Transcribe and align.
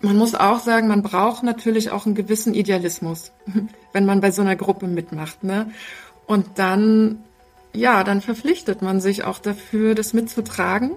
Man 0.00 0.16
muss 0.16 0.34
auch 0.34 0.58
sagen, 0.58 0.88
man 0.88 1.02
braucht 1.02 1.42
natürlich 1.42 1.90
auch 1.90 2.06
einen 2.06 2.14
gewissen 2.14 2.54
Idealismus, 2.54 3.32
wenn 3.92 4.06
man 4.06 4.20
bei 4.20 4.30
so 4.30 4.42
einer 4.42 4.56
Gruppe 4.56 4.86
mitmacht. 4.86 5.42
Ne? 5.42 5.70
Und 6.26 6.58
dann, 6.58 7.24
ja, 7.72 8.04
dann 8.04 8.20
verpflichtet 8.20 8.82
man 8.82 9.00
sich 9.00 9.24
auch 9.24 9.38
dafür, 9.38 9.94
das 9.94 10.12
mitzutragen. 10.12 10.96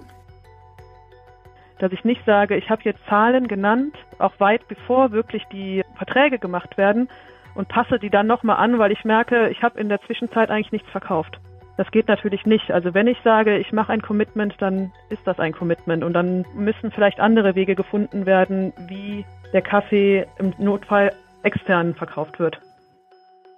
Dass 1.78 1.92
ich 1.92 2.04
nicht 2.04 2.22
sage, 2.26 2.56
ich 2.56 2.68
habe 2.68 2.82
jetzt 2.84 3.00
Zahlen 3.08 3.48
genannt, 3.48 3.96
auch 4.18 4.38
weit 4.38 4.68
bevor 4.68 5.12
wirklich 5.12 5.44
die 5.50 5.82
Verträge 5.96 6.38
gemacht 6.38 6.76
werden 6.76 7.08
und 7.54 7.68
passe 7.68 7.98
die 7.98 8.10
dann 8.10 8.26
nochmal 8.26 8.56
an, 8.56 8.78
weil 8.78 8.92
ich 8.92 9.04
merke, 9.04 9.48
ich 9.48 9.62
habe 9.62 9.80
in 9.80 9.88
der 9.88 10.00
Zwischenzeit 10.02 10.50
eigentlich 10.50 10.72
nichts 10.72 10.90
verkauft. 10.90 11.40
Das 11.80 11.90
geht 11.92 12.08
natürlich 12.08 12.44
nicht. 12.44 12.70
Also 12.70 12.92
wenn 12.92 13.06
ich 13.06 13.16
sage, 13.24 13.56
ich 13.56 13.72
mache 13.72 13.90
ein 13.90 14.02
Commitment, 14.02 14.54
dann 14.58 14.92
ist 15.08 15.22
das 15.24 15.38
ein 15.38 15.54
Commitment 15.54 16.04
und 16.04 16.12
dann 16.12 16.44
müssen 16.54 16.90
vielleicht 16.90 17.20
andere 17.20 17.54
Wege 17.54 17.74
gefunden 17.74 18.26
werden, 18.26 18.74
wie 18.86 19.24
der 19.54 19.62
Kaffee 19.62 20.26
im 20.38 20.52
Notfall 20.58 21.10
extern 21.42 21.94
verkauft 21.94 22.38
wird. 22.38 22.60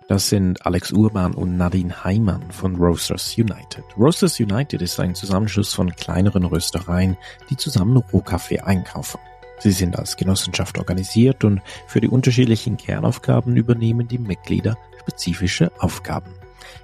Das 0.06 0.28
sind 0.28 0.64
Alex 0.64 0.92
Urban 0.92 1.34
und 1.34 1.56
Nadine 1.56 2.04
Heimann 2.04 2.42
von 2.52 2.76
Roasters 2.76 3.36
United. 3.36 3.82
Roasters 3.98 4.38
United 4.38 4.80
ist 4.80 5.00
ein 5.00 5.16
Zusammenschluss 5.16 5.74
von 5.74 5.90
kleineren 5.90 6.44
Röstereien, 6.44 7.16
die 7.50 7.56
zusammen 7.56 7.96
Rohkaffee 7.96 8.60
einkaufen. 8.60 9.18
Sie 9.58 9.72
sind 9.72 9.98
als 9.98 10.16
Genossenschaft 10.16 10.78
organisiert 10.78 11.42
und 11.42 11.60
für 11.88 12.00
die 12.00 12.08
unterschiedlichen 12.08 12.76
Kernaufgaben 12.76 13.56
übernehmen 13.56 14.06
die 14.06 14.18
Mitglieder 14.18 14.78
spezifische 15.00 15.72
Aufgaben. 15.80 16.32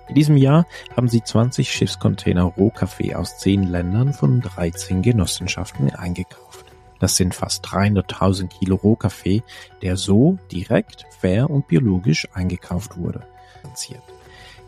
In 0.09 0.14
diesem 0.14 0.37
Jahr 0.37 0.66
haben 0.96 1.09
sie 1.09 1.23
20 1.23 1.70
Schiffscontainer 1.70 2.45
Rohkaffee 2.45 3.14
aus 3.14 3.38
10 3.38 3.64
Ländern 3.64 4.12
von 4.12 4.41
13 4.41 5.02
Genossenschaften 5.02 5.95
eingekauft. 5.95 6.66
Das 6.98 7.16
sind 7.16 7.34
fast 7.34 7.64
300.000 7.66 8.48
Kilo 8.48 8.77
Rohkaffee, 8.77 9.42
der 9.82 9.96
so 9.96 10.38
direkt, 10.51 11.06
fair 11.20 11.49
und 11.49 11.68
biologisch 11.68 12.29
eingekauft 12.32 12.96
wurde. 12.96 13.24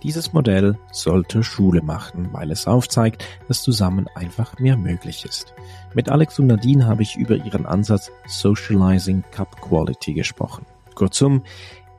Dieses 0.03 0.33
Modell 0.33 0.79
sollte 0.93 1.43
Schule 1.43 1.83
machen, 1.83 2.31
weil 2.33 2.51
es 2.51 2.67
aufzeigt, 2.67 3.25
dass 3.49 3.63
zusammen 3.63 4.09
einfach 4.15 4.59
mehr 4.59 4.77
möglich 4.77 5.25
ist. 5.27 5.55
Mit 5.95 6.09
Alex 6.09 6.39
und 6.39 6.47
Nadine 6.47 6.87
habe 6.87 7.03
ich 7.03 7.17
über 7.17 7.37
ihren 7.37 7.67
Ansatz 7.67 8.11
Socializing 8.27 9.25
Cup 9.31 9.61
Quality 9.61 10.15
gesprochen. 10.15 10.65
Kurzum, 10.95 11.43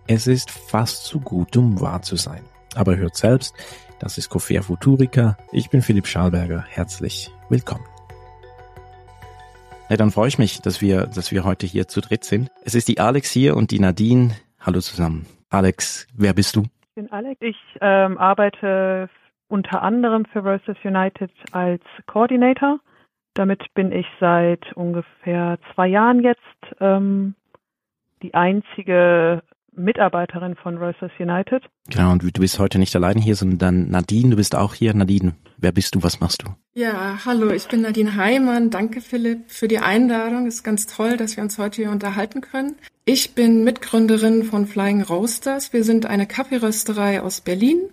es 0.07 0.25
ist 0.25 0.49
fast 0.49 1.05
zu 1.05 1.19
gut, 1.19 1.55
um 1.57 1.79
wahr 1.79 2.01
zu 2.01 2.15
sein. 2.15 2.41
Aber 2.75 2.95
hört 2.95 3.15
selbst, 3.15 3.53
das 3.99 4.17
ist 4.17 4.29
Coffea 4.29 4.61
Futurica. 4.61 5.37
Ich 5.51 5.69
bin 5.69 5.81
Philipp 5.81 6.07
Schalberger. 6.07 6.63
Herzlich 6.69 7.31
willkommen. 7.49 7.85
Ja, 9.89 9.97
dann 9.97 10.11
freue 10.11 10.29
ich 10.29 10.39
mich, 10.39 10.61
dass 10.61 10.81
wir, 10.81 11.07
dass 11.07 11.33
wir 11.33 11.43
heute 11.43 11.67
hier 11.67 11.87
zu 11.87 11.99
dritt 11.99 12.23
sind. 12.23 12.49
Es 12.63 12.75
ist 12.75 12.87
die 12.87 12.99
Alex 12.99 13.29
hier 13.29 13.57
und 13.57 13.71
die 13.71 13.79
Nadine. 13.79 14.31
Hallo 14.61 14.79
zusammen. 14.79 15.25
Alex, 15.49 16.07
wer 16.15 16.33
bist 16.33 16.55
du? 16.55 16.61
Ich 16.61 16.95
bin 16.95 17.11
Alex. 17.11 17.41
Ich 17.41 17.57
ähm, 17.81 18.17
arbeite 18.17 19.09
unter 19.49 19.81
anderem 19.81 20.23
für 20.25 20.39
Roasters 20.39 20.77
United 20.85 21.31
als 21.51 21.83
Coordinator. 22.07 22.79
Damit 23.33 23.73
bin 23.73 23.91
ich 23.91 24.07
seit 24.19 24.71
ungefähr 24.73 25.59
zwei 25.73 25.87
Jahren 25.87 26.23
jetzt 26.23 26.39
ähm, 26.79 27.35
die 28.21 28.33
einzige 28.33 29.43
Mitarbeiterin 29.75 30.55
von 30.55 30.77
Roasters 30.77 31.11
United. 31.19 31.63
Genau, 31.89 32.11
und 32.11 32.23
du 32.23 32.41
bist 32.41 32.59
heute 32.59 32.77
nicht 32.77 32.95
alleine 32.95 33.21
hier, 33.21 33.35
sondern 33.35 33.89
Nadine, 33.89 34.31
du 34.31 34.35
bist 34.35 34.55
auch 34.55 34.73
hier. 34.73 34.93
Nadine, 34.93 35.33
wer 35.57 35.71
bist 35.71 35.95
du, 35.95 36.03
was 36.03 36.19
machst 36.19 36.43
du? 36.43 36.49
Ja, 36.73 37.19
hallo, 37.25 37.49
ich 37.51 37.67
bin 37.67 37.81
Nadine 37.81 38.15
Heimann. 38.15 38.69
Danke, 38.69 39.01
Philipp, 39.01 39.49
für 39.49 39.67
die 39.67 39.79
Einladung. 39.79 40.45
Es 40.45 40.55
ist 40.55 40.63
ganz 40.63 40.87
toll, 40.87 41.17
dass 41.17 41.37
wir 41.37 41.43
uns 41.43 41.57
heute 41.57 41.83
hier 41.83 41.91
unterhalten 41.91 42.41
können. 42.41 42.75
Ich 43.05 43.33
bin 43.33 43.63
Mitgründerin 43.63 44.43
von 44.43 44.67
Flying 44.67 45.01
Roasters. 45.03 45.73
Wir 45.73 45.83
sind 45.83 46.05
eine 46.05 46.27
Kaffeerösterei 46.27 47.21
aus 47.21 47.41
Berlin 47.41 47.89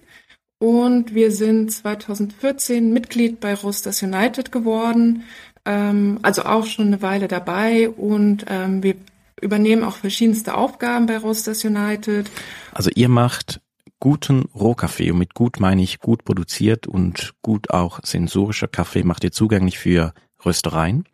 und 0.59 1.15
wir 1.15 1.31
sind 1.31 1.71
2014 1.71 2.93
Mitglied 2.93 3.41
bei 3.41 3.55
Roasters 3.55 4.03
United 4.03 4.51
geworden, 4.51 5.23
ähm, 5.65 6.19
also 6.23 6.43
auch 6.43 6.67
schon 6.67 6.89
eine 6.89 7.03
Weile 7.03 7.29
dabei 7.29 7.89
und 7.89 8.45
ähm, 8.49 8.83
wir 8.83 8.97
übernehmen 9.41 9.85
auch 9.85 9.97
verschiedenste 9.97 10.55
Aufgaben 10.55 11.07
bei 11.07 11.19
Roasters 11.19 11.65
United. 11.65 12.31
Also 12.73 12.91
ihr 12.95 13.09
macht 13.09 13.61
guten 14.01 14.43
Rohkaffee 14.55 15.11
und 15.11 15.19
mit 15.19 15.35
gut 15.35 15.61
meine 15.61 15.83
ich 15.83 15.99
gut 15.99 16.25
produziert 16.25 16.87
und 16.87 17.35
gut 17.43 17.71
auch 17.71 18.01
sensorischer 18.03 18.69
Kaffee 18.69 19.03
macht 19.03 19.25
ihr 19.25 19.33
zugänglich 19.33 19.79
für 19.79 20.13
Röstereien, 20.45 21.05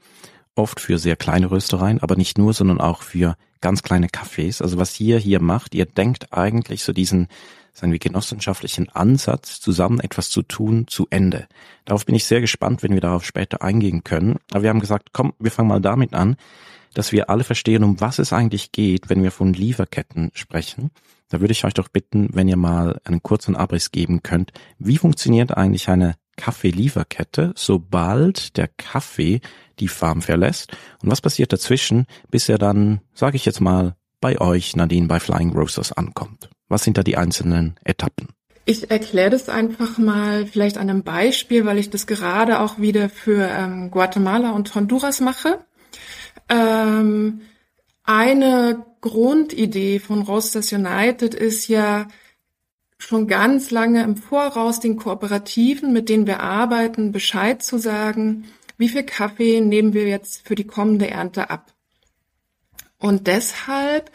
oft 0.55 0.81
für 0.81 0.99
sehr 0.99 1.17
kleine 1.17 1.51
Röstereien, 1.51 2.03
aber 2.03 2.17
nicht 2.17 2.37
nur, 2.37 2.53
sondern 2.53 2.81
auch 2.81 3.03
für 3.03 3.37
ganz 3.61 3.83
kleine 3.83 4.09
Cafés. 4.09 4.61
Also 4.61 4.77
was 4.77 5.01
ihr 5.01 5.19
hier 5.19 5.41
macht, 5.41 5.75
ihr 5.75 5.87
denkt 5.87 6.33
eigentlich 6.33 6.85
so 6.85 6.93
diesen 6.93 7.29
sagen 7.75 7.91
wir, 7.91 7.99
genossenschaftlichen 7.99 8.89
Ansatz, 8.91 9.61
zusammen 9.61 9.99
etwas 9.99 10.31
zu 10.31 10.43
tun, 10.43 10.87
zu 10.87 11.09
Ende. 11.11 11.49
Darauf 11.85 12.07
bin 12.07 12.15
ich 12.15 12.25
sehr 12.25 12.41
gespannt, 12.41 12.83
wenn 12.83 12.93
wir 12.93 13.01
darauf 13.01 13.25
später 13.25 13.63
eingehen 13.63 14.05
können. 14.05 14.37
Aber 14.53 14.63
wir 14.63 14.71
haben 14.71 14.81
gesagt, 14.81 15.09
komm, 15.13 15.35
wir 15.41 15.51
fangen 15.51 15.69
mal 15.69 15.81
damit 15.81 16.15
an, 16.15 16.37
dass 16.95 17.13
wir 17.13 17.29
alle 17.31 17.45
verstehen, 17.45 17.85
um 17.85 18.01
was 18.01 18.19
es 18.19 18.33
eigentlich 18.33 18.73
geht, 18.73 19.11
wenn 19.11 19.23
wir 19.23 19.31
von 19.31 19.53
Lieferketten 19.53 20.31
sprechen. 20.35 20.91
Da 21.29 21.41
würde 21.41 21.53
ich 21.53 21.65
euch 21.65 21.75
doch 21.75 21.89
bitten, 21.89 22.31
wenn 22.33 22.49
ihr 22.49 22.57
mal 22.57 23.01
einen 23.05 23.23
kurzen 23.23 23.57
Abriss 23.57 23.91
geben 23.91 24.23
könnt. 24.23 24.53
Wie 24.79 24.99
funktioniert 24.99 25.57
eigentlich 25.57 25.89
eine 25.89 26.15
Kaffeelieferkette, 26.37 27.53
sobald 27.57 28.57
der 28.57 28.69
Kaffee 28.69 29.41
die 29.79 29.89
Farm 29.89 30.23
verlässt? 30.23 30.73
Und 31.03 31.11
was 31.11 31.21
passiert 31.21 31.53
dazwischen, 31.53 32.07
bis 32.31 32.49
er 32.49 32.59
dann, 32.59 33.01
sage 33.15 33.37
ich 33.37 33.45
jetzt 33.45 33.61
mal, 33.61 33.95
bei 34.21 34.41
euch, 34.41 34.77
Nadine, 34.77 35.07
bei 35.07 35.21
Flying 35.21 35.53
Roasters 35.53 35.93
ankommt? 35.93 36.49
Was 36.69 36.85
sind 36.85 36.97
da 36.97 37.03
die 37.03 37.17
einzelnen 37.17 37.75
Etappen? 37.85 38.29
Ich 38.67 38.91
erkläre 38.91 39.31
das 39.31 39.51
einfach 39.51 39.99
mal 39.99 40.47
vielleicht 40.47 40.79
an 40.79 40.89
einem 40.89 41.03
Beispiel, 41.03 41.67
weil 41.67 41.79
ich 41.79 41.91
das 41.91 42.07
gerade 42.07 42.61
auch 42.61 42.79
wieder 42.79 43.11
für 43.11 43.47
ähm, 43.47 43.91
Guatemala 43.91 44.53
und 44.53 44.75
Honduras 44.75 45.21
mache. 45.21 45.59
Ähm, 46.49 47.41
eine 48.03 48.85
Grundidee 49.01 49.99
von 49.99 50.23
Roasters 50.23 50.73
United 50.73 51.35
ist 51.35 51.69
ja 51.69 52.09
schon 52.99 53.29
ganz 53.29 53.71
lange 53.71 54.03
im 54.03 54.17
Voraus 54.17 54.81
den 54.81 54.97
Kooperativen, 54.97 55.93
mit 55.93 56.09
denen 56.09 56.27
wir 56.27 56.41
arbeiten, 56.41 57.13
Bescheid 57.13 57.63
zu 57.63 57.79
sagen, 57.79 58.45
wie 58.79 58.89
viel 58.89 59.05
Kaffee 59.05 59.61
nehmen 59.61 59.93
wir 59.93 60.07
jetzt 60.07 60.47
für 60.47 60.55
die 60.55 60.67
kommende 60.67 61.11
Ernte 61.11 61.51
ab. 61.51 61.73
Und 62.99 63.27
deshalb 63.27 64.11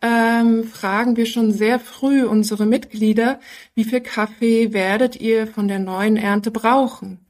ähm, 0.00 0.64
fragen 0.64 1.16
wir 1.16 1.26
schon 1.26 1.52
sehr 1.52 1.80
früh 1.80 2.24
unsere 2.24 2.66
Mitglieder, 2.66 3.40
wie 3.74 3.84
viel 3.84 4.00
Kaffee 4.00 4.72
werdet 4.72 5.16
ihr 5.16 5.46
von 5.46 5.68
der 5.68 5.80
neuen 5.80 6.16
Ernte 6.16 6.50
brauchen? 6.50 7.26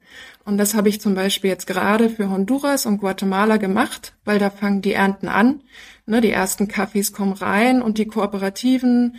Und 0.49 0.57
das 0.57 0.73
habe 0.73 0.89
ich 0.89 0.99
zum 0.99 1.15
Beispiel 1.15 1.51
jetzt 1.51 1.67
gerade 1.67 2.09
für 2.09 2.31
Honduras 2.31 2.87
und 2.87 3.01
Guatemala 3.01 3.59
gemacht, 3.59 4.15
weil 4.25 4.39
da 4.39 4.49
fangen 4.49 4.81
die 4.81 4.95
Ernten 4.95 5.29
an. 5.29 5.63
Ne, 6.07 6.23
die 6.23 6.31
ersten 6.31 6.69
Kaffees 6.69 7.13
kommen 7.13 7.35
rein 7.35 7.83
und 7.83 7.99
die 7.99 8.07
Kooperativen, 8.07 9.17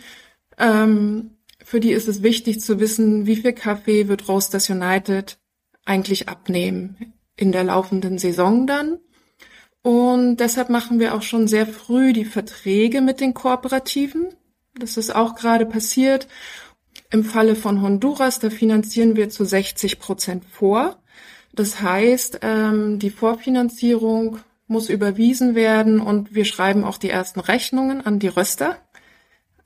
ähm, 0.57 1.37
für 1.63 1.79
die 1.79 1.91
ist 1.91 2.07
es 2.07 2.23
wichtig 2.23 2.61
zu 2.61 2.79
wissen, 2.79 3.27
wie 3.27 3.35
viel 3.35 3.53
Kaffee 3.53 4.07
wird 4.07 4.27
Roasters 4.27 4.71
United 4.71 5.37
eigentlich 5.85 6.27
abnehmen 6.29 7.13
in 7.35 7.51
der 7.51 7.63
laufenden 7.63 8.17
Saison 8.17 8.65
dann. 8.65 8.97
Und 9.83 10.37
deshalb 10.37 10.71
machen 10.71 10.99
wir 10.99 11.13
auch 11.13 11.21
schon 11.21 11.47
sehr 11.47 11.67
früh 11.67 12.11
die 12.11 12.25
Verträge 12.25 13.01
mit 13.01 13.19
den 13.19 13.35
Kooperativen. 13.35 14.29
Das 14.73 14.97
ist 14.97 15.13
auch 15.13 15.35
gerade 15.35 15.67
passiert. 15.67 16.27
Im 17.11 17.23
Falle 17.23 17.53
von 17.53 17.83
Honduras, 17.83 18.39
da 18.39 18.49
finanzieren 18.49 19.15
wir 19.15 19.29
zu 19.29 19.45
60 19.45 19.99
Prozent 19.99 20.43
vor. 20.43 20.99
Das 21.53 21.81
heißt, 21.81 22.39
ähm, 22.41 22.99
die 22.99 23.09
Vorfinanzierung 23.09 24.39
muss 24.67 24.89
überwiesen 24.89 25.55
werden 25.55 25.99
und 25.99 26.35
wir 26.35 26.45
schreiben 26.45 26.83
auch 26.83 26.97
die 26.97 27.09
ersten 27.09 27.39
Rechnungen 27.39 28.05
an 28.05 28.19
die 28.19 28.27
Röster 28.27 28.77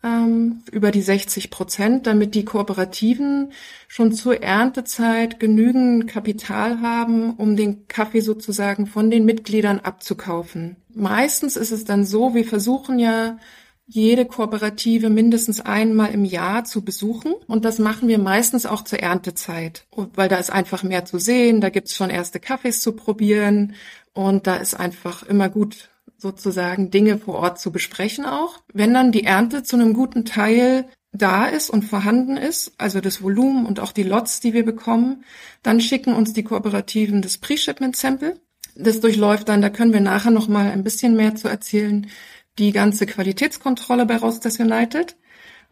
ähm, 0.03 0.63
über 0.71 0.91
die 0.91 1.01
60 1.01 1.49
Prozent, 1.49 2.07
damit 2.07 2.35
die 2.35 2.45
Kooperativen 2.45 3.51
schon 3.87 4.11
zur 4.13 4.43
Erntezeit 4.43 5.39
genügend 5.39 6.07
Kapital 6.07 6.81
haben, 6.81 7.31
um 7.35 7.55
den 7.55 7.87
Kaffee 7.87 8.21
sozusagen 8.21 8.85
von 8.85 9.09
den 9.09 9.25
Mitgliedern 9.25 9.79
abzukaufen. 9.79 10.75
Meistens 10.93 11.55
ist 11.55 11.71
es 11.71 11.85
dann 11.85 12.05
so, 12.05 12.35
wir 12.35 12.45
versuchen 12.45 12.99
ja 12.99 13.37
jede 13.93 14.25
Kooperative 14.25 15.09
mindestens 15.09 15.61
einmal 15.61 16.11
im 16.11 16.25
Jahr 16.25 16.63
zu 16.63 16.83
besuchen. 16.83 17.33
Und 17.47 17.63
das 17.63 17.77
machen 17.77 18.07
wir 18.07 18.17
meistens 18.17 18.65
auch 18.65 18.83
zur 18.83 18.99
Erntezeit, 18.99 19.85
weil 20.15 20.29
da 20.29 20.37
ist 20.37 20.51
einfach 20.51 20.81
mehr 20.81 21.05
zu 21.05 21.19
sehen, 21.19 21.61
da 21.61 21.69
gibt's 21.69 21.95
schon 21.95 22.09
erste 22.09 22.39
Kaffees 22.39 22.81
zu 22.81 22.93
probieren 22.93 23.75
und 24.13 24.47
da 24.47 24.55
ist 24.55 24.73
einfach 24.73 25.23
immer 25.23 25.47
gut 25.49 25.89
sozusagen 26.17 26.89
Dinge 26.89 27.19
vor 27.19 27.35
Ort 27.35 27.59
zu 27.59 27.71
besprechen 27.71 28.25
auch. 28.25 28.59
Wenn 28.73 28.93
dann 28.93 29.11
die 29.11 29.25
Ernte 29.25 29.61
zu 29.61 29.75
einem 29.75 29.93
guten 29.93 30.25
Teil 30.25 30.85
da 31.11 31.45
ist 31.45 31.69
und 31.69 31.83
vorhanden 31.83 32.37
ist, 32.37 32.71
also 32.79 32.99
das 32.99 33.21
Volumen 33.21 33.67
und 33.67 33.79
auch 33.79 33.91
die 33.91 34.03
Lots, 34.03 34.39
die 34.39 34.53
wir 34.53 34.65
bekommen, 34.65 35.23
dann 35.61 35.79
schicken 35.79 36.15
uns 36.15 36.33
die 36.33 36.43
Kooperativen 36.43 37.21
das 37.21 37.37
Pre-Shipment-Sample 37.37 38.39
Das 38.75 39.01
durchläuft 39.01 39.49
dann, 39.49 39.61
da 39.61 39.69
können 39.69 39.93
wir 39.93 40.01
nachher 40.01 40.31
noch 40.31 40.47
mal 40.47 40.71
ein 40.71 40.83
bisschen 40.83 41.15
mehr 41.15 41.35
zu 41.35 41.47
erzählen, 41.47 42.07
die 42.59 42.71
ganze 42.71 43.05
Qualitätskontrolle 43.05 44.05
bei 44.05 44.17
Rosters 44.17 44.59
United. 44.59 45.15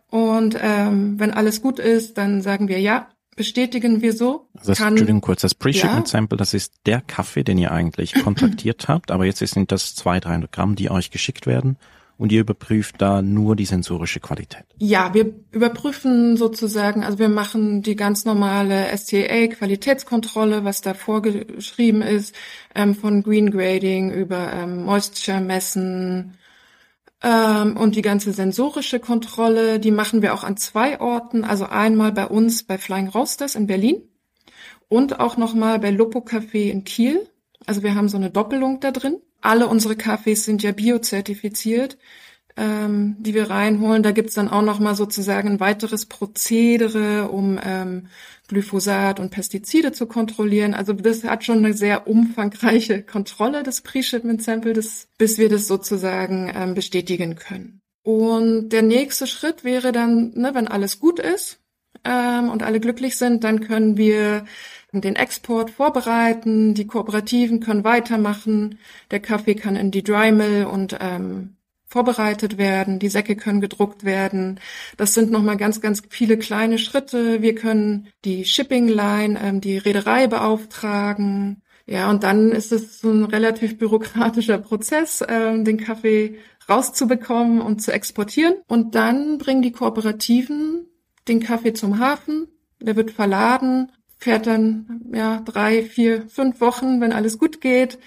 Und 0.10 0.58
ähm, 0.62 1.20
wenn 1.20 1.32
alles 1.32 1.62
gut 1.62 1.80
ist, 1.80 2.18
dann 2.18 2.42
sagen 2.42 2.68
wir 2.68 2.80
ja, 2.80 3.08
bestätigen 3.36 4.02
wir 4.02 4.14
so. 4.14 4.48
Also 4.56 4.72
das, 4.72 4.78
Kann, 4.78 4.90
Entschuldigung 4.90 5.22
kurz, 5.22 5.42
das 5.42 5.56
Pre-Shipment 5.56 6.08
Sample, 6.08 6.38
das 6.38 6.54
ist 6.54 6.74
der 6.86 7.02
Kaffee, 7.02 7.44
den 7.44 7.58
ihr 7.58 7.72
eigentlich 7.72 8.14
kontaktiert 8.14 8.88
habt, 8.88 9.12
aber 9.12 9.26
jetzt 9.26 9.40
sind 9.40 9.72
das 9.72 9.96
200, 9.96 10.26
300 10.26 10.52
Gramm, 10.52 10.76
die 10.76 10.92
euch 10.92 11.12
geschickt 11.12 11.48
werden 11.48 11.78
und 12.22 12.32
ihr 12.32 12.42
überprüft 12.42 13.02
da 13.02 13.24
nur 13.24 13.56
die 13.56 13.66
sensorische 13.66 14.20
Qualität. 14.20 14.66
Ja, 14.78 15.12
wir 15.16 15.34
überprüfen 15.52 16.38
sozusagen, 16.38 17.04
also 17.04 17.18
wir 17.18 17.30
machen 17.30 17.82
die 17.82 17.96
ganz 17.96 18.26
normale 18.26 18.96
STA 18.96 19.48
Qualitätskontrolle, 19.48 20.64
was 20.64 20.82
da 20.82 20.94
vorgeschrieben 20.94 22.04
ist, 22.04 22.36
ähm, 22.76 22.94
von 22.94 23.24
Green 23.24 23.50
Grading 23.50 24.12
über 24.12 24.54
ähm, 24.54 24.84
Moisture 24.84 25.42
messen, 25.42 26.38
ähm, 27.24 27.78
und 27.78 27.96
die 27.96 28.02
ganze 28.02 28.34
sensorische 28.34 29.00
Kontrolle, 29.00 29.80
die 29.80 29.92
machen 29.92 30.22
wir 30.22 30.34
auch 30.34 30.44
an 30.44 30.58
zwei 30.58 31.00
Orten. 31.00 31.44
Also 31.44 31.66
einmal 31.66 32.12
bei 32.12 32.28
uns 32.28 32.64
bei 32.64 32.78
Flying 32.78 33.10
Roasters 33.10 33.56
in 33.56 33.68
Berlin 33.68 34.02
und 34.90 35.20
auch 35.20 35.38
nochmal 35.38 35.80
bei 35.80 35.92
Lopo 35.92 36.20
Café 36.20 36.70
in 36.70 36.84
Kiel. 36.84 37.28
Also 37.66 37.84
wir 37.84 37.96
haben 37.96 38.10
so 38.10 38.18
eine 38.18 38.32
Doppelung 38.32 38.80
da 38.80 38.92
drin. 38.92 39.20
Alle 39.42 39.68
unsere 39.68 39.96
Kaffees 39.96 40.46
sind 40.46 40.64
ja 40.64 40.72
biozertifiziert 40.72 41.98
ähm, 42.58 43.16
die 43.20 43.34
wir 43.34 43.50
reinholen. 43.50 44.04
Da 44.04 44.12
gibt's 44.12 44.36
dann 44.36 44.50
auch 44.50 44.62
nochmal 44.62 44.96
sozusagen 44.96 45.50
ein 45.50 45.60
weiteres 45.60 46.06
Prozedere, 46.06 47.30
um 47.30 47.60
ähm, 47.64 48.08
Glyphosat 48.52 49.20
und 49.20 49.32
Pestizide 49.32 49.94
zu 49.94 50.06
kontrollieren. 50.06 50.74
Also 50.74 50.92
das 50.92 51.24
hat 51.24 51.46
schon 51.46 51.60
eine 51.60 51.74
sehr 51.74 52.06
umfangreiche 52.08 53.02
Kontrolle 53.02 53.64
des 53.64 53.82
Pre-Shipment-Sample, 53.82 54.74
bis 54.74 55.38
wir 55.38 55.50
das 55.50 55.68
sozusagen 55.68 56.52
ähm, 56.54 56.74
bestätigen 56.74 57.36
können. 57.36 57.80
Und 58.04 58.70
der 58.70 58.82
nächste 58.82 59.26
Schritt 59.26 59.64
wäre 59.64 59.92
dann, 59.92 60.32
ne, 60.36 60.52
wenn 60.54 60.68
alles 60.68 61.00
gut 61.00 61.20
ist 61.20 61.60
ähm, 62.04 62.50
und 62.50 62.62
alle 62.62 62.82
glücklich 62.82 63.16
sind, 63.16 63.44
dann 63.44 63.62
können 63.62 63.96
wir 63.96 64.44
den 64.92 65.16
Export 65.16 65.70
vorbereiten, 65.70 66.74
die 66.74 66.88
Kooperativen 66.88 67.62
können 67.62 67.86
weitermachen, 67.86 68.80
der 69.12 69.22
Kaffee 69.22 69.56
kann 69.56 69.78
in 69.78 69.92
die 69.92 70.04
Dry 70.04 70.34
Mill 70.34 70.66
und 70.66 70.98
ähm, 71.00 71.56
vorbereitet 71.92 72.58
werden, 72.58 73.00
die 73.00 73.10
Säcke 73.10 73.36
können 73.36 73.60
gedruckt 73.60 74.06
werden. 74.06 74.62
Das 74.96 75.14
sind 75.14 75.30
nochmal 75.30 75.58
ganz, 75.58 75.82
ganz 75.82 76.02
viele 76.10 76.38
kleine 76.38 76.78
Schritte. 76.78 77.42
Wir 77.42 77.54
können 77.54 78.08
die 78.24 78.46
Shipping 78.46 78.88
Line, 78.88 79.38
ähm, 79.44 79.60
die 79.60 79.78
Reederei 79.78 80.28
beauftragen. 80.28 81.62
Ja, 81.86 82.10
und 82.10 82.24
dann 82.24 82.54
ist 82.54 82.72
es 82.72 83.02
so 83.02 83.12
ein 83.12 83.26
relativ 83.26 83.78
bürokratischer 83.78 84.58
Prozess, 84.58 85.22
ähm, 85.28 85.66
den 85.66 85.78
Kaffee 85.78 86.38
rauszubekommen 86.70 87.60
und 87.60 87.82
zu 87.82 87.92
exportieren. 87.92 88.56
Und 88.68 88.96
dann 88.96 89.38
bringen 89.38 89.62
die 89.62 89.74
Kooperativen 89.74 90.88
den 91.28 91.42
Kaffee 91.42 91.74
zum 91.74 92.00
Hafen. 92.00 92.48
Der 92.80 92.96
wird 92.96 93.12
verladen, 93.12 93.92
fährt 94.18 94.48
dann 94.48 95.02
ja 95.14 95.42
drei, 95.44 95.84
vier, 95.84 96.26
fünf 96.30 96.62
Wochen, 96.62 97.02
wenn 97.02 97.12
alles 97.12 97.38
gut 97.38 97.60
geht, 97.60 98.00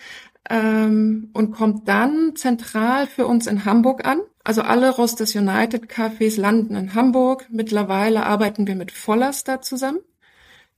ähm, 0.51 1.31
und 1.33 1.53
kommt 1.53 1.89
dann 1.89 2.37
zentral 2.37 3.07
für 3.07 3.27
uns 3.27 3.47
in 3.47 3.65
Hamburg 3.65 4.07
an. 4.07 4.21
Also 4.43 4.63
alle 4.63 4.91
Rosters 4.91 5.35
United 5.35 5.87
Cafés 5.91 6.39
landen 6.39 6.77
in 6.77 6.95
Hamburg. 6.95 7.47
Mittlerweile 7.51 8.27
arbeiten 8.27 8.67
wir 8.67 8.75
mit 8.75 8.93
Vollaster 8.93 9.63
zusammen. 9.63 10.01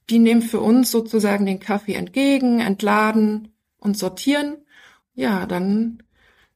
Die 0.08 0.20
nehmen 0.20 0.42
für 0.42 0.60
uns 0.60 0.90
sozusagen 0.90 1.46
den 1.46 1.58
Kaffee 1.58 1.94
entgegen, 1.94 2.60
entladen 2.60 3.54
und 3.78 3.96
sortieren. 3.96 4.58
Ja, 5.14 5.46
dann 5.46 6.02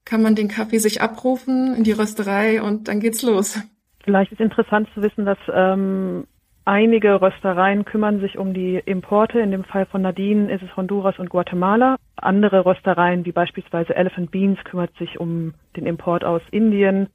kann 0.04 0.22
man 0.22 0.36
den 0.36 0.48
Kaffee 0.48 0.78
sich 0.78 1.02
abrufen 1.02 1.74
in 1.74 1.82
die 1.82 1.92
Rösterei 1.92 2.62
und 2.62 2.88
dann 2.88 3.00
geht's 3.00 3.22
los. 3.22 3.60
Vielleicht 4.04 4.32
ist 4.32 4.40
interessant 4.40 4.88
zu 4.94 5.02
wissen, 5.02 5.26
dass 5.26 5.38
ähm, 5.52 6.26
Einige 6.64 7.20
Röstereien 7.20 7.84
kümmern 7.84 8.20
sich 8.20 8.36
um 8.36 8.52
die 8.52 8.76
Importe. 8.76 9.40
In 9.40 9.50
dem 9.50 9.64
Fall 9.64 9.86
von 9.86 10.02
Nadine 10.02 10.52
ist 10.52 10.62
es 10.62 10.76
Honduras 10.76 11.18
und 11.18 11.30
Guatemala. 11.30 11.96
Andere 12.16 12.66
Röstereien, 12.66 13.24
wie 13.24 13.32
beispielsweise 13.32 13.96
Elephant 13.96 14.30
Beans, 14.30 14.62
kümmert 14.64 14.94
sich 14.96 15.18
um 15.18 15.54
den 15.76 15.86
Import 15.86 16.24
aus 16.24 16.42
Indien. 16.50 17.08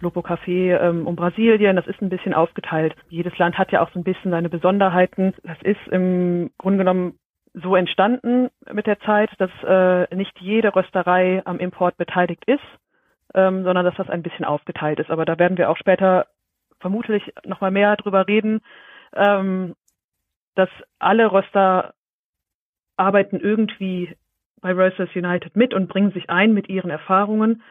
Lopo 0.00 0.20
Café 0.20 0.78
ähm, 0.80 1.06
um 1.06 1.14
Brasilien. 1.14 1.76
Das 1.76 1.86
ist 1.86 2.02
ein 2.02 2.08
bisschen 2.08 2.34
aufgeteilt. 2.34 2.94
Jedes 3.08 3.36
Land 3.38 3.58
hat 3.58 3.70
ja 3.70 3.82
auch 3.82 3.90
so 3.92 4.00
ein 4.00 4.04
bisschen 4.04 4.32
seine 4.32 4.48
Besonderheiten. 4.48 5.34
Das 5.44 5.60
ist 5.62 5.86
im 5.90 6.50
Grunde 6.58 6.78
genommen 6.78 7.18
so 7.54 7.76
entstanden 7.76 8.48
mit 8.72 8.86
der 8.86 8.98
Zeit, 9.00 9.30
dass 9.38 9.50
äh, 9.64 10.14
nicht 10.14 10.38
jede 10.40 10.74
Rösterei 10.74 11.42
am 11.44 11.58
Import 11.58 11.96
beteiligt 11.96 12.44
ist, 12.46 12.60
ähm, 13.34 13.64
sondern 13.64 13.84
dass 13.84 13.96
das 13.96 14.08
ein 14.08 14.22
bisschen 14.22 14.44
aufgeteilt 14.44 14.98
ist. 15.00 15.10
Aber 15.10 15.24
da 15.24 15.38
werden 15.38 15.58
wir 15.58 15.70
auch 15.70 15.76
später 15.76 16.26
vermutlich 16.80 17.22
noch 17.44 17.60
mal 17.60 17.70
mehr 17.70 17.96
drüber 17.96 18.26
reden, 18.26 18.60
ähm, 19.14 19.74
dass 20.54 20.70
alle 20.98 21.32
Röster 21.32 21.94
arbeiten 22.96 23.40
irgendwie 23.40 24.14
bei 24.60 24.72
Roasters 24.72 25.08
United 25.14 25.56
mit 25.56 25.72
und 25.72 25.88
bringen 25.88 26.12
sich 26.12 26.28
ein 26.28 26.52
mit 26.52 26.68
ihren 26.68 26.90
Erfahrungen. 26.90 27.62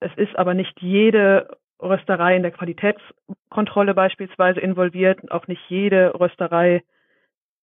Es 0.00 0.10
ist 0.16 0.36
aber 0.36 0.54
nicht 0.54 0.80
jede 0.80 1.56
Rösterei 1.80 2.36
in 2.36 2.42
der 2.42 2.52
Qualitätskontrolle 2.52 3.94
beispielsweise 3.94 4.60
involviert, 4.60 5.30
auch 5.30 5.46
nicht 5.46 5.62
jede 5.68 6.18
Rösterei 6.18 6.82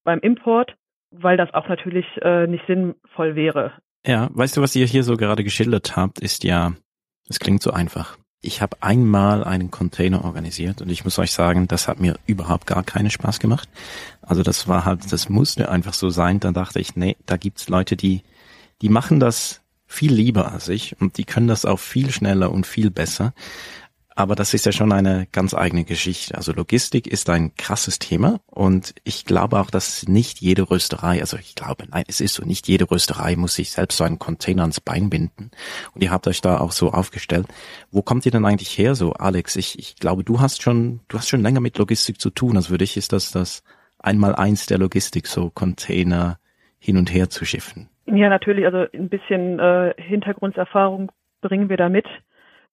beim 0.03 0.19
Import, 0.19 0.75
weil 1.11 1.37
das 1.37 1.53
auch 1.53 1.67
natürlich 1.67 2.05
äh, 2.21 2.47
nicht 2.47 2.65
sinnvoll 2.67 3.35
wäre. 3.35 3.73
Ja, 4.05 4.29
weißt 4.31 4.57
du, 4.57 4.61
was 4.61 4.75
ihr 4.75 4.85
hier 4.85 5.03
so 5.03 5.17
gerade 5.17 5.43
geschildert 5.43 5.95
habt, 5.95 6.19
ist 6.19 6.43
ja, 6.43 6.73
es 7.29 7.39
klingt 7.39 7.61
so 7.61 7.71
einfach. 7.71 8.17
Ich 8.41 8.61
habe 8.61 8.77
einmal 8.81 9.43
einen 9.43 9.69
Container 9.69 10.23
organisiert 10.23 10.81
und 10.81 10.89
ich 10.89 11.03
muss 11.03 11.19
euch 11.19 11.33
sagen, 11.33 11.67
das 11.67 11.89
hat 11.89 11.99
mir 11.99 12.17
überhaupt 12.25 12.67
gar 12.67 12.83
keinen 12.83 13.09
Spaß 13.09 13.39
gemacht. 13.39 13.67
Also 14.21 14.43
das 14.43 14.67
war 14.67 14.85
halt, 14.85 15.11
das 15.11 15.27
musste 15.27 15.69
einfach 15.69 15.93
so 15.93 16.09
sein. 16.09 16.39
Dann 16.39 16.53
dachte 16.53 16.79
ich, 16.79 16.95
nee, 16.95 17.17
da 17.25 17.35
gibt's 17.35 17.67
Leute, 17.67 17.97
die, 17.97 18.23
die 18.81 18.89
machen 18.89 19.19
das 19.19 19.61
viel 19.87 20.13
lieber 20.13 20.51
als 20.51 20.69
ich 20.69 20.95
und 21.01 21.17
die 21.17 21.25
können 21.25 21.47
das 21.47 21.65
auch 21.65 21.79
viel 21.79 22.11
schneller 22.11 22.51
und 22.51 22.65
viel 22.65 22.91
besser. 22.91 23.33
Aber 24.19 24.35
das 24.35 24.53
ist 24.53 24.65
ja 24.65 24.73
schon 24.73 24.91
eine 24.91 25.27
ganz 25.31 25.53
eigene 25.53 25.85
Geschichte. 25.85 26.35
Also 26.35 26.51
Logistik 26.51 27.07
ist 27.07 27.29
ein 27.29 27.55
krasses 27.55 27.99
Thema 27.99 28.41
und 28.47 28.93
ich 29.05 29.23
glaube 29.23 29.57
auch, 29.57 29.71
dass 29.71 30.09
nicht 30.09 30.41
jede 30.41 30.69
Rösterei, 30.69 31.21
also 31.21 31.37
ich 31.37 31.55
glaube, 31.55 31.85
nein, 31.89 32.03
es 32.05 32.19
ist 32.19 32.33
so, 32.33 32.43
nicht 32.43 32.67
jede 32.67 32.91
Rösterei 32.91 33.37
muss 33.37 33.53
sich 33.53 33.71
selbst 33.71 33.95
so 33.95 34.03
einen 34.03 34.19
Container 34.19 34.63
ans 34.63 34.81
Bein 34.81 35.09
binden. 35.09 35.51
Und 35.95 36.03
ihr 36.03 36.11
habt 36.11 36.27
euch 36.27 36.41
da 36.41 36.59
auch 36.59 36.73
so 36.73 36.91
aufgestellt. 36.91 37.47
Wo 37.91 38.01
kommt 38.01 38.25
ihr 38.25 38.33
denn 38.33 38.43
eigentlich 38.43 38.77
her, 38.77 38.93
so 38.93 39.13
Alex? 39.13 39.55
Ich, 39.55 39.79
ich 39.79 39.95
glaube, 39.95 40.25
du 40.25 40.41
hast 40.41 40.61
schon, 40.61 40.99
du 41.07 41.17
hast 41.17 41.29
schon 41.29 41.41
länger 41.41 41.61
mit 41.61 41.77
Logistik 41.77 42.19
zu 42.19 42.29
tun. 42.29 42.57
Also 42.57 42.73
für 42.73 42.77
dich 42.77 42.97
ist 42.97 43.13
das 43.13 43.31
das 43.31 43.63
einmal 43.99 44.35
eins 44.35 44.65
der 44.65 44.79
Logistik, 44.79 45.27
so 45.27 45.49
Container 45.49 46.39
hin 46.77 46.97
und 46.97 47.13
her 47.13 47.29
zu 47.29 47.45
schiffen. 47.45 47.87
Ja, 48.05 48.27
natürlich. 48.27 48.65
Also 48.65 48.79
ein 48.93 49.07
bisschen 49.07 49.59
äh, 49.59 49.93
Hintergrundserfahrung 49.95 51.09
bringen 51.39 51.69
wir 51.69 51.77
da 51.77 51.87
mit. 51.87 52.05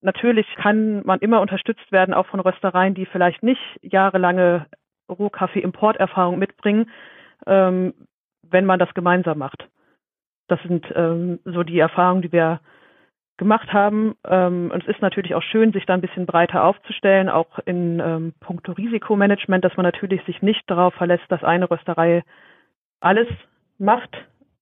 Natürlich 0.06 0.46
kann 0.54 1.04
man 1.04 1.18
immer 1.18 1.40
unterstützt 1.40 1.90
werden, 1.90 2.14
auch 2.14 2.26
von 2.26 2.38
Röstereien, 2.38 2.94
die 2.94 3.06
vielleicht 3.06 3.42
nicht 3.42 3.60
jahrelange 3.82 4.66
Rohkaffee-Importerfahrung 5.08 6.38
mitbringen, 6.38 6.88
ähm, 7.44 7.92
wenn 8.48 8.66
man 8.66 8.78
das 8.78 8.94
gemeinsam 8.94 9.38
macht. 9.38 9.68
Das 10.46 10.62
sind 10.62 10.86
ähm, 10.94 11.40
so 11.44 11.64
die 11.64 11.80
Erfahrungen, 11.80 12.22
die 12.22 12.30
wir 12.30 12.60
gemacht 13.36 13.72
haben. 13.72 14.14
Ähm, 14.24 14.70
und 14.72 14.84
es 14.84 14.94
ist 14.94 15.02
natürlich 15.02 15.34
auch 15.34 15.42
schön, 15.42 15.72
sich 15.72 15.86
da 15.86 15.94
ein 15.94 16.02
bisschen 16.02 16.24
breiter 16.26 16.62
aufzustellen, 16.62 17.28
auch 17.28 17.58
in 17.64 17.98
ähm, 17.98 18.32
puncto 18.38 18.74
Risikomanagement, 18.74 19.64
dass 19.64 19.76
man 19.76 19.82
natürlich 19.82 20.22
sich 20.22 20.40
nicht 20.40 20.70
darauf 20.70 20.94
verlässt, 20.94 21.24
dass 21.30 21.42
eine 21.42 21.68
Rösterei 21.68 22.22
alles 23.00 23.26
macht. 23.78 24.16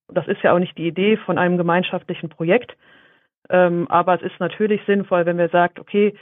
Das 0.08 0.26
ist 0.26 0.40
ja 0.42 0.54
auch 0.54 0.58
nicht 0.58 0.78
die 0.78 0.88
Idee 0.88 1.18
von 1.18 1.36
einem 1.36 1.58
gemeinschaftlichen 1.58 2.30
Projekt, 2.30 2.74
ähm, 3.50 3.86
aber 3.88 4.14
es 4.14 4.22
ist 4.22 4.40
natürlich 4.40 4.80
sinnvoll, 4.86 5.26
wenn 5.26 5.38
wir 5.38 5.48
sagt, 5.48 5.78
okay, 5.78 6.14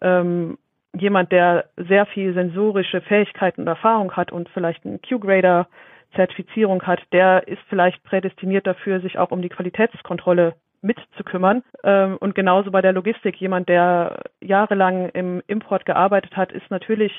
ähm, 0.00 0.58
jemand, 0.94 1.32
der 1.32 1.66
sehr 1.76 2.06
viel 2.06 2.34
sensorische 2.34 3.00
Fähigkeiten 3.00 3.62
und 3.62 3.66
Erfahrung 3.66 4.12
hat 4.12 4.32
und 4.32 4.48
vielleicht 4.50 4.84
einen 4.84 5.00
Q-Grader 5.02 5.68
Zertifizierung 6.14 6.82
hat, 6.82 7.00
der 7.12 7.46
ist 7.46 7.60
vielleicht 7.68 8.02
prädestiniert 8.04 8.66
dafür, 8.66 9.00
sich 9.00 9.18
auch 9.18 9.30
um 9.30 9.42
die 9.42 9.48
Qualitätskontrolle 9.48 10.54
mitzukümmern. 10.82 11.62
Ähm, 11.84 12.16
und 12.18 12.34
genauso 12.34 12.70
bei 12.70 12.80
der 12.80 12.92
Logistik. 12.92 13.36
Jemand, 13.36 13.68
der 13.68 14.22
jahrelang 14.40 15.10
im 15.10 15.42
Import 15.46 15.84
gearbeitet 15.84 16.36
hat, 16.36 16.52
ist 16.52 16.70
natürlich 16.70 17.12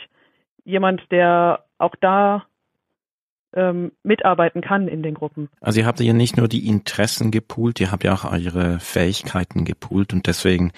jemand, 0.64 1.12
der 1.12 1.64
auch 1.78 1.96
da 2.00 2.46
ähm, 3.58 3.92
mitarbeiten 4.04 4.62
kann 4.62 4.88
in 4.88 5.04
den 5.04 5.16
Gruppen. 5.16 5.50
Also 5.60 5.80
ihr 5.80 5.86
habt 5.86 6.00
ja 6.00 6.14
nicht 6.14 6.38
nur 6.38 6.48
die 6.48 6.68
Interessen 6.68 7.32
gepoolt, 7.32 7.80
ihr 7.80 7.92
habt 7.92 8.04
ja 8.04 8.14
auch 8.14 8.24
eure 8.32 8.80
Fähigkeiten 8.80 9.66
gepoolt 9.66 10.14
und 10.14 10.28
deswegen 10.28 10.72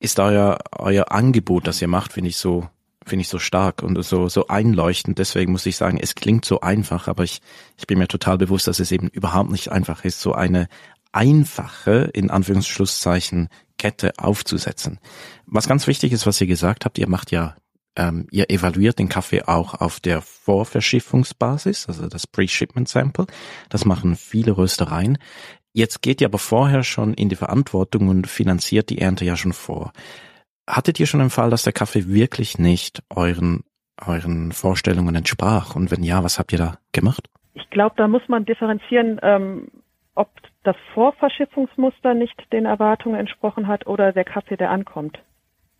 ist 0.00 0.18
euer, 0.18 0.58
euer 0.76 1.10
Angebot, 1.12 1.66
das 1.66 1.80
ihr 1.80 1.88
macht, 1.88 2.12
finde 2.12 2.28
ich 2.30 2.36
so 2.36 2.68
finde 3.06 3.22
ich 3.22 3.28
so 3.28 3.38
stark 3.38 3.82
und 3.82 4.02
so 4.02 4.28
so 4.28 4.48
einleuchtend. 4.48 5.18
Deswegen 5.18 5.52
muss 5.52 5.64
ich 5.64 5.76
sagen, 5.76 5.98
es 5.98 6.14
klingt 6.14 6.44
so 6.44 6.60
einfach, 6.60 7.08
aber 7.08 7.24
ich 7.24 7.40
ich 7.78 7.86
bin 7.86 7.98
mir 7.98 8.08
total 8.08 8.36
bewusst, 8.36 8.66
dass 8.66 8.80
es 8.80 8.92
eben 8.92 9.08
überhaupt 9.08 9.50
nicht 9.50 9.72
einfach 9.72 10.04
ist, 10.04 10.20
so 10.20 10.34
eine 10.34 10.68
einfache, 11.12 12.10
in 12.12 12.30
Anführungsschlusszeichen, 12.30 13.48
Kette 13.78 14.12
aufzusetzen. 14.18 14.98
Was 15.46 15.68
ganz 15.68 15.86
wichtig 15.86 16.12
ist, 16.12 16.26
was 16.26 16.40
ihr 16.40 16.46
gesagt 16.46 16.84
habt, 16.84 16.98
ihr 16.98 17.08
macht 17.08 17.30
ja, 17.30 17.56
ähm, 17.98 18.26
ihr 18.30 18.48
evaluiert 18.48 18.98
den 18.98 19.08
Kaffee 19.08 19.42
auch 19.42 19.74
auf 19.74 20.00
der 20.00 20.22
Vorverschiffungsbasis, 20.22 21.88
also 21.88 22.08
das 22.08 22.26
Pre-Shipment 22.26 22.88
Sample. 22.88 23.26
Das 23.68 23.84
machen 23.84 24.16
viele 24.16 24.56
Röstereien. 24.56 25.18
Jetzt 25.72 26.00
geht 26.00 26.20
ihr 26.20 26.28
aber 26.28 26.38
vorher 26.38 26.82
schon 26.82 27.12
in 27.14 27.28
die 27.28 27.36
Verantwortung 27.36 28.08
und 28.08 28.26
finanziert 28.26 28.88
die 28.90 29.00
Ernte 29.00 29.24
ja 29.24 29.36
schon 29.36 29.52
vor. 29.52 29.92
Hattet 30.66 31.00
ihr 31.00 31.06
schon 31.06 31.20
einen 31.20 31.30
Fall, 31.30 31.50
dass 31.50 31.64
der 31.64 31.72
Kaffee 31.72 32.08
wirklich 32.08 32.58
nicht 32.58 33.02
euren, 33.10 33.64
euren 34.06 34.52
Vorstellungen 34.52 35.14
entsprach? 35.14 35.74
Und 35.74 35.90
wenn 35.90 36.02
ja, 36.02 36.22
was 36.22 36.38
habt 36.38 36.52
ihr 36.52 36.58
da 36.58 36.78
gemacht? 36.92 37.28
Ich 37.54 37.68
glaube, 37.70 37.94
da 37.96 38.06
muss 38.06 38.22
man 38.28 38.44
differenzieren, 38.44 39.18
ähm, 39.22 39.68
ob 40.14 40.30
das 40.62 40.76
Vorverschiffungsmuster 40.94 42.14
nicht 42.14 42.36
den 42.52 42.66
Erwartungen 42.66 43.18
entsprochen 43.18 43.66
hat 43.66 43.86
oder 43.86 44.12
der 44.12 44.24
Kaffee, 44.24 44.56
der 44.56 44.70
ankommt. 44.70 45.18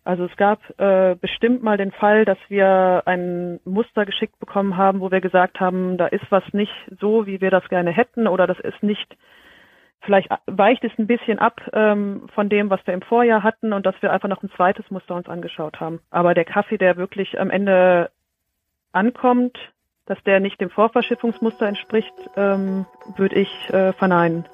Also 0.09 0.25
es 0.25 0.35
gab 0.37 0.59
äh, 0.79 1.13
bestimmt 1.21 1.61
mal 1.61 1.77
den 1.77 1.91
Fall, 1.91 2.25
dass 2.25 2.39
wir 2.47 3.03
ein 3.05 3.59
Muster 3.63 4.07
geschickt 4.07 4.39
bekommen 4.39 4.75
haben, 4.75 5.01
wo 5.01 5.11
wir 5.11 5.21
gesagt 5.21 5.59
haben, 5.59 5.99
da 5.99 6.07
ist 6.07 6.25
was 6.31 6.41
nicht 6.51 6.73
so, 6.99 7.27
wie 7.27 7.41
wir 7.41 7.51
das 7.51 7.69
gerne 7.69 7.91
hätten 7.91 8.27
oder 8.27 8.47
das 8.47 8.59
ist 8.59 8.81
nicht, 8.81 9.15
vielleicht 10.01 10.29
weicht 10.47 10.83
es 10.83 10.91
ein 10.97 11.05
bisschen 11.05 11.37
ab 11.37 11.61
ähm, 11.73 12.27
von 12.33 12.49
dem, 12.49 12.71
was 12.71 12.79
wir 12.87 12.95
im 12.95 13.03
Vorjahr 13.03 13.43
hatten 13.43 13.71
und 13.71 13.85
dass 13.85 14.01
wir 14.01 14.11
einfach 14.11 14.29
noch 14.29 14.41
ein 14.41 14.49
zweites 14.55 14.89
Muster 14.89 15.13
uns 15.13 15.29
angeschaut 15.29 15.79
haben. 15.79 15.99
Aber 16.09 16.33
der 16.33 16.45
Kaffee, 16.45 16.79
der 16.79 16.97
wirklich 16.97 17.39
am 17.39 17.51
Ende 17.51 18.09
ankommt, 18.91 19.59
dass 20.07 20.17
der 20.23 20.39
nicht 20.39 20.59
dem 20.59 20.71
Vorverschiffungsmuster 20.71 21.67
entspricht, 21.67 22.15
ähm, 22.35 22.87
würde 23.15 23.35
ich 23.35 23.69
äh, 23.69 23.93
verneinen. 23.93 24.45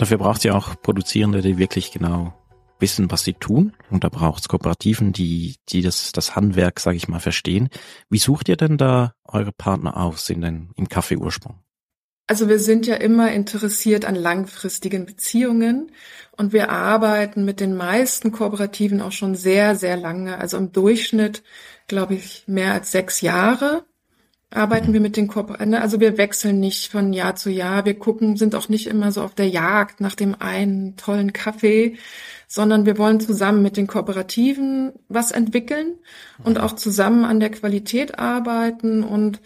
Dafür 0.00 0.16
braucht 0.16 0.38
es 0.38 0.44
ja 0.44 0.54
auch 0.54 0.80
Produzierende, 0.80 1.42
die 1.42 1.58
wirklich 1.58 1.92
genau 1.92 2.32
wissen, 2.78 3.10
was 3.10 3.22
sie 3.22 3.34
tun. 3.34 3.76
Und 3.90 4.02
da 4.02 4.08
braucht 4.08 4.40
es 4.40 4.48
Kooperativen, 4.48 5.12
die, 5.12 5.56
die 5.68 5.82
das, 5.82 6.12
das 6.12 6.34
Handwerk, 6.34 6.80
sage 6.80 6.96
ich 6.96 7.06
mal, 7.06 7.20
verstehen. 7.20 7.68
Wie 8.08 8.16
sucht 8.16 8.48
ihr 8.48 8.56
denn 8.56 8.78
da 8.78 9.12
eure 9.24 9.52
Partner 9.52 9.98
aus 9.98 10.30
in 10.30 10.40
den, 10.40 10.70
im 10.76 10.88
Kaffeeursprung? 10.88 11.58
Also 12.26 12.48
wir 12.48 12.60
sind 12.60 12.86
ja 12.86 12.94
immer 12.94 13.30
interessiert 13.30 14.06
an 14.06 14.14
langfristigen 14.14 15.04
Beziehungen 15.04 15.92
und 16.34 16.54
wir 16.54 16.70
arbeiten 16.70 17.44
mit 17.44 17.60
den 17.60 17.76
meisten 17.76 18.32
Kooperativen 18.32 19.02
auch 19.02 19.12
schon 19.12 19.34
sehr, 19.34 19.76
sehr 19.76 19.98
lange. 19.98 20.38
Also 20.38 20.56
im 20.56 20.72
Durchschnitt, 20.72 21.42
glaube 21.88 22.14
ich, 22.14 22.44
mehr 22.46 22.72
als 22.72 22.90
sechs 22.90 23.20
Jahre 23.20 23.84
arbeiten 24.50 24.92
wir 24.92 25.00
mit 25.00 25.16
den 25.16 25.28
Kooperativen. 25.28 25.74
Also 25.74 26.00
wir 26.00 26.18
wechseln 26.18 26.60
nicht 26.60 26.90
von 26.90 27.12
Jahr 27.12 27.36
zu 27.36 27.50
Jahr. 27.50 27.84
Wir 27.84 27.98
gucken, 27.98 28.36
sind 28.36 28.54
auch 28.54 28.68
nicht 28.68 28.86
immer 28.88 29.12
so 29.12 29.22
auf 29.22 29.34
der 29.34 29.48
Jagd 29.48 30.00
nach 30.00 30.14
dem 30.14 30.34
einen 30.40 30.96
tollen 30.96 31.32
Kaffee, 31.32 31.96
sondern 32.48 32.84
wir 32.84 32.98
wollen 32.98 33.20
zusammen 33.20 33.62
mit 33.62 33.76
den 33.76 33.86
Kooperativen 33.86 34.92
was 35.08 35.30
entwickeln 35.30 35.94
und 36.42 36.58
auch 36.58 36.74
zusammen 36.74 37.24
an 37.24 37.40
der 37.40 37.50
Qualität 37.50 38.18
arbeiten 38.18 39.04
und 39.04 39.40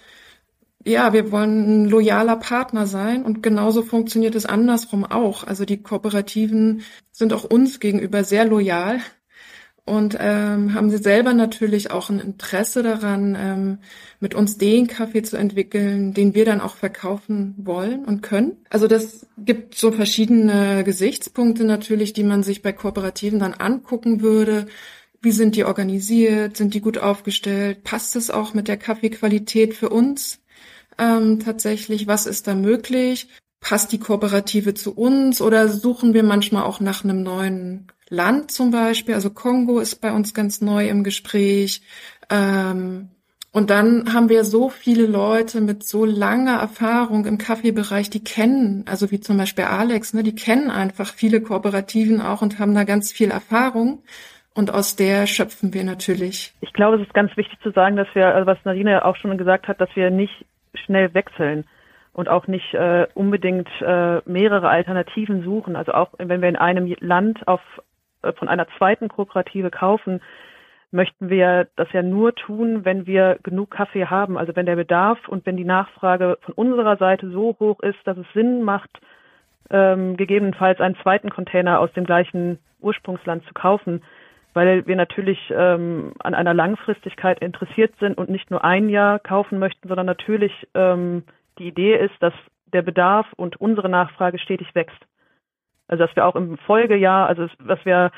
ja, 0.87 1.13
wir 1.15 1.33
wollen 1.33 1.85
ein 1.85 1.89
loyaler 1.89 2.37
Partner 2.37 2.87
sein 2.87 3.25
und 3.25 3.43
genauso 3.43 3.83
funktioniert 3.83 4.35
es 4.35 4.45
andersrum 4.45 5.05
auch. 5.05 5.45
Also 5.45 5.65
die 5.65 5.83
Kooperativen 5.83 6.83
sind 7.11 7.33
auch 7.33 7.45
uns 7.45 7.81
gegenüber 7.81 8.23
sehr 8.23 8.45
loyal 8.45 9.01
und 9.87 10.17
ähm, 10.19 10.73
haben 10.73 10.91
sie 10.91 10.97
selber 10.97 11.35
natürlich 11.35 11.91
auch 11.91 12.09
ein 12.09 12.19
Interesse 12.19 12.83
daran, 12.83 13.37
ähm, 13.39 13.79
mit 14.19 14.35
uns 14.35 14.57
den 14.57 14.87
Kaffee 14.87 15.23
zu 15.23 15.37
entwickeln, 15.37 16.15
den 16.15 16.35
wir 16.35 16.47
dann 16.47 16.63
auch 16.63 16.77
verkaufen 16.77 17.55
wollen 17.59 18.07
und 18.07 18.23
können. 18.23 18.57
Also 18.71 18.89
das 18.89 19.27
gibt 19.37 19.75
so 19.75 19.93
verschiedene 19.93 20.85
Gesichtspunkte 20.85 21.65
natürlich, 21.65 22.15
die 22.15 22.25
man 22.25 22.43
sich 22.43 22.63
bei 22.63 22.73
Kooperativen 22.73 23.39
dann 23.39 23.53
angucken 23.53 24.23
würde. 24.23 24.67
Wie 25.21 25.33
sind 25.33 25.55
die 25.55 25.65
organisiert? 25.65 26.57
Sind 26.57 26.73
die 26.73 26.81
gut 26.81 26.97
aufgestellt? 26.97 27.85
Passt 27.85 28.17
es 28.17 28.31
auch 28.31 28.55
mit 28.55 28.69
der 28.69 28.79
Kaffeequalität 28.79 29.75
für 29.75 29.91
uns? 29.91 30.41
Ähm, 30.97 31.41
tatsächlich, 31.41 32.07
was 32.07 32.25
ist 32.25 32.47
da 32.47 32.55
möglich? 32.55 33.29
Passt 33.61 33.93
die 33.93 33.99
Kooperative 33.99 34.73
zu 34.73 34.95
uns 34.95 35.43
oder 35.43 35.69
suchen 35.69 36.15
wir 36.15 36.23
manchmal 36.23 36.63
auch 36.63 36.81
nach 36.81 37.05
einem 37.05 37.23
neuen 37.23 37.89
Land 38.15 38.51
zum 38.51 38.71
Beispiel, 38.71 39.15
also 39.15 39.31
Kongo 39.31 39.81
ist 39.81 40.01
bei 40.01 40.13
uns 40.13 40.35
ganz 40.35 40.61
neu 40.61 40.89
im 40.89 41.05
Gespräch. 41.05 41.83
Ähm, 42.31 43.11
und 43.53 43.71
dann 43.71 44.13
haben 44.13 44.29
wir 44.31 44.43
so 44.43 44.69
viele 44.69 45.07
Leute 45.07 45.61
mit 45.61 45.85
so 45.85 46.05
langer 46.05 46.59
Erfahrung 46.59 47.25
im 47.25 47.39
Kaffeebereich, 47.39 48.11
die 48.11 48.25
kennen, 48.25 48.85
also 48.89 49.13
wie 49.13 49.21
zum 49.21 49.37
Beispiel 49.37 49.65
Alex, 49.65 50.13
ne, 50.13 50.25
die 50.25 50.35
kennen 50.35 50.73
einfach 50.73 51.07
viele 51.07 51.41
Kooperativen 51.41 52.21
auch 52.21 52.43
und 52.43 52.59
haben 52.59 52.75
da 52.75 52.83
ganz 52.83 53.13
viel 53.13 53.31
Erfahrung. 53.31 54.03
Und 54.57 54.73
aus 54.73 54.97
der 54.97 55.27
schöpfen 55.27 55.73
wir 55.73 55.85
natürlich. 55.85 56.53
Ich 56.61 56.73
glaube, 56.73 56.97
es 56.97 57.03
ist 57.03 57.15
ganz 57.15 57.37
wichtig 57.37 57.59
zu 57.61 57.71
sagen, 57.71 57.97
dass 57.97 58.09
wir, 58.15 58.35
also 58.35 58.47
was 58.47 58.59
Nadine 58.65 59.05
auch 59.05 59.17
schon 59.17 59.37
gesagt 59.39 59.69
hat, 59.69 59.81
dass 59.81 59.95
wir 59.95 60.11
nicht 60.11 60.47
schnell 60.75 61.15
wechseln 61.15 61.65
und 62.13 62.29
auch 62.29 62.47
nicht 62.47 62.75
äh, 62.75 63.07
unbedingt 63.15 63.69
äh, 63.81 64.21
mehrere 64.25 64.69
Alternativen 64.69 65.43
suchen. 65.43 65.77
Also 65.77 65.93
auch 65.93 66.11
wenn 66.19 66.41
wir 66.41 66.49
in 66.49 66.57
einem 66.57 66.93
Land 67.01 67.47
auf 67.47 67.61
von 68.33 68.49
einer 68.49 68.67
zweiten 68.79 69.09
Kooperative 69.09 69.71
kaufen, 69.71 70.21
möchten 70.91 71.29
wir 71.29 71.67
das 71.77 71.89
ja 71.93 72.03
nur 72.03 72.35
tun, 72.35 72.85
wenn 72.85 73.07
wir 73.07 73.39
genug 73.43 73.71
Kaffee 73.71 74.07
haben. 74.07 74.39
Also 74.39 74.55
wenn 74.55 74.67
der 74.67 74.77
Bedarf 74.77 75.19
und 75.29 75.45
wenn 75.45 75.57
die 75.57 75.65
Nachfrage 75.65 76.39
von 76.43 76.55
unserer 76.55 76.97
Seite 76.97 77.31
so 77.31 77.57
hoch 77.59 77.81
ist, 77.81 77.99
dass 78.05 78.17
es 78.17 78.27
Sinn 78.33 78.63
macht, 78.63 78.91
ähm, 79.71 80.17
gegebenenfalls 80.17 80.81
einen 80.81 80.97
zweiten 81.03 81.31
Container 81.31 81.81
aus 81.81 81.93
dem 81.93 82.05
gleichen 82.05 82.59
Ursprungsland 82.81 83.45
zu 83.47 83.55
kaufen, 83.55 84.03
weil 84.53 84.87
wir 84.87 84.95
natürlich 84.95 85.39
ähm, 85.51 86.13
an 86.21 86.35
einer 86.35 86.55
Langfristigkeit 86.55 87.41
interessiert 87.41 87.93
sind 87.99 88.17
und 88.17 88.31
nicht 88.31 88.51
nur 88.51 88.63
ein 88.65 88.89
Jahr 88.89 89.19
kaufen 89.19 89.59
möchten, 89.59 89.89
sondern 89.89 90.07
natürlich 90.07 90.53
ähm, 90.75 91.25
die 91.59 91.67
Idee 91.67 91.97
ist, 91.97 92.15
dass 92.21 92.35
der 92.73 92.83
Bedarf 92.83 93.27
und 93.37 93.61
unsere 93.61 93.89
Nachfrage 93.89 94.39
stetig 94.39 94.75
wächst. 94.75 94.99
Also 95.89 96.05
dass 96.05 96.17
wir 96.17 96.27
auch 96.27 96.37
im 96.37 96.57
Folgejahr, 96.59 97.27
also 97.27 97.47
dass 97.67 97.85
wir 97.85 98.11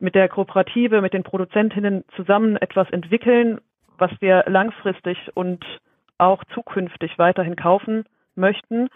mit 0.00 0.14
der 0.14 0.28
Kooperative, 0.28 1.00
mit 1.00 1.12
den 1.12 1.22
Produzentinnen 1.22 2.04
zusammen 2.16 2.56
etwas 2.56 2.90
entwickeln, 2.90 3.60
was 3.98 4.10
wir 4.20 4.44
langfristig 4.46 5.16
und 5.34 5.64
auch 6.18 6.42
zukünftig 6.52 7.18
weiterhin 7.18 7.56
kaufen 7.56 8.04
möchten, 8.34 8.88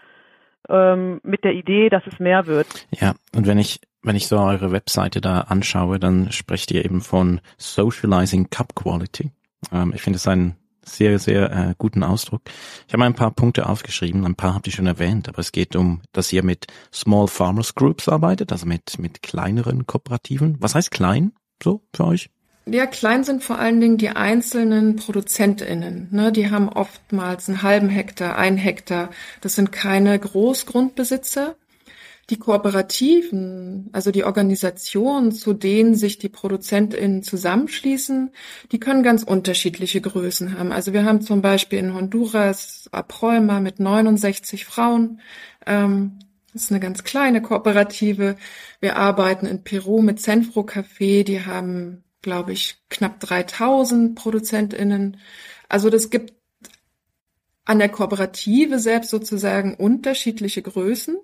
ähm, 0.67 1.21
mit 1.23 1.43
der 1.43 1.53
Idee, 1.53 1.89
dass 1.89 2.05
es 2.05 2.19
mehr 2.19 2.45
wird. 2.45 2.87
Ja, 2.91 3.13
und 3.35 3.47
wenn 3.47 3.57
ich 3.57 3.79
wenn 4.01 4.15
ich 4.15 4.27
so 4.27 4.39
eure 4.39 4.71
Webseite 4.71 5.19
da 5.19 5.41
anschaue, 5.41 5.99
dann 5.99 6.31
sprecht 6.31 6.71
ihr 6.71 6.85
eben 6.85 7.01
von 7.01 7.41
Socializing 7.57 8.49
Cup 8.49 8.75
Quality. 8.75 9.31
Ähm, 9.71 9.91
ich 9.93 10.01
finde 10.01 10.17
es 10.17 10.27
ein 10.27 10.55
sehr, 10.89 11.19
sehr 11.19 11.51
äh, 11.51 11.75
guten 11.77 12.03
Ausdruck. 12.03 12.41
Ich 12.87 12.93
habe 12.93 13.05
ein 13.05 13.13
paar 13.13 13.31
Punkte 13.31 13.67
aufgeschrieben, 13.67 14.25
ein 14.25 14.35
paar 14.35 14.55
habt 14.55 14.67
ihr 14.67 14.73
schon 14.73 14.87
erwähnt, 14.87 15.29
aber 15.29 15.39
es 15.39 15.51
geht 15.51 15.75
um, 15.75 16.01
dass 16.11 16.33
ihr 16.33 16.43
mit 16.43 16.67
Small 16.93 17.27
Farmers 17.27 17.75
Groups 17.75 18.09
arbeitet, 18.09 18.51
also 18.51 18.65
mit, 18.65 18.99
mit 18.99 19.21
kleineren 19.21 19.87
Kooperativen. 19.87 20.57
Was 20.59 20.75
heißt 20.75 20.91
klein 20.91 21.31
so 21.61 21.81
für 21.93 22.05
euch? 22.05 22.29
Ja, 22.65 22.85
klein 22.85 23.23
sind 23.23 23.43
vor 23.43 23.57
allen 23.57 23.81
Dingen 23.81 23.97
die 23.97 24.09
einzelnen 24.09 24.97
ProduzentInnen. 24.97 26.09
Ne? 26.11 26.31
Die 26.31 26.51
haben 26.51 26.69
oftmals 26.69 27.49
einen 27.49 27.63
halben 27.63 27.89
Hektar, 27.89 28.37
ein 28.37 28.57
Hektar. 28.57 29.09
Das 29.41 29.55
sind 29.55 29.71
keine 29.71 30.17
Großgrundbesitzer, 30.19 31.55
die 32.29 32.37
Kooperativen, 32.37 33.89
also 33.91 34.11
die 34.11 34.23
Organisationen, 34.23 35.31
zu 35.31 35.53
denen 35.53 35.95
sich 35.95 36.19
die 36.19 36.29
ProduzentInnen 36.29 37.23
zusammenschließen, 37.23 38.31
die 38.71 38.79
können 38.79 39.01
ganz 39.01 39.23
unterschiedliche 39.23 39.99
Größen 39.99 40.57
haben. 40.57 40.71
Also 40.71 40.93
wir 40.93 41.05
haben 41.05 41.21
zum 41.21 41.41
Beispiel 41.41 41.79
in 41.79 41.93
Honduras 41.93 42.87
Apräumer 42.91 43.59
mit 43.61 43.79
69 43.79 44.65
Frauen. 44.65 45.21
Ähm, 45.65 46.19
das 46.53 46.63
ist 46.63 46.71
eine 46.71 46.79
ganz 46.79 47.03
kleine 47.03 47.41
Kooperative. 47.41 48.35
Wir 48.79 48.97
arbeiten 48.97 49.45
in 49.45 49.63
Peru 49.63 50.01
mit 50.01 50.19
Centro 50.19 50.61
Café. 50.61 51.23
Die 51.23 51.45
haben, 51.45 52.03
glaube 52.21 52.53
ich, 52.53 52.77
knapp 52.89 53.19
3000 53.19 54.15
ProduzentInnen. 54.15 55.17
Also 55.67 55.89
das 55.89 56.09
gibt 56.09 56.33
an 57.65 57.79
der 57.79 57.89
Kooperative 57.89 58.79
selbst 58.79 59.11
sozusagen 59.11 59.75
unterschiedliche 59.75 60.61
Größen. 60.61 61.17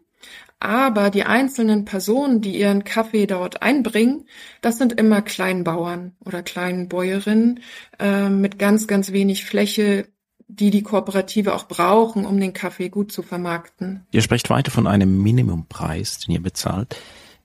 Aber 0.59 1.09
die 1.09 1.23
einzelnen 1.23 1.85
Personen, 1.85 2.41
die 2.41 2.57
ihren 2.57 2.83
Kaffee 2.83 3.27
dort 3.27 3.61
einbringen, 3.61 4.25
das 4.61 4.77
sind 4.77 4.99
immer 4.99 5.21
Kleinbauern 5.21 6.15
oder 6.25 6.41
Kleinbäuerinnen 6.43 7.59
äh, 7.99 8.29
mit 8.29 8.57
ganz, 8.57 8.87
ganz 8.87 9.11
wenig 9.11 9.45
Fläche, 9.45 10.07
die 10.47 10.71
die 10.71 10.83
Kooperative 10.83 11.53
auch 11.53 11.67
brauchen, 11.67 12.25
um 12.25 12.39
den 12.39 12.53
Kaffee 12.53 12.89
gut 12.89 13.11
zu 13.11 13.21
vermarkten. 13.21 14.05
Ihr 14.11 14.21
sprecht 14.21 14.49
weiter 14.49 14.71
von 14.71 14.87
einem 14.87 15.21
Minimumpreis, 15.21 16.19
den 16.19 16.33
ihr 16.33 16.41
bezahlt. 16.41 16.95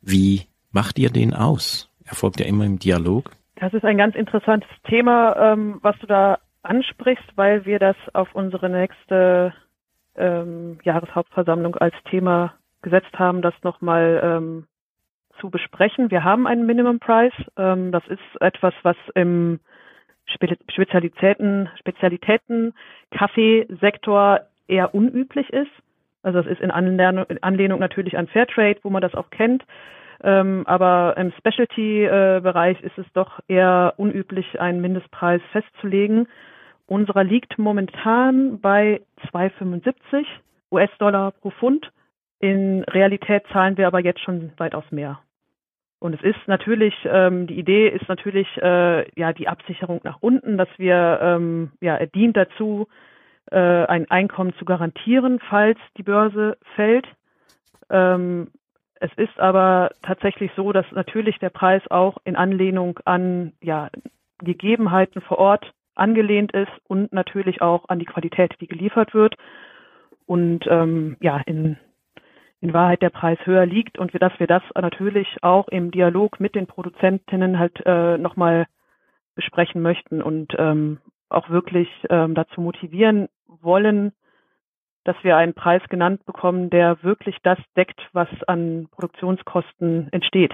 Wie 0.02 0.46
macht 0.70 0.98
ihr 0.98 1.10
den 1.10 1.34
aus? 1.34 1.90
Erfolgt 2.04 2.40
ja 2.40 2.46
immer 2.46 2.64
im 2.64 2.78
Dialog. 2.78 3.30
Das 3.56 3.74
ist 3.74 3.84
ein 3.84 3.98
ganz 3.98 4.14
interessantes 4.14 4.70
Thema, 4.88 5.52
ähm, 5.52 5.78
was 5.82 5.98
du 5.98 6.06
da 6.06 6.38
ansprichst, 6.62 7.36
weil 7.36 7.66
wir 7.66 7.78
das 7.78 7.96
auf 8.12 8.28
unsere 8.34 8.68
nächste 8.70 9.52
ähm, 10.16 10.78
Jahreshauptversammlung 10.82 11.76
als 11.76 11.94
Thema 12.10 12.54
gesetzt 12.82 13.18
haben, 13.18 13.42
das 13.42 13.54
nochmal 13.62 14.20
ähm, 14.22 14.66
zu 15.40 15.50
besprechen. 15.50 16.10
Wir 16.10 16.24
haben 16.24 16.46
einen 16.46 16.66
Minimum 16.66 16.98
Price. 16.98 17.34
Ähm, 17.56 17.92
das 17.92 18.06
ist 18.08 18.40
etwas, 18.40 18.74
was 18.82 18.96
im 19.14 19.60
Spe 20.26 20.56
Spezialitäten, 20.70 21.68
Spezialitäten 21.78 22.74
Kaffeesektor 23.10 24.40
eher 24.68 24.94
unüblich 24.94 25.50
ist. 25.50 25.70
Also 26.22 26.38
es 26.38 26.46
ist 26.46 26.60
in 26.60 26.70
Anlehnung, 26.70 27.24
in 27.28 27.42
Anlehnung 27.42 27.80
natürlich 27.80 28.16
an 28.16 28.28
Fairtrade, 28.28 28.78
wo 28.82 28.90
man 28.90 29.02
das 29.02 29.14
auch 29.14 29.30
kennt. 29.30 29.64
Ähm, 30.22 30.64
aber 30.66 31.16
im 31.16 31.32
Specialty-Bereich 31.32 32.82
äh, 32.82 32.86
ist 32.86 32.98
es 32.98 33.06
doch 33.14 33.40
eher 33.48 33.94
unüblich, 33.96 34.60
einen 34.60 34.82
Mindestpreis 34.82 35.40
festzulegen. 35.52 36.28
Unserer 36.86 37.24
liegt 37.24 37.58
momentan 37.58 38.60
bei 38.60 39.00
2,75 39.32 40.26
US-Dollar 40.70 41.30
pro 41.32 41.50
Pfund. 41.50 41.90
In 42.40 42.84
Realität 42.84 43.44
zahlen 43.52 43.76
wir 43.76 43.86
aber 43.86 44.00
jetzt 44.00 44.20
schon 44.20 44.52
weitaus 44.56 44.84
mehr. 44.90 45.20
Und 45.98 46.14
es 46.14 46.22
ist 46.22 46.48
natürlich, 46.48 46.94
ähm, 47.04 47.46
die 47.46 47.58
Idee 47.58 47.88
ist 47.88 48.08
natürlich 48.08 48.48
äh, 48.56 49.06
ja 49.18 49.34
die 49.34 49.46
Absicherung 49.46 50.00
nach 50.02 50.16
unten, 50.20 50.56
dass 50.56 50.68
wir, 50.78 51.20
ähm, 51.22 51.72
ja, 51.82 51.96
er 51.96 52.06
dient 52.06 52.38
dazu, 52.38 52.88
äh, 53.50 53.84
ein 53.84 54.10
Einkommen 54.10 54.54
zu 54.54 54.64
garantieren, 54.64 55.40
falls 55.50 55.78
die 55.98 56.02
Börse 56.02 56.56
fällt. 56.74 57.06
Ähm, 57.90 58.48
es 58.94 59.10
ist 59.16 59.38
aber 59.38 59.90
tatsächlich 60.02 60.50
so, 60.56 60.72
dass 60.72 60.86
natürlich 60.92 61.38
der 61.38 61.50
Preis 61.50 61.82
auch 61.90 62.16
in 62.24 62.36
Anlehnung 62.36 62.98
an 63.04 63.52
ja, 63.60 63.90
Gegebenheiten 64.38 65.20
vor 65.20 65.38
Ort 65.38 65.70
angelehnt 65.94 66.52
ist 66.52 66.72
und 66.86 67.12
natürlich 67.12 67.60
auch 67.60 67.90
an 67.90 67.98
die 67.98 68.06
Qualität, 68.06 68.54
die 68.60 68.68
geliefert 68.68 69.12
wird. 69.12 69.34
Und 70.24 70.66
ähm, 70.68 71.18
ja, 71.20 71.42
in 71.44 71.76
in 72.60 72.74
Wahrheit 72.74 73.02
der 73.02 73.10
Preis 73.10 73.38
höher 73.44 73.66
liegt 73.66 73.98
und 73.98 74.12
dass 74.20 74.38
wir 74.38 74.46
das 74.46 74.62
natürlich 74.74 75.28
auch 75.42 75.68
im 75.68 75.90
Dialog 75.90 76.40
mit 76.40 76.54
den 76.54 76.66
Produzentinnen 76.66 77.58
halt 77.58 77.80
äh, 77.86 78.18
nochmal 78.18 78.66
besprechen 79.34 79.80
möchten 79.80 80.20
und 80.22 80.52
ähm, 80.58 80.98
auch 81.30 81.48
wirklich 81.48 81.88
ähm, 82.10 82.34
dazu 82.34 82.60
motivieren 82.60 83.28
wollen, 83.46 84.12
dass 85.04 85.16
wir 85.22 85.36
einen 85.36 85.54
Preis 85.54 85.82
genannt 85.88 86.24
bekommen, 86.26 86.68
der 86.68 87.02
wirklich 87.02 87.36
das 87.42 87.58
deckt, 87.76 88.00
was 88.12 88.28
an 88.46 88.88
Produktionskosten 88.90 90.12
entsteht. 90.12 90.52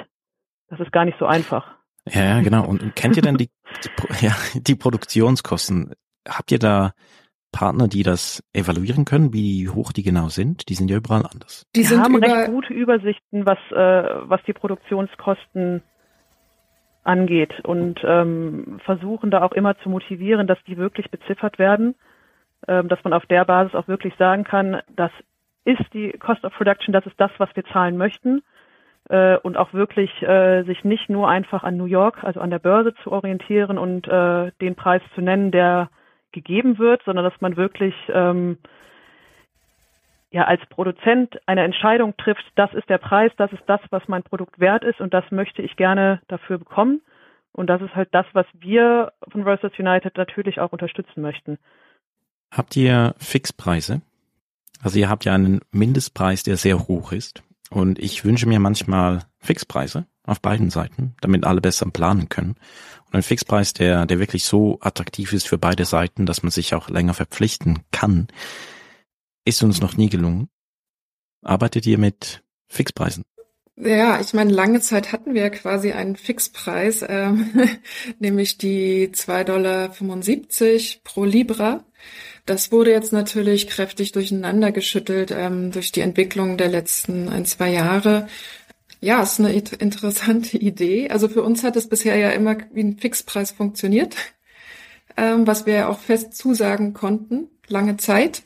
Das 0.68 0.78
ist 0.78 0.92
gar 0.92 1.04
nicht 1.04 1.18
so 1.18 1.26
einfach. 1.26 1.66
Ja, 2.08 2.22
ja 2.22 2.40
genau. 2.40 2.64
Und, 2.64 2.82
und 2.82 2.94
kennt 2.94 3.16
ihr 3.16 3.22
denn 3.22 3.36
die, 3.36 3.50
die, 3.82 3.90
ja, 4.26 4.32
die 4.54 4.76
Produktionskosten? 4.76 5.94
Habt 6.28 6.52
ihr 6.52 6.58
da 6.58 6.92
Partner, 7.56 7.88
die 7.88 8.02
das 8.02 8.42
evaluieren 8.52 9.06
können, 9.06 9.32
wie 9.32 9.70
hoch 9.70 9.92
die 9.92 10.02
genau 10.02 10.28
sind? 10.28 10.68
Die 10.68 10.74
sind 10.74 10.90
ja 10.90 10.98
überall 10.98 11.24
anders. 11.24 11.64
Die 11.74 11.84
sind 11.84 12.02
haben 12.02 12.16
recht 12.16 12.50
gute 12.50 12.74
Übersichten, 12.74 13.46
was, 13.46 13.58
äh, 13.70 14.28
was 14.28 14.42
die 14.46 14.52
Produktionskosten 14.52 15.82
angeht 17.02 17.64
und 17.64 18.00
ähm, 18.04 18.78
versuchen 18.84 19.30
da 19.30 19.42
auch 19.42 19.52
immer 19.52 19.78
zu 19.78 19.88
motivieren, 19.88 20.46
dass 20.46 20.58
die 20.66 20.76
wirklich 20.76 21.10
beziffert 21.10 21.58
werden, 21.58 21.94
ähm, 22.68 22.88
dass 22.88 23.02
man 23.04 23.14
auf 23.14 23.24
der 23.24 23.46
Basis 23.46 23.74
auch 23.74 23.88
wirklich 23.88 24.14
sagen 24.18 24.44
kann, 24.44 24.82
das 24.94 25.12
ist 25.64 25.84
die 25.94 26.12
Cost 26.12 26.44
of 26.44 26.52
Production, 26.52 26.92
das 26.92 27.06
ist 27.06 27.18
das, 27.18 27.30
was 27.38 27.48
wir 27.54 27.64
zahlen 27.72 27.96
möchten 27.96 28.42
äh, 29.08 29.38
und 29.38 29.56
auch 29.56 29.72
wirklich 29.72 30.10
äh, 30.22 30.64
sich 30.64 30.84
nicht 30.84 31.08
nur 31.08 31.30
einfach 31.30 31.64
an 31.64 31.78
New 31.78 31.86
York, 31.86 32.22
also 32.22 32.40
an 32.40 32.50
der 32.50 32.58
Börse 32.58 32.92
zu 33.02 33.12
orientieren 33.12 33.78
und 33.78 34.06
äh, 34.08 34.52
den 34.60 34.74
Preis 34.74 35.00
zu 35.14 35.22
nennen, 35.22 35.50
der 35.52 35.88
gegeben 36.36 36.78
wird, 36.78 37.02
sondern 37.04 37.24
dass 37.24 37.40
man 37.40 37.56
wirklich 37.56 37.94
ähm, 38.12 38.58
ja 40.30 40.44
als 40.44 40.60
Produzent 40.68 41.38
eine 41.46 41.64
Entscheidung 41.64 42.14
trifft, 42.18 42.44
das 42.56 42.72
ist 42.74 42.88
der 42.90 42.98
Preis, 42.98 43.32
das 43.38 43.52
ist 43.52 43.62
das, 43.66 43.80
was 43.90 44.02
mein 44.06 44.22
Produkt 44.22 44.60
wert 44.60 44.84
ist 44.84 45.00
und 45.00 45.14
das 45.14 45.24
möchte 45.30 45.62
ich 45.62 45.76
gerne 45.76 46.20
dafür 46.28 46.58
bekommen. 46.58 47.00
Und 47.52 47.68
das 47.68 47.80
ist 47.80 47.94
halt 47.94 48.10
das, 48.12 48.26
was 48.34 48.44
wir 48.52 49.12
von 49.32 49.44
Versus 49.44 49.72
United 49.78 50.18
natürlich 50.18 50.60
auch 50.60 50.72
unterstützen 50.72 51.22
möchten. 51.22 51.58
Habt 52.50 52.76
ihr 52.76 53.14
Fixpreise? 53.16 54.02
Also 54.82 54.98
ihr 54.98 55.08
habt 55.08 55.24
ja 55.24 55.32
einen 55.32 55.60
Mindestpreis, 55.70 56.42
der 56.42 56.58
sehr 56.58 56.86
hoch 56.86 57.12
ist. 57.12 57.42
Und 57.70 57.98
ich 57.98 58.26
wünsche 58.26 58.46
mir 58.46 58.60
manchmal 58.60 59.22
Fixpreise 59.38 60.06
auf 60.24 60.42
beiden 60.42 60.68
Seiten, 60.68 61.14
damit 61.22 61.46
alle 61.46 61.62
besser 61.62 61.90
planen 61.90 62.28
können. 62.28 62.56
Und 63.06 63.14
ein 63.14 63.22
Fixpreis, 63.22 63.72
der, 63.72 64.06
der 64.06 64.18
wirklich 64.18 64.44
so 64.44 64.78
attraktiv 64.80 65.32
ist 65.32 65.48
für 65.48 65.58
beide 65.58 65.84
Seiten, 65.84 66.26
dass 66.26 66.42
man 66.42 66.50
sich 66.50 66.74
auch 66.74 66.88
länger 66.88 67.14
verpflichten 67.14 67.80
kann, 67.92 68.28
ist 69.44 69.62
uns 69.62 69.80
noch 69.80 69.96
nie 69.96 70.08
gelungen. 70.08 70.48
Arbeitet 71.42 71.86
ihr 71.86 71.98
mit 71.98 72.42
Fixpreisen? 72.68 73.22
Ja, 73.78 74.20
ich 74.20 74.32
meine, 74.32 74.52
lange 74.52 74.80
Zeit 74.80 75.12
hatten 75.12 75.34
wir 75.34 75.50
quasi 75.50 75.92
einen 75.92 76.16
Fixpreis, 76.16 77.04
ähm, 77.06 77.50
nämlich 78.18 78.56
die 78.56 79.08
2,75 79.08 79.44
Dollar 79.44 79.88
pro 81.04 81.24
Libra. 81.24 81.84
Das 82.46 82.72
wurde 82.72 82.92
jetzt 82.92 83.12
natürlich 83.12 83.68
kräftig 83.68 84.12
durcheinander 84.12 84.72
geschüttelt 84.72 85.30
ähm, 85.30 85.72
durch 85.72 85.92
die 85.92 86.00
Entwicklung 86.00 86.56
der 86.56 86.68
letzten 86.68 87.28
ein, 87.28 87.44
zwei 87.44 87.70
Jahre. 87.70 88.28
Ja, 89.00 89.22
ist 89.22 89.40
eine 89.40 89.52
interessante 89.52 90.56
Idee. 90.58 91.10
Also 91.10 91.28
für 91.28 91.42
uns 91.42 91.62
hat 91.62 91.76
es 91.76 91.88
bisher 91.88 92.16
ja 92.16 92.30
immer 92.30 92.56
wie 92.72 92.82
ein 92.82 92.98
Fixpreis 92.98 93.50
funktioniert, 93.50 94.16
ähm, 95.16 95.46
was 95.46 95.66
wir 95.66 95.74
ja 95.74 95.88
auch 95.88 95.98
fest 96.00 96.34
zusagen 96.36 96.94
konnten, 96.94 97.48
lange 97.68 97.96
Zeit. 97.96 98.42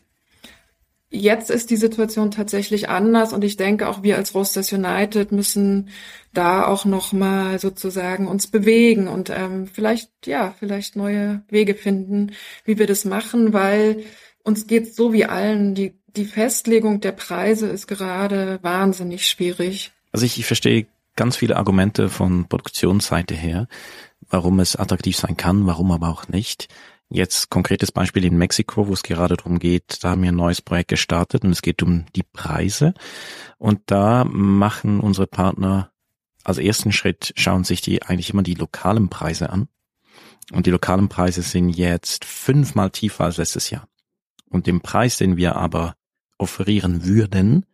Jetzt 1.13 1.51
ist 1.51 1.71
die 1.71 1.77
Situation 1.77 2.31
tatsächlich 2.31 2.89
anders 2.89 3.33
und 3.33 3.43
ich 3.43 3.57
denke 3.57 3.89
auch 3.89 4.05
wir 4.05 4.17
als 4.17 4.33
Roasters 4.33 4.73
United 4.73 5.33
müssen 5.33 5.89
da 6.33 6.65
auch 6.67 6.85
noch 6.85 7.13
mal 7.13 7.59
sozusagen 7.59 8.29
uns 8.29 8.47
bewegen 8.47 9.09
und 9.09 9.29
ähm, 9.29 9.67
vielleicht 9.67 10.29
ja 10.29 10.55
vielleicht 10.61 10.95
neue 10.95 11.43
Wege 11.49 11.75
finden, 11.75 12.31
wie 12.65 12.79
wir 12.79 12.87
das 12.87 13.05
machen, 13.05 13.53
weil 13.53 14.05
uns 14.45 14.69
geht 14.69 14.95
so 14.95 15.13
wie 15.13 15.25
allen 15.25 15.75
die 15.75 16.01
die 16.17 16.25
Festlegung 16.25 17.01
der 17.01 17.13
Preise 17.13 17.69
ist 17.69 17.87
gerade 17.87 18.59
wahnsinnig 18.63 19.29
schwierig. 19.29 19.93
Also 20.12 20.27
ich, 20.27 20.38
ich 20.38 20.46
verstehe 20.46 20.87
ganz 21.16 21.37
viele 21.37 21.57
Argumente 21.57 22.09
von 22.09 22.49
Produktionsseite 22.49 23.35
her, 23.35 23.68
warum 24.29 24.61
es 24.61 24.77
attraktiv 24.77 25.16
sein 25.16 25.37
kann, 25.37 25.66
warum 25.66 25.92
aber 25.92 26.09
auch 26.09 26.29
nicht. 26.29 26.68
Jetzt 27.09 27.51
konkretes 27.51 27.90
Beispiel 27.90 28.25
in 28.25 28.38
Mexiko, 28.38 28.87
wo 28.87 28.92
es 28.92 29.03
gerade 29.03 29.37
darum 29.37 29.59
geht, 29.59 30.05
da 30.05 30.11
haben 30.11 30.23
wir 30.23 30.31
ein 30.31 30.37
neues 30.37 30.62
Projekt 30.62 30.88
gestartet 30.90 31.44
und 31.44 31.51
es 31.51 31.62
geht 31.62 31.83
um 31.83 32.07
die 32.14 32.23
Preise. 32.23 32.94
Und 33.59 33.81
da 33.87 34.25
machen 34.25 35.01
unsere 35.01 35.27
Partner 35.27 35.90
als 36.44 36.59
ersten 36.59 36.92
Schritt 36.92 37.33
schauen 37.37 37.64
sich 37.64 37.81
die 37.81 38.03
eigentlich 38.03 38.31
immer 38.31 38.42
die 38.42 38.55
lokalen 38.55 39.09
Preise 39.09 39.51
an. 39.51 39.68
Und 40.53 40.66
die 40.66 40.70
lokalen 40.70 41.09
Preise 41.09 41.42
sind 41.42 41.70
jetzt 41.70 42.25
fünfmal 42.25 42.90
tiefer 42.90 43.25
als 43.25 43.37
letztes 43.37 43.70
Jahr. 43.70 43.87
Und 44.49 44.66
den 44.66 44.81
Preis, 44.81 45.16
den 45.16 45.37
wir 45.37 45.57
aber 45.57 45.94
offerieren 46.38 47.05
würden, 47.05 47.66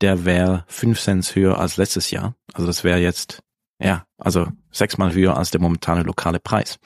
der 0.00 0.24
wäre 0.24 0.64
fünf 0.68 1.00
Cent 1.00 1.34
höher 1.34 1.58
als 1.58 1.76
letztes 1.76 2.10
Jahr. 2.10 2.34
Also 2.52 2.66
das 2.66 2.84
wäre 2.84 2.98
jetzt, 2.98 3.40
ja, 3.82 4.04
also 4.16 4.46
sechsmal 4.70 5.14
höher 5.14 5.36
als 5.36 5.50
der 5.50 5.60
momentane 5.60 6.02
lokale 6.02 6.40
Preis. 6.40 6.78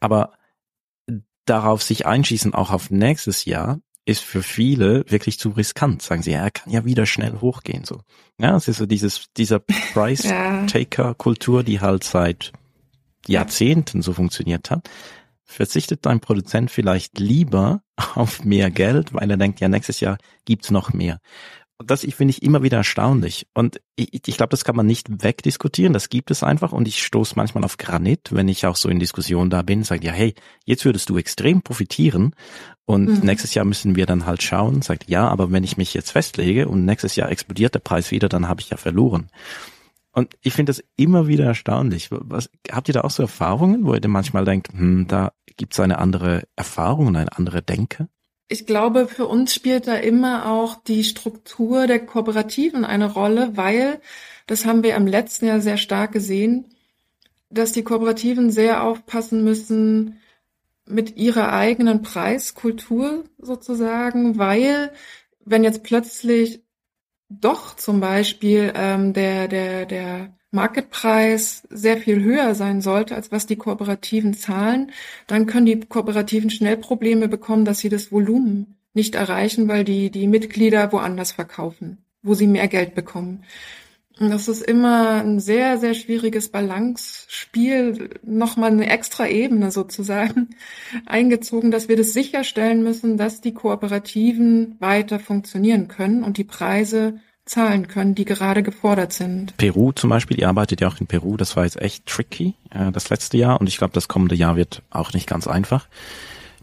Aber 0.00 0.32
darauf 1.44 1.82
sich 1.82 2.06
einschießen, 2.06 2.54
auch 2.54 2.70
auf 2.70 2.90
nächstes 2.90 3.44
Jahr, 3.44 3.80
ist 4.06 4.22
für 4.22 4.42
viele 4.42 5.04
wirklich 5.10 5.38
zu 5.38 5.50
riskant. 5.50 6.02
Sagen 6.02 6.22
sie, 6.22 6.32
ja, 6.32 6.42
er 6.42 6.50
kann 6.50 6.72
ja 6.72 6.84
wieder 6.84 7.06
schnell 7.06 7.40
hochgehen, 7.40 7.84
so. 7.84 8.00
Ja, 8.38 8.54
es 8.56 8.68
ist 8.68 8.76
so 8.76 8.86
dieses, 8.86 9.26
dieser 9.36 9.60
Price-Taker-Kultur, 9.94 11.62
die 11.62 11.80
halt 11.80 12.04
seit 12.04 12.52
Jahrzehnten 13.26 14.02
so 14.02 14.12
funktioniert 14.12 14.70
hat. 14.70 14.90
Verzichtet 15.46 16.04
dein 16.04 16.20
Produzent 16.20 16.70
vielleicht 16.70 17.18
lieber 17.18 17.82
auf 18.14 18.44
mehr 18.44 18.70
Geld, 18.70 19.14
weil 19.14 19.30
er 19.30 19.36
denkt, 19.38 19.60
ja, 19.60 19.68
nächstes 19.68 20.00
Jahr 20.00 20.18
gibt's 20.44 20.70
noch 20.70 20.92
mehr 20.92 21.18
das 21.78 22.04
ich 22.04 22.14
finde 22.14 22.30
ich 22.30 22.42
immer 22.42 22.62
wieder 22.62 22.78
erstaunlich. 22.78 23.46
Und 23.52 23.80
ich, 23.96 24.26
ich 24.28 24.36
glaube, 24.36 24.50
das 24.50 24.64
kann 24.64 24.76
man 24.76 24.86
nicht 24.86 25.22
wegdiskutieren. 25.22 25.92
Das 25.92 26.08
gibt 26.08 26.30
es 26.30 26.42
einfach. 26.42 26.72
Und 26.72 26.86
ich 26.86 27.02
stoße 27.02 27.34
manchmal 27.36 27.64
auf 27.64 27.78
Granit, 27.78 28.28
wenn 28.30 28.48
ich 28.48 28.66
auch 28.66 28.76
so 28.76 28.88
in 28.88 29.00
Diskussionen 29.00 29.50
da 29.50 29.62
bin, 29.62 29.82
sage 29.82 30.06
ja, 30.06 30.12
hey, 30.12 30.34
jetzt 30.64 30.84
würdest 30.84 31.10
du 31.10 31.18
extrem 31.18 31.62
profitieren. 31.62 32.34
Und 32.84 33.06
mhm. 33.06 33.20
nächstes 33.20 33.54
Jahr 33.54 33.64
müssen 33.64 33.96
wir 33.96 34.06
dann 34.06 34.26
halt 34.26 34.42
schauen, 34.42 34.82
sagt 34.82 35.08
ja, 35.08 35.26
aber 35.26 35.50
wenn 35.50 35.64
ich 35.64 35.76
mich 35.76 35.94
jetzt 35.94 36.12
festlege 36.12 36.68
und 36.68 36.84
nächstes 36.84 37.16
Jahr 37.16 37.30
explodiert 37.30 37.74
der 37.74 37.80
Preis 37.80 38.10
wieder, 38.10 38.28
dann 38.28 38.46
habe 38.46 38.60
ich 38.60 38.70
ja 38.70 38.76
verloren. 38.76 39.30
Und 40.12 40.36
ich 40.42 40.52
finde 40.52 40.70
das 40.70 40.84
immer 40.96 41.26
wieder 41.26 41.44
erstaunlich. 41.44 42.08
Was, 42.10 42.48
habt 42.70 42.88
ihr 42.88 42.94
da 42.94 43.00
auch 43.00 43.10
so 43.10 43.22
Erfahrungen, 43.22 43.84
wo 43.84 43.94
ihr 43.94 44.00
denn 44.00 44.12
manchmal 44.12 44.44
denkt, 44.44 44.72
hm, 44.72 45.08
da 45.08 45.32
gibt 45.56 45.72
es 45.72 45.80
eine 45.80 45.98
andere 45.98 46.44
Erfahrung 46.54 47.08
und 47.08 47.16
eine 47.16 47.36
andere 47.36 47.62
Denke? 47.62 48.08
Ich 48.54 48.66
glaube, 48.66 49.08
für 49.08 49.26
uns 49.26 49.52
spielt 49.52 49.88
da 49.88 49.96
immer 49.96 50.48
auch 50.48 50.76
die 50.76 51.02
Struktur 51.02 51.88
der 51.88 52.06
Kooperativen 52.06 52.84
eine 52.84 53.12
Rolle, 53.12 53.56
weil, 53.56 54.00
das 54.46 54.64
haben 54.64 54.84
wir 54.84 54.94
im 54.94 55.08
letzten 55.08 55.46
Jahr 55.46 55.60
sehr 55.60 55.76
stark 55.76 56.12
gesehen, 56.12 56.66
dass 57.50 57.72
die 57.72 57.82
Kooperativen 57.82 58.52
sehr 58.52 58.84
aufpassen 58.84 59.42
müssen, 59.42 60.20
mit 60.86 61.16
ihrer 61.16 61.52
eigenen 61.52 62.02
Preiskultur 62.02 63.24
sozusagen, 63.38 64.38
weil 64.38 64.92
wenn 65.44 65.64
jetzt 65.64 65.82
plötzlich 65.82 66.62
doch 67.28 67.74
zum 67.74 67.98
Beispiel 67.98 68.72
ähm, 68.76 69.14
der, 69.14 69.48
der, 69.48 69.84
der 69.84 70.38
Marketpreis 70.54 71.66
sehr 71.68 71.96
viel 71.98 72.22
höher 72.22 72.54
sein 72.54 72.80
sollte, 72.80 73.14
als 73.14 73.32
was 73.32 73.46
die 73.46 73.56
Kooperativen 73.56 74.34
zahlen, 74.34 74.92
dann 75.26 75.46
können 75.46 75.66
die 75.66 75.80
Kooperativen 75.80 76.48
schnell 76.48 76.76
Probleme 76.76 77.28
bekommen, 77.28 77.64
dass 77.64 77.80
sie 77.80 77.88
das 77.88 78.12
Volumen 78.12 78.76
nicht 78.94 79.16
erreichen, 79.16 79.68
weil 79.68 79.84
die, 79.84 80.10
die 80.10 80.28
Mitglieder 80.28 80.92
woanders 80.92 81.32
verkaufen, 81.32 81.98
wo 82.22 82.34
sie 82.34 82.46
mehr 82.46 82.68
Geld 82.68 82.94
bekommen. 82.94 83.44
Und 84.20 84.30
das 84.30 84.46
ist 84.46 84.62
immer 84.62 85.22
ein 85.24 85.40
sehr, 85.40 85.78
sehr 85.78 85.94
schwieriges 85.94 86.48
Balance-Spiel, 86.48 88.10
nochmal 88.22 88.70
eine 88.70 88.88
extra 88.88 89.26
Ebene 89.26 89.72
sozusagen 89.72 90.50
eingezogen, 91.06 91.72
dass 91.72 91.88
wir 91.88 91.96
das 91.96 92.12
sicherstellen 92.12 92.84
müssen, 92.84 93.16
dass 93.16 93.40
die 93.40 93.54
Kooperativen 93.54 94.76
weiter 94.78 95.18
funktionieren 95.18 95.88
können 95.88 96.22
und 96.22 96.38
die 96.38 96.44
Preise 96.44 97.18
zahlen 97.46 97.88
können, 97.88 98.14
die 98.14 98.24
gerade 98.24 98.62
gefordert 98.62 99.12
sind. 99.12 99.56
Peru 99.56 99.92
zum 99.92 100.10
Beispiel, 100.10 100.38
ihr 100.38 100.48
arbeitet 100.48 100.80
ja 100.80 100.88
auch 100.88 101.00
in 101.00 101.06
Peru, 101.06 101.36
das 101.36 101.56
war 101.56 101.64
jetzt 101.64 101.80
echt 101.80 102.06
tricky 102.06 102.54
äh, 102.70 102.90
das 102.90 103.10
letzte 103.10 103.36
Jahr 103.36 103.60
und 103.60 103.66
ich 103.66 103.76
glaube, 103.76 103.92
das 103.92 104.08
kommende 104.08 104.34
Jahr 104.34 104.56
wird 104.56 104.82
auch 104.90 105.12
nicht 105.12 105.26
ganz 105.26 105.46
einfach. 105.46 105.86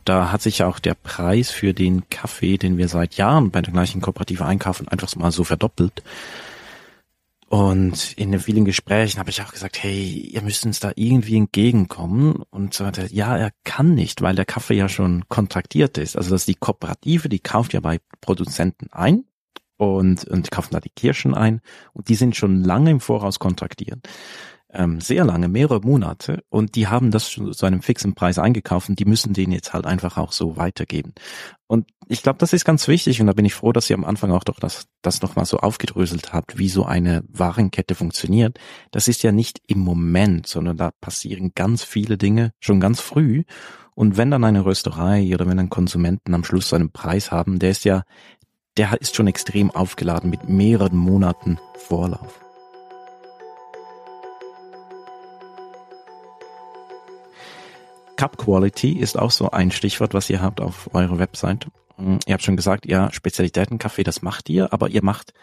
Da 0.05 0.31
hat 0.31 0.41
sich 0.41 0.59
ja 0.59 0.67
auch 0.67 0.79
der 0.79 0.95
Preis 0.95 1.51
für 1.51 1.73
den 1.73 2.09
Kaffee, 2.09 2.57
den 2.57 2.77
wir 2.77 2.87
seit 2.87 3.15
Jahren 3.15 3.51
bei 3.51 3.61
der 3.61 3.71
gleichen 3.71 4.01
Kooperative 4.01 4.45
einkaufen, 4.45 4.87
einfach 4.87 5.15
mal 5.15 5.31
so 5.31 5.43
verdoppelt. 5.43 6.01
Und 7.49 8.13
in 8.13 8.31
den 8.31 8.39
vielen 8.39 8.63
Gesprächen 8.63 9.19
habe 9.19 9.29
ich 9.29 9.41
auch 9.41 9.51
gesagt, 9.51 9.83
hey, 9.83 10.07
ihr 10.07 10.41
müsst 10.41 10.65
uns 10.65 10.79
da 10.79 10.93
irgendwie 10.95 11.35
entgegenkommen. 11.35 12.43
Und 12.49 12.73
so 12.73 12.85
hat 12.85 13.11
ja, 13.11 13.37
er 13.37 13.51
kann 13.65 13.93
nicht, 13.93 14.21
weil 14.21 14.35
der 14.35 14.45
Kaffee 14.45 14.75
ja 14.75 14.87
schon 14.87 15.27
kontraktiert 15.27 15.97
ist. 15.97 16.15
Also 16.15 16.29
das 16.29 16.43
ist 16.43 16.47
die 16.47 16.55
Kooperative, 16.55 17.27
die 17.27 17.39
kauft 17.39 17.73
ja 17.73 17.81
bei 17.81 17.99
Produzenten 18.21 18.87
ein 18.93 19.25
und, 19.85 20.25
und 20.25 20.51
kaufen 20.51 20.73
da 20.73 20.79
die 20.79 20.89
Kirschen 20.89 21.33
ein. 21.33 21.61
Und 21.93 22.09
die 22.09 22.15
sind 22.15 22.35
schon 22.35 22.63
lange 22.63 22.91
im 22.91 22.99
Voraus 22.99 23.39
kontraktiert 23.39 24.07
ähm, 24.73 25.01
sehr 25.01 25.25
lange, 25.25 25.47
mehrere 25.47 25.81
Monate 25.81 26.43
und 26.49 26.75
die 26.75 26.87
haben 26.87 27.11
das 27.11 27.29
schon 27.29 27.51
zu 27.53 27.65
einem 27.65 27.81
fixen 27.81 28.13
Preis 28.13 28.39
eingekauft 28.39 28.89
und 28.89 28.99
die 28.99 29.05
müssen 29.05 29.33
den 29.33 29.51
jetzt 29.51 29.73
halt 29.73 29.85
einfach 29.85 30.17
auch 30.17 30.31
so 30.31 30.57
weitergeben. 30.57 31.13
Und 31.67 31.87
ich 32.07 32.23
glaube, 32.23 32.39
das 32.39 32.53
ist 32.53 32.65
ganz 32.65 32.87
wichtig 32.87 33.21
und 33.21 33.27
da 33.27 33.33
bin 33.33 33.45
ich 33.45 33.53
froh, 33.53 33.71
dass 33.71 33.89
ihr 33.89 33.95
am 33.95 34.05
Anfang 34.05 34.31
auch 34.31 34.43
doch 34.43 34.59
das, 34.59 34.87
das 35.01 35.21
nochmal 35.21 35.45
so 35.45 35.57
aufgedröselt 35.57 36.33
habt, 36.33 36.57
wie 36.57 36.69
so 36.69 36.85
eine 36.85 37.23
Warenkette 37.29 37.95
funktioniert. 37.95 38.59
Das 38.91 39.07
ist 39.07 39.23
ja 39.23 39.31
nicht 39.31 39.61
im 39.67 39.79
Moment, 39.79 40.47
sondern 40.47 40.77
da 40.77 40.91
passieren 40.99 41.51
ganz 41.55 41.83
viele 41.83 42.17
Dinge 42.17 42.53
schon 42.59 42.79
ganz 42.79 42.99
früh. 42.99 43.43
Und 43.93 44.17
wenn 44.17 44.31
dann 44.31 44.43
eine 44.43 44.65
Rösterei 44.65 45.33
oder 45.33 45.47
wenn 45.47 45.57
dann 45.57 45.69
Konsumenten 45.69 46.33
am 46.33 46.43
Schluss 46.43 46.69
so 46.69 46.75
einen 46.75 46.91
Preis 46.91 47.31
haben, 47.31 47.59
der 47.59 47.71
ist 47.71 47.83
ja, 47.83 48.03
der 48.77 48.99
ist 49.01 49.15
schon 49.15 49.27
extrem 49.27 49.71
aufgeladen 49.71 50.29
mit 50.29 50.47
mehreren 50.47 50.97
Monaten 50.97 51.60
Vorlauf. 51.75 52.39
Cup 58.15 58.38
Quality 58.38 58.99
ist 58.99 59.17
auch 59.17 59.31
so 59.31 59.49
ein 59.49 59.71
Stichwort, 59.71 60.13
was 60.13 60.29
ihr 60.29 60.41
habt 60.41 60.62
auf 60.62 60.93
eurer 60.93 61.17
Website. 61.17 61.67
Hm, 61.97 62.19
ihr 62.27 62.34
habt 62.34 62.43
schon 62.43 62.55
gesagt, 62.55 62.86
ja, 62.86 63.12
Spezialitätenkaffee, 63.12 64.03
das 64.03 64.21
macht 64.21 64.47
ihr, 64.47 64.71
aber 64.71 64.89
ihr 64.89 65.03
macht, 65.03 65.34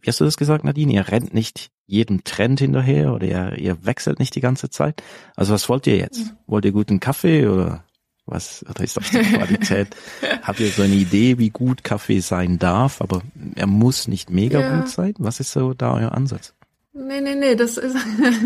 wie 0.00 0.06
hast 0.06 0.20
du 0.20 0.24
das 0.24 0.36
gesagt, 0.36 0.64
Nadine? 0.64 0.92
Ihr 0.92 1.08
rennt 1.08 1.34
nicht 1.34 1.70
jedem 1.86 2.22
Trend 2.22 2.60
hinterher 2.60 3.12
oder 3.12 3.26
ihr, 3.26 3.58
ihr 3.58 3.84
wechselt 3.84 4.20
nicht 4.20 4.34
die 4.36 4.40
ganze 4.40 4.70
Zeit. 4.70 5.02
Also 5.34 5.52
was 5.52 5.68
wollt 5.68 5.86
ihr 5.88 5.96
jetzt? 5.96 6.26
Mhm. 6.26 6.36
Wollt 6.46 6.64
ihr 6.64 6.72
guten 6.72 7.00
Kaffee 7.00 7.48
oder 7.48 7.84
was, 8.30 8.64
oder 8.68 8.84
ist 8.84 8.96
das 8.96 9.10
die 9.10 9.18
Qualität? 9.18 9.88
Habt 10.42 10.60
ihr 10.60 10.68
so 10.68 10.82
eine 10.82 10.94
Idee, 10.94 11.38
wie 11.38 11.50
gut 11.50 11.84
Kaffee 11.84 12.20
sein 12.20 12.58
darf, 12.58 13.00
aber 13.00 13.22
er 13.54 13.66
muss 13.66 14.08
nicht 14.08 14.30
mega 14.30 14.60
ja. 14.60 14.76
gut 14.76 14.88
sein? 14.88 15.14
Was 15.18 15.40
ist 15.40 15.52
so 15.52 15.74
da 15.74 15.94
euer 15.94 16.12
Ansatz? 16.12 16.54
Nee, 16.92 17.20
nee, 17.20 17.34
nee, 17.34 17.54
das 17.54 17.76
ist, 17.76 17.96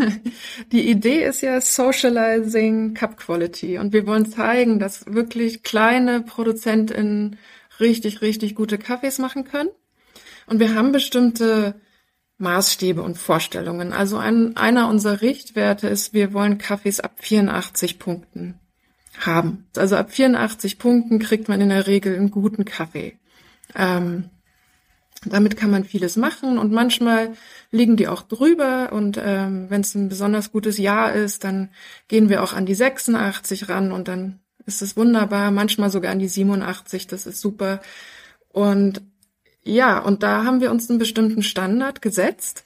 die 0.71 0.89
Idee 0.89 1.25
ist 1.25 1.41
ja 1.41 1.59
Socializing 1.59 2.93
Cup 2.93 3.17
Quality 3.17 3.79
und 3.79 3.93
wir 3.93 4.05
wollen 4.05 4.29
zeigen, 4.29 4.79
dass 4.79 5.05
wirklich 5.07 5.63
kleine 5.63 6.21
ProduzentInnen 6.21 7.37
richtig, 7.79 8.21
richtig 8.21 8.53
gute 8.55 8.77
Kaffees 8.77 9.17
machen 9.17 9.43
können. 9.45 9.69
Und 10.45 10.59
wir 10.59 10.75
haben 10.75 10.91
bestimmte 10.91 11.75
Maßstäbe 12.37 13.01
und 13.01 13.17
Vorstellungen. 13.17 13.93
Also 13.93 14.17
ein, 14.17 14.55
einer 14.55 14.87
unserer 14.87 15.21
Richtwerte 15.21 15.87
ist, 15.87 16.13
wir 16.13 16.33
wollen 16.33 16.57
Kaffees 16.57 16.99
ab 16.99 17.13
84 17.19 17.97
Punkten 17.97 18.59
haben. 19.19 19.67
Also 19.77 19.95
ab 19.95 20.11
84 20.11 20.79
Punkten 20.79 21.19
kriegt 21.19 21.49
man 21.49 21.61
in 21.61 21.69
der 21.69 21.87
Regel 21.87 22.15
einen 22.15 22.31
guten 22.31 22.65
Kaffee. 22.65 23.17
Ähm, 23.75 24.29
damit 25.25 25.55
kann 25.55 25.71
man 25.71 25.85
vieles 25.85 26.17
machen 26.17 26.57
und 26.57 26.71
manchmal 26.71 27.33
liegen 27.71 27.95
die 27.95 28.07
auch 28.07 28.23
drüber 28.23 28.91
und 28.91 29.19
ähm, 29.23 29.69
wenn 29.69 29.81
es 29.81 29.95
ein 29.95 30.09
besonders 30.09 30.51
gutes 30.51 30.77
Jahr 30.77 31.13
ist, 31.13 31.43
dann 31.43 31.69
gehen 32.07 32.29
wir 32.29 32.43
auch 32.43 32.53
an 32.53 32.65
die 32.65 32.75
86 32.75 33.69
ran 33.69 33.91
und 33.91 34.07
dann 34.07 34.39
ist 34.65 34.81
es 34.81 34.97
wunderbar, 34.97 35.51
manchmal 35.51 35.89
sogar 35.89 36.11
an 36.11 36.19
die 36.19 36.27
87, 36.27 37.07
das 37.07 37.25
ist 37.25 37.41
super. 37.41 37.81
Und 38.49 39.01
ja, 39.63 39.99
und 39.99 40.23
da 40.23 40.43
haben 40.43 40.61
wir 40.61 40.71
uns 40.71 40.89
einen 40.89 40.99
bestimmten 40.99 41.43
Standard 41.43 42.01
gesetzt 42.01 42.65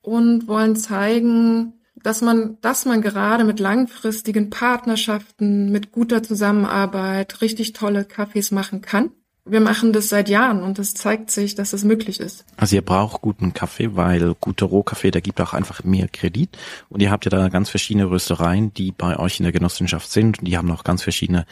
und 0.00 0.48
wollen 0.48 0.76
zeigen, 0.76 1.74
dass 2.02 2.22
man, 2.22 2.58
dass 2.60 2.84
man 2.84 3.02
gerade 3.02 3.44
mit 3.44 3.60
langfristigen 3.60 4.50
Partnerschaften, 4.50 5.70
mit 5.70 5.92
guter 5.92 6.22
Zusammenarbeit 6.22 7.40
richtig 7.40 7.72
tolle 7.72 8.04
Kaffees 8.04 8.50
machen 8.50 8.80
kann 8.80 9.10
wir 9.50 9.60
machen 9.60 9.92
das 9.92 10.08
seit 10.08 10.28
Jahren 10.28 10.62
und 10.62 10.78
es 10.78 10.94
zeigt 10.94 11.30
sich, 11.30 11.54
dass 11.54 11.72
es 11.72 11.84
möglich 11.84 12.20
ist. 12.20 12.44
Also 12.56 12.76
ihr 12.76 12.82
braucht 12.82 13.22
guten 13.22 13.54
Kaffee, 13.54 13.96
weil 13.96 14.34
guter 14.40 14.66
Rohkaffee, 14.66 15.10
der 15.10 15.22
gibt 15.22 15.40
auch 15.40 15.54
einfach 15.54 15.84
mehr 15.84 16.08
Kredit. 16.08 16.56
Und 16.88 17.00
ihr 17.00 17.10
habt 17.10 17.24
ja 17.24 17.30
da 17.30 17.48
ganz 17.48 17.70
verschiedene 17.70 18.10
Röstereien, 18.10 18.72
die 18.74 18.92
bei 18.92 19.18
euch 19.18 19.40
in 19.40 19.44
der 19.44 19.52
Genossenschaft 19.52 20.10
sind. 20.10 20.38
Und 20.38 20.44
die 20.44 20.56
haben 20.56 20.70
auch 20.70 20.84
ganz 20.84 21.02
verschiedene 21.02 21.46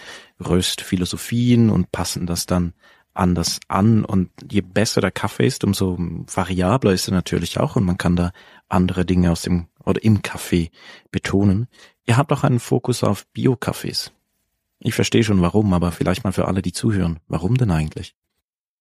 Röstphilosophien 0.46 1.70
und 1.70 1.92
passen 1.92 2.26
das 2.26 2.46
dann 2.46 2.74
anders 3.14 3.60
an. 3.68 4.04
Und 4.04 4.30
je 4.50 4.60
besser 4.60 5.00
der 5.00 5.10
Kaffee 5.10 5.46
ist, 5.46 5.64
umso 5.64 5.96
variabler 5.98 6.92
ist 6.92 7.08
er 7.08 7.14
natürlich 7.14 7.58
auch. 7.58 7.76
Und 7.76 7.84
man 7.84 7.98
kann 7.98 8.16
da 8.16 8.32
andere 8.68 9.04
Dinge 9.04 9.30
aus 9.30 9.42
dem 9.42 9.66
oder 9.84 10.02
im 10.02 10.22
Kaffee 10.22 10.70
betonen. 11.10 11.68
Ihr 12.06 12.16
habt 12.16 12.32
auch 12.32 12.44
einen 12.44 12.58
Fokus 12.58 13.04
auf 13.04 13.26
Bio-Kaffees. 13.32 14.12
Ich 14.78 14.94
verstehe 14.94 15.22
schon 15.22 15.40
warum, 15.40 15.72
aber 15.72 15.92
vielleicht 15.92 16.24
mal 16.24 16.32
für 16.32 16.46
alle, 16.46 16.62
die 16.62 16.72
zuhören. 16.72 17.20
Warum 17.28 17.56
denn 17.56 17.70
eigentlich? 17.70 18.14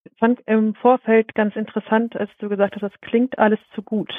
Ich 0.03 0.17
fand 0.19 0.41
im 0.45 0.75
Vorfeld 0.75 1.33
ganz 1.35 1.55
interessant, 1.55 2.15
als 2.15 2.29
du 2.39 2.49
gesagt 2.49 2.75
hast, 2.75 2.81
das 2.81 3.01
klingt 3.01 3.39
alles 3.39 3.59
zu 3.73 3.81
gut. 3.81 4.13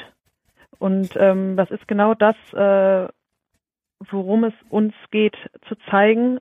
Und 0.78 1.10
ähm, 1.16 1.56
das 1.56 1.70
ist 1.70 1.86
genau 1.88 2.14
das, 2.14 2.36
äh, 2.52 3.08
worum 4.10 4.44
es 4.44 4.54
uns 4.68 4.94
geht, 5.10 5.36
zu 5.68 5.76
zeigen, 5.90 6.38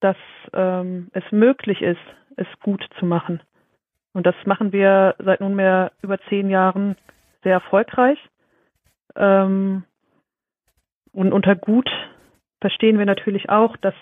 dass 0.00 0.16
ähm, 0.52 1.08
es 1.12 1.24
möglich 1.30 1.80
ist, 1.80 2.00
es 2.36 2.46
gut 2.62 2.84
zu 2.98 3.06
machen. 3.06 3.40
Und 4.14 4.26
das 4.26 4.34
machen 4.44 4.72
wir 4.72 5.14
seit 5.18 5.40
nunmehr 5.40 5.92
über 6.02 6.18
zehn 6.28 6.50
Jahren 6.50 6.96
sehr 7.42 7.54
erfolgreich. 7.54 8.18
Ähm, 9.16 9.84
und 11.12 11.32
unter 11.32 11.56
gut 11.56 11.90
verstehen 12.60 12.98
wir 12.98 13.06
natürlich 13.06 13.50
auch, 13.50 13.76
dass 13.76 13.94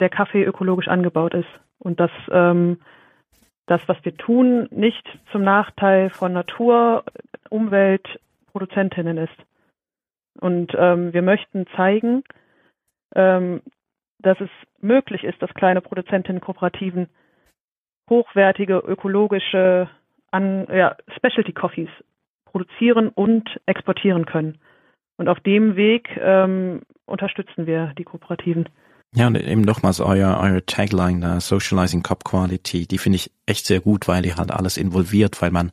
der 0.00 0.08
Kaffee 0.08 0.44
ökologisch 0.44 0.88
angebaut 0.88 1.34
ist 1.34 1.48
und 1.78 2.00
dass 2.00 2.10
ähm, 2.30 2.78
das, 3.66 3.80
was 3.86 3.96
wir 4.04 4.16
tun, 4.16 4.68
nicht 4.70 5.06
zum 5.32 5.42
Nachteil 5.42 6.10
von 6.10 6.32
Natur, 6.32 7.04
Umwelt, 7.50 8.06
Produzentinnen 8.52 9.18
ist. 9.18 9.36
Und 10.40 10.72
ähm, 10.76 11.12
wir 11.12 11.22
möchten 11.22 11.66
zeigen, 11.76 12.24
ähm, 13.14 13.62
dass 14.18 14.40
es 14.40 14.50
möglich 14.80 15.24
ist, 15.24 15.40
dass 15.40 15.54
kleine 15.54 15.80
Produzentinnen-Kooperativen 15.80 17.08
hochwertige 18.10 18.78
ökologische 18.78 19.88
an, 20.30 20.66
ja, 20.72 20.96
Specialty 21.16 21.52
Coffees 21.52 21.90
produzieren 22.54 23.08
und 23.08 23.48
exportieren 23.66 24.26
können. 24.26 24.58
Und 25.16 25.28
auf 25.28 25.40
dem 25.40 25.74
Weg 25.74 26.08
ähm, 26.20 26.82
unterstützen 27.04 27.66
wir 27.66 27.92
die 27.98 28.04
Kooperativen. 28.04 28.68
Ja, 29.12 29.26
und 29.26 29.36
eben 29.36 29.62
nochmals 29.62 30.00
euer, 30.00 30.38
euer 30.40 30.64
Tagline 30.64 31.20
da, 31.20 31.40
Socializing 31.40 32.04
Cup 32.04 32.24
Quality, 32.24 32.86
die 32.86 32.98
finde 32.98 33.16
ich 33.16 33.32
echt 33.46 33.66
sehr 33.66 33.80
gut, 33.80 34.06
weil 34.06 34.22
die 34.22 34.34
halt 34.34 34.52
alles 34.52 34.76
involviert, 34.76 35.42
weil 35.42 35.50
man 35.50 35.72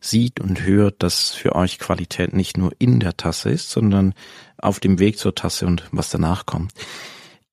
sieht 0.00 0.40
und 0.40 0.64
hört, 0.64 1.02
dass 1.02 1.32
für 1.32 1.54
euch 1.54 1.78
Qualität 1.78 2.32
nicht 2.32 2.56
nur 2.56 2.72
in 2.78 2.98
der 2.98 3.16
Tasse 3.16 3.50
ist, 3.50 3.70
sondern 3.70 4.14
auf 4.56 4.80
dem 4.80 4.98
Weg 4.98 5.18
zur 5.18 5.34
Tasse 5.34 5.66
und 5.66 5.86
was 5.92 6.08
danach 6.08 6.46
kommt. 6.46 6.72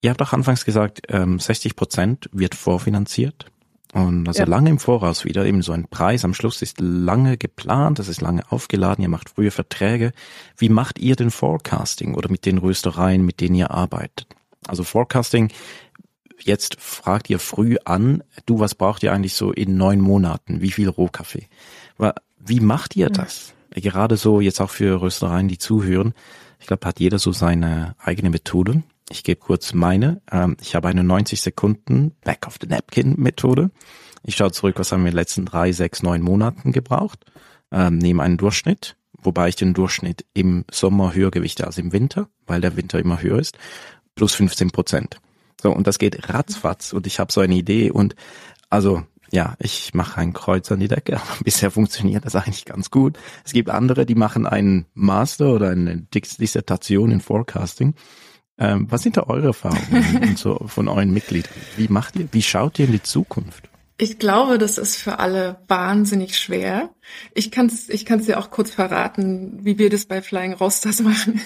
Ihr 0.00 0.08
habt 0.08 0.22
auch 0.22 0.32
anfangs 0.32 0.64
gesagt, 0.64 1.02
60 1.10 1.72
ähm, 1.72 1.76
Prozent 1.76 2.30
wird 2.32 2.54
vorfinanziert. 2.54 3.46
Und 3.92 4.28
also 4.28 4.40
ja. 4.40 4.48
lange 4.48 4.70
im 4.70 4.78
Voraus 4.78 5.24
wieder 5.24 5.44
eben 5.44 5.62
so 5.62 5.72
ein 5.72 5.88
Preis. 5.88 6.24
Am 6.24 6.34
Schluss 6.34 6.62
ist 6.62 6.80
lange 6.80 7.36
geplant, 7.36 7.98
das 7.98 8.08
ist 8.08 8.20
lange 8.20 8.50
aufgeladen, 8.50 9.02
ihr 9.02 9.08
macht 9.08 9.30
frühe 9.30 9.50
Verträge. 9.50 10.12
Wie 10.56 10.68
macht 10.68 10.98
ihr 10.98 11.16
den 11.16 11.30
Forecasting 11.30 12.14
oder 12.14 12.30
mit 12.30 12.46
den 12.46 12.58
Röstereien, 12.58 13.24
mit 13.24 13.40
denen 13.40 13.56
ihr 13.56 13.72
arbeitet? 13.72 14.28
Also 14.66 14.84
Forecasting, 14.84 15.50
jetzt 16.38 16.80
fragt 16.80 17.30
ihr 17.30 17.40
früh 17.40 17.76
an, 17.84 18.22
du, 18.46 18.60
was 18.60 18.76
braucht 18.76 19.02
ihr 19.02 19.12
eigentlich 19.12 19.34
so 19.34 19.52
in 19.52 19.76
neun 19.76 20.00
Monaten? 20.00 20.60
Wie 20.60 20.70
viel 20.70 20.88
Rohkaffee? 20.88 21.48
Wie 22.38 22.60
macht 22.60 22.96
ihr 22.96 23.10
das? 23.10 23.52
Mhm. 23.74 23.80
Gerade 23.80 24.16
so 24.16 24.40
jetzt 24.40 24.60
auch 24.60 24.70
für 24.70 25.00
Röstereien, 25.00 25.48
die 25.48 25.58
zuhören. 25.58 26.14
Ich 26.60 26.66
glaube, 26.66 26.86
hat 26.86 27.00
jeder 27.00 27.18
so 27.18 27.32
seine 27.32 27.94
eigene 27.98 28.30
Methode. 28.30 28.82
Ich 29.10 29.24
gebe 29.24 29.40
kurz 29.40 29.74
meine. 29.74 30.22
Ähm, 30.30 30.56
ich 30.60 30.74
habe 30.74 30.88
eine 30.88 31.02
90 31.02 31.40
Sekunden 31.40 32.12
Back 32.22 32.46
of 32.46 32.56
the 32.60 32.68
Napkin 32.68 33.16
Methode. 33.18 33.70
Ich 34.22 34.36
schaue 34.36 34.52
zurück, 34.52 34.76
was 34.78 34.92
haben 34.92 35.02
wir 35.02 35.08
in 35.08 35.12
den 35.12 35.18
letzten 35.18 35.46
drei, 35.46 35.72
sechs, 35.72 36.02
neun 36.02 36.22
Monaten 36.22 36.70
gebraucht. 36.70 37.24
Ähm, 37.72 37.98
nehme 37.98 38.22
einen 38.22 38.36
Durchschnitt, 38.36 38.96
wobei 39.20 39.48
ich 39.48 39.56
den 39.56 39.74
Durchschnitt 39.74 40.24
im 40.32 40.64
Sommer 40.70 41.12
höher 41.12 41.32
gewichte 41.32 41.66
als 41.66 41.78
im 41.78 41.92
Winter, 41.92 42.28
weil 42.46 42.60
der 42.60 42.76
Winter 42.76 43.00
immer 43.00 43.20
höher 43.20 43.38
ist, 43.38 43.58
plus 44.14 44.34
15 44.34 44.70
Prozent. 44.70 45.20
So, 45.60 45.72
und 45.72 45.86
das 45.86 45.98
geht 45.98 46.28
ratzfatz 46.28 46.92
und 46.92 47.06
ich 47.06 47.18
habe 47.18 47.32
so 47.32 47.40
eine 47.40 47.54
Idee 47.54 47.90
und 47.90 48.14
also 48.68 49.02
ja, 49.32 49.54
ich 49.58 49.94
mache 49.94 50.20
ein 50.20 50.32
Kreuz 50.32 50.70
an 50.70 50.80
die 50.80 50.88
Decke, 50.88 51.16
aber 51.20 51.44
bisher 51.44 51.72
funktioniert 51.72 52.24
das 52.24 52.36
eigentlich 52.36 52.64
ganz 52.64 52.90
gut. 52.90 53.18
Es 53.44 53.52
gibt 53.52 53.70
andere, 53.70 54.06
die 54.06 54.14
machen 54.14 54.46
einen 54.46 54.86
Master 54.94 55.52
oder 55.52 55.70
eine 55.70 56.06
Dissertation 56.12 57.10
in 57.10 57.20
Forecasting. 57.20 57.94
Ähm, 58.60 58.86
was 58.90 59.02
sind 59.02 59.16
da 59.16 59.22
eure 59.22 59.48
Erfahrungen 59.48 60.36
so 60.36 60.60
von 60.66 60.86
euren 60.88 61.12
Mitgliedern? 61.12 61.52
Wie 61.76 61.88
macht 61.88 62.16
ihr, 62.16 62.28
wie 62.30 62.42
schaut 62.42 62.78
ihr 62.78 62.84
in 62.84 62.92
die 62.92 63.02
Zukunft? 63.02 63.70
Ich 63.96 64.18
glaube, 64.18 64.58
das 64.58 64.78
ist 64.78 64.96
für 64.96 65.18
alle 65.18 65.60
wahnsinnig 65.66 66.38
schwer. 66.38 66.90
Ich 67.34 67.50
kann 67.50 67.66
es 67.66 67.88
ich 67.88 68.04
kann's 68.04 68.26
dir 68.26 68.38
auch 68.38 68.50
kurz 68.50 68.70
verraten, 68.70 69.58
wie 69.62 69.78
wir 69.78 69.90
das 69.90 70.04
bei 70.04 70.22
Flying 70.22 70.52
Roasters 70.52 71.00
machen. 71.02 71.40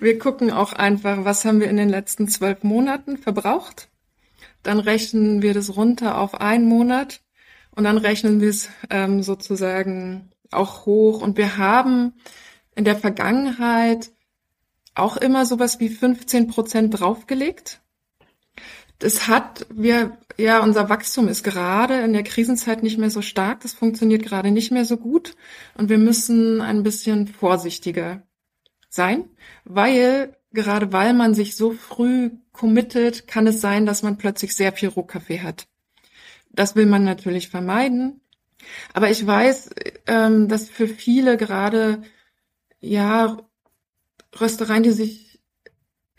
Wir 0.00 0.18
gucken 0.18 0.52
auch 0.52 0.72
einfach, 0.72 1.24
was 1.24 1.44
haben 1.44 1.60
wir 1.60 1.68
in 1.68 1.76
den 1.76 1.88
letzten 1.88 2.28
zwölf 2.28 2.62
Monaten 2.62 3.18
verbraucht. 3.18 3.88
Dann 4.62 4.78
rechnen 4.78 5.42
wir 5.42 5.54
das 5.54 5.76
runter 5.76 6.18
auf 6.18 6.40
einen 6.40 6.66
Monat 6.68 7.22
und 7.72 7.84
dann 7.84 7.98
rechnen 7.98 8.40
wir 8.40 8.50
es 8.50 8.68
ähm, 8.90 9.22
sozusagen 9.22 10.30
auch 10.52 10.86
hoch. 10.86 11.22
Und 11.22 11.36
wir 11.36 11.56
haben 11.56 12.14
in 12.76 12.84
der 12.84 12.96
Vergangenheit 12.96 14.10
auch 14.96 15.16
immer 15.16 15.46
sowas 15.46 15.80
wie 15.80 15.88
15 15.88 16.48
Prozent 16.48 16.98
draufgelegt 16.98 17.80
das 18.98 19.28
hat, 19.28 19.66
wir, 19.70 20.16
ja, 20.38 20.62
unser 20.62 20.88
Wachstum 20.88 21.28
ist 21.28 21.44
gerade 21.44 22.00
in 22.00 22.12
der 22.12 22.22
Krisenzeit 22.22 22.82
nicht 22.82 22.98
mehr 22.98 23.10
so 23.10 23.20
stark. 23.20 23.60
Das 23.60 23.74
funktioniert 23.74 24.22
gerade 24.22 24.50
nicht 24.50 24.70
mehr 24.70 24.84
so 24.84 24.96
gut. 24.96 25.36
Und 25.76 25.90
wir 25.90 25.98
müssen 25.98 26.60
ein 26.62 26.82
bisschen 26.82 27.26
vorsichtiger 27.26 28.22
sein, 28.88 29.28
weil, 29.64 30.36
gerade 30.52 30.92
weil 30.92 31.12
man 31.12 31.34
sich 31.34 31.56
so 31.56 31.72
früh 31.72 32.30
committet, 32.52 33.28
kann 33.28 33.46
es 33.46 33.60
sein, 33.60 33.84
dass 33.84 34.02
man 34.02 34.16
plötzlich 34.16 34.54
sehr 34.56 34.72
viel 34.72 34.88
Rohkaffee 34.88 35.42
hat. 35.42 35.68
Das 36.50 36.74
will 36.74 36.86
man 36.86 37.04
natürlich 37.04 37.50
vermeiden. 37.50 38.22
Aber 38.94 39.10
ich 39.10 39.26
weiß, 39.26 39.70
ähm, 40.06 40.48
dass 40.48 40.70
für 40.70 40.88
viele 40.88 41.36
gerade, 41.36 42.02
ja, 42.80 43.36
Röstereien, 44.40 44.82
die 44.82 44.92
sich 44.92 45.26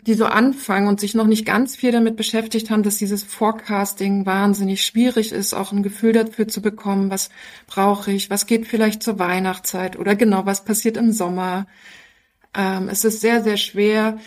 die 0.08 0.14
so 0.14 0.26
anfangen 0.26 0.88
und 0.88 1.02
sich 1.02 1.16
noch 1.16 1.28
nicht 1.28 1.46
ganz 1.46 1.76
viel 1.76 1.92
damit 1.92 2.16
beschäftigt 2.16 2.70
haben, 2.70 2.82
dass 2.82 2.98
dieses 2.98 3.24
Forecasting 3.24 4.26
wahnsinnig 4.26 4.86
schwierig 4.86 5.34
ist, 5.34 5.54
auch 5.54 5.74
ein 5.74 5.84
Gefühl 5.84 6.14
dafür 6.14 6.48
zu 6.48 6.62
bekommen, 6.62 7.12
was 7.12 7.30
brauche 7.68 8.14
ich, 8.14 8.30
was 8.30 8.46
geht 8.46 8.68
vielleicht 8.68 9.04
zur 9.04 9.20
Weihnachtszeit 9.20 10.00
oder 10.00 10.16
genau, 10.16 10.46
was 10.46 10.64
passiert 10.64 10.96
im 10.96 11.12
Sommer. 11.12 11.68
Ähm, 12.54 12.88
es 12.88 13.04
ist 13.04 13.20
sehr, 13.20 13.44
sehr 13.44 13.58
schwer. 13.58 14.18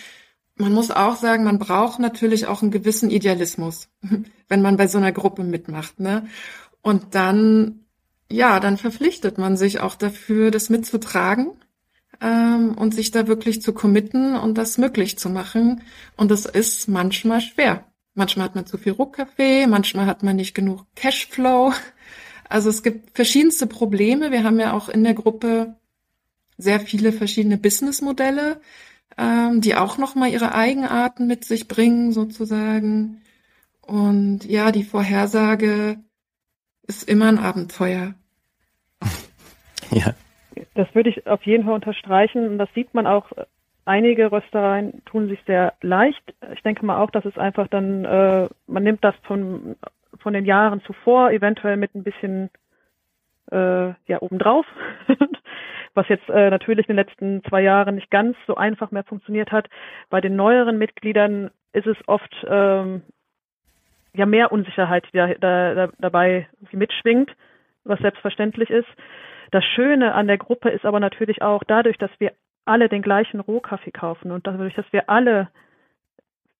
Man 0.56 0.74
muss 0.74 0.90
auch 0.90 1.16
sagen, 1.16 1.44
man 1.44 1.58
braucht 1.58 1.98
natürlich 1.98 2.46
auch 2.46 2.60
einen 2.60 2.70
gewissen 2.70 3.10
Idealismus, 3.10 3.88
wenn 4.48 4.60
man 4.60 4.76
bei 4.76 4.86
so 4.86 4.98
einer 4.98 5.12
Gruppe 5.12 5.44
mitmacht. 5.44 5.98
Ne? 5.98 6.26
Und 6.82 7.14
dann, 7.14 7.86
ja, 8.30 8.60
dann 8.60 8.76
verpflichtet 8.76 9.38
man 9.38 9.56
sich 9.56 9.80
auch 9.80 9.94
dafür, 9.94 10.50
das 10.50 10.68
mitzutragen 10.68 11.52
ähm, 12.20 12.74
und 12.76 12.94
sich 12.94 13.10
da 13.10 13.26
wirklich 13.26 13.62
zu 13.62 13.72
committen 13.72 14.36
und 14.36 14.56
das 14.58 14.78
möglich 14.78 15.18
zu 15.18 15.30
machen. 15.30 15.82
Und 16.16 16.30
das 16.30 16.46
ist 16.46 16.88
manchmal 16.88 17.40
schwer. 17.40 17.84
Manchmal 18.14 18.46
hat 18.46 18.54
man 18.54 18.66
zu 18.66 18.76
viel 18.76 18.92
Ruckkaffee, 18.92 19.66
manchmal 19.66 20.06
hat 20.06 20.22
man 20.22 20.36
nicht 20.36 20.54
genug 20.54 20.84
Cashflow. 20.96 21.72
Also 22.48 22.68
es 22.68 22.82
gibt 22.82 23.16
verschiedenste 23.16 23.66
Probleme. 23.66 24.32
Wir 24.32 24.44
haben 24.44 24.58
ja 24.58 24.72
auch 24.72 24.88
in 24.88 25.04
der 25.04 25.14
Gruppe 25.14 25.76
sehr 26.58 26.80
viele 26.80 27.12
verschiedene 27.12 27.56
Businessmodelle, 27.56 28.60
ähm, 29.16 29.60
die 29.60 29.76
auch 29.76 29.98
nochmal 29.98 30.30
ihre 30.30 30.54
Eigenarten 30.54 31.26
mit 31.26 31.44
sich 31.44 31.68
bringen, 31.68 32.12
sozusagen. 32.12 33.22
Und 33.80 34.44
ja, 34.44 34.72
die 34.72 34.84
Vorhersage 34.84 35.98
ist 36.86 37.08
immer 37.08 37.28
ein 37.28 37.38
Abenteuer. 37.38 38.14
Ja, 39.92 40.14
das 40.74 40.94
würde 40.94 41.10
ich 41.10 41.26
auf 41.26 41.42
jeden 41.44 41.64
Fall 41.64 41.74
unterstreichen. 41.74 42.46
Und 42.48 42.58
das 42.58 42.72
sieht 42.74 42.94
man 42.94 43.06
auch. 43.06 43.30
Einige 43.86 44.30
Röstereien 44.30 45.02
tun 45.06 45.28
sich 45.28 45.40
sehr 45.46 45.72
leicht. 45.80 46.22
Ich 46.52 46.62
denke 46.62 46.84
mal 46.84 47.02
auch, 47.02 47.10
dass 47.10 47.24
es 47.24 47.38
einfach 47.38 47.66
dann, 47.68 48.04
äh, 48.04 48.48
man 48.66 48.82
nimmt 48.82 49.02
das 49.02 49.14
von, 49.22 49.74
von 50.18 50.32
den 50.32 50.44
Jahren 50.44 50.82
zuvor, 50.82 51.30
eventuell 51.32 51.76
mit 51.76 51.94
ein 51.94 52.04
bisschen 52.04 52.50
äh, 53.50 53.88
ja 54.06 54.20
obendrauf, 54.20 54.66
was 55.94 56.08
jetzt 56.08 56.28
äh, 56.28 56.50
natürlich 56.50 56.88
in 56.88 56.96
den 56.96 57.04
letzten 57.04 57.42
zwei 57.44 57.62
Jahren 57.62 57.96
nicht 57.96 58.10
ganz 58.10 58.36
so 58.46 58.54
einfach 58.54 58.90
mehr 58.90 59.04
funktioniert 59.04 59.50
hat. 59.50 59.68
Bei 60.08 60.20
den 60.20 60.36
neueren 60.36 60.78
Mitgliedern 60.78 61.50
ist 61.72 61.86
es 61.86 61.96
oft 62.06 62.34
ähm, 62.48 63.02
ja 64.12 64.26
mehr 64.26 64.52
Unsicherheit, 64.52 65.06
die 65.12 65.16
da, 65.16 65.74
da, 65.74 65.88
dabei 65.98 66.48
mitschwingt, 66.72 67.30
was 67.84 67.98
selbstverständlich 68.00 68.70
ist. 68.70 68.88
Das 69.50 69.64
Schöne 69.64 70.14
an 70.14 70.26
der 70.26 70.38
Gruppe 70.38 70.70
ist 70.70 70.84
aber 70.84 71.00
natürlich 71.00 71.42
auch 71.42 71.64
dadurch, 71.64 71.98
dass 71.98 72.10
wir 72.18 72.32
alle 72.64 72.88
den 72.88 73.02
gleichen 73.02 73.40
Rohkaffee 73.40 73.90
kaufen 73.90 74.30
und 74.30 74.46
dadurch, 74.46 74.74
dass 74.74 74.90
wir 74.92 75.08
alle 75.08 75.48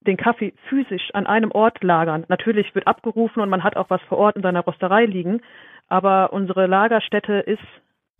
den 0.01 0.17
Kaffee 0.17 0.55
physisch 0.69 1.11
an 1.13 1.27
einem 1.27 1.53
Ort 1.53 1.83
lagern. 1.85 2.25
Natürlich 2.29 2.75
wird 2.75 2.87
abgerufen 2.87 3.43
und 3.43 3.51
man 3.51 3.63
hat 3.63 3.77
auch 3.77 3.91
was 3.91 4.01
vor 4.03 4.19
Ort 4.19 4.37
in 4.37 4.43
seiner 4.43 4.67
Rösterei 4.67 5.05
liegen, 5.05 5.43
aber 5.89 6.33
unsere 6.33 6.67
Lagerstätte 6.67 7.35
ist 7.35 7.63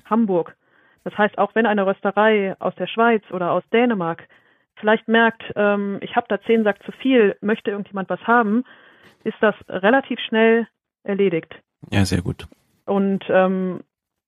Hamburg. 0.05 0.57
Das 1.05 1.17
heißt, 1.17 1.39
auch 1.39 1.55
wenn 1.55 1.67
eine 1.67 1.87
Rösterei 1.87 2.55
aus 2.59 2.75
der 2.75 2.87
Schweiz 2.87 3.23
oder 3.31 3.53
aus 3.53 3.65
Dänemark 3.73 4.29
vielleicht 4.77 5.09
merkt, 5.09 5.43
ähm, 5.57 5.99
ich 6.03 6.17
habe 6.17 6.27
da 6.29 6.41
zehn 6.43 6.65
Sack 6.65 6.83
zu 6.85 6.93
viel, 6.93 7.37
möchte 7.41 7.71
irgendjemand 7.71 8.11
was 8.11 8.21
haben, 8.27 8.65
ist 9.25 9.37
das 9.41 9.55
relativ 9.69 10.19
schnell 10.21 10.67
erledigt. 11.03 11.55
Ja, 11.91 12.05
sehr 12.05 12.23
gut. 12.23 12.47
Und 12.85 13.25
ähm, 13.29 13.81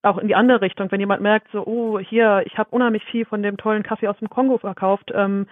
auch 0.02 0.18
in 0.18 0.28
die 0.28 0.34
andere 0.34 0.60
Richtung, 0.60 0.90
wenn 0.90 1.00
jemand 1.00 1.22
merkt, 1.22 1.48
so, 1.52 1.64
oh, 1.66 1.98
hier, 1.98 2.42
ich 2.46 2.58
habe 2.58 2.70
unheimlich 2.70 3.04
viel 3.04 3.24
von 3.24 3.42
dem 3.42 3.56
tollen 3.56 3.82
Kaffee 3.82 4.08
aus 4.08 4.18
dem 4.18 4.28
Kongo 4.28 4.58
verkauft, 4.58 5.12
ähm, 5.14 5.46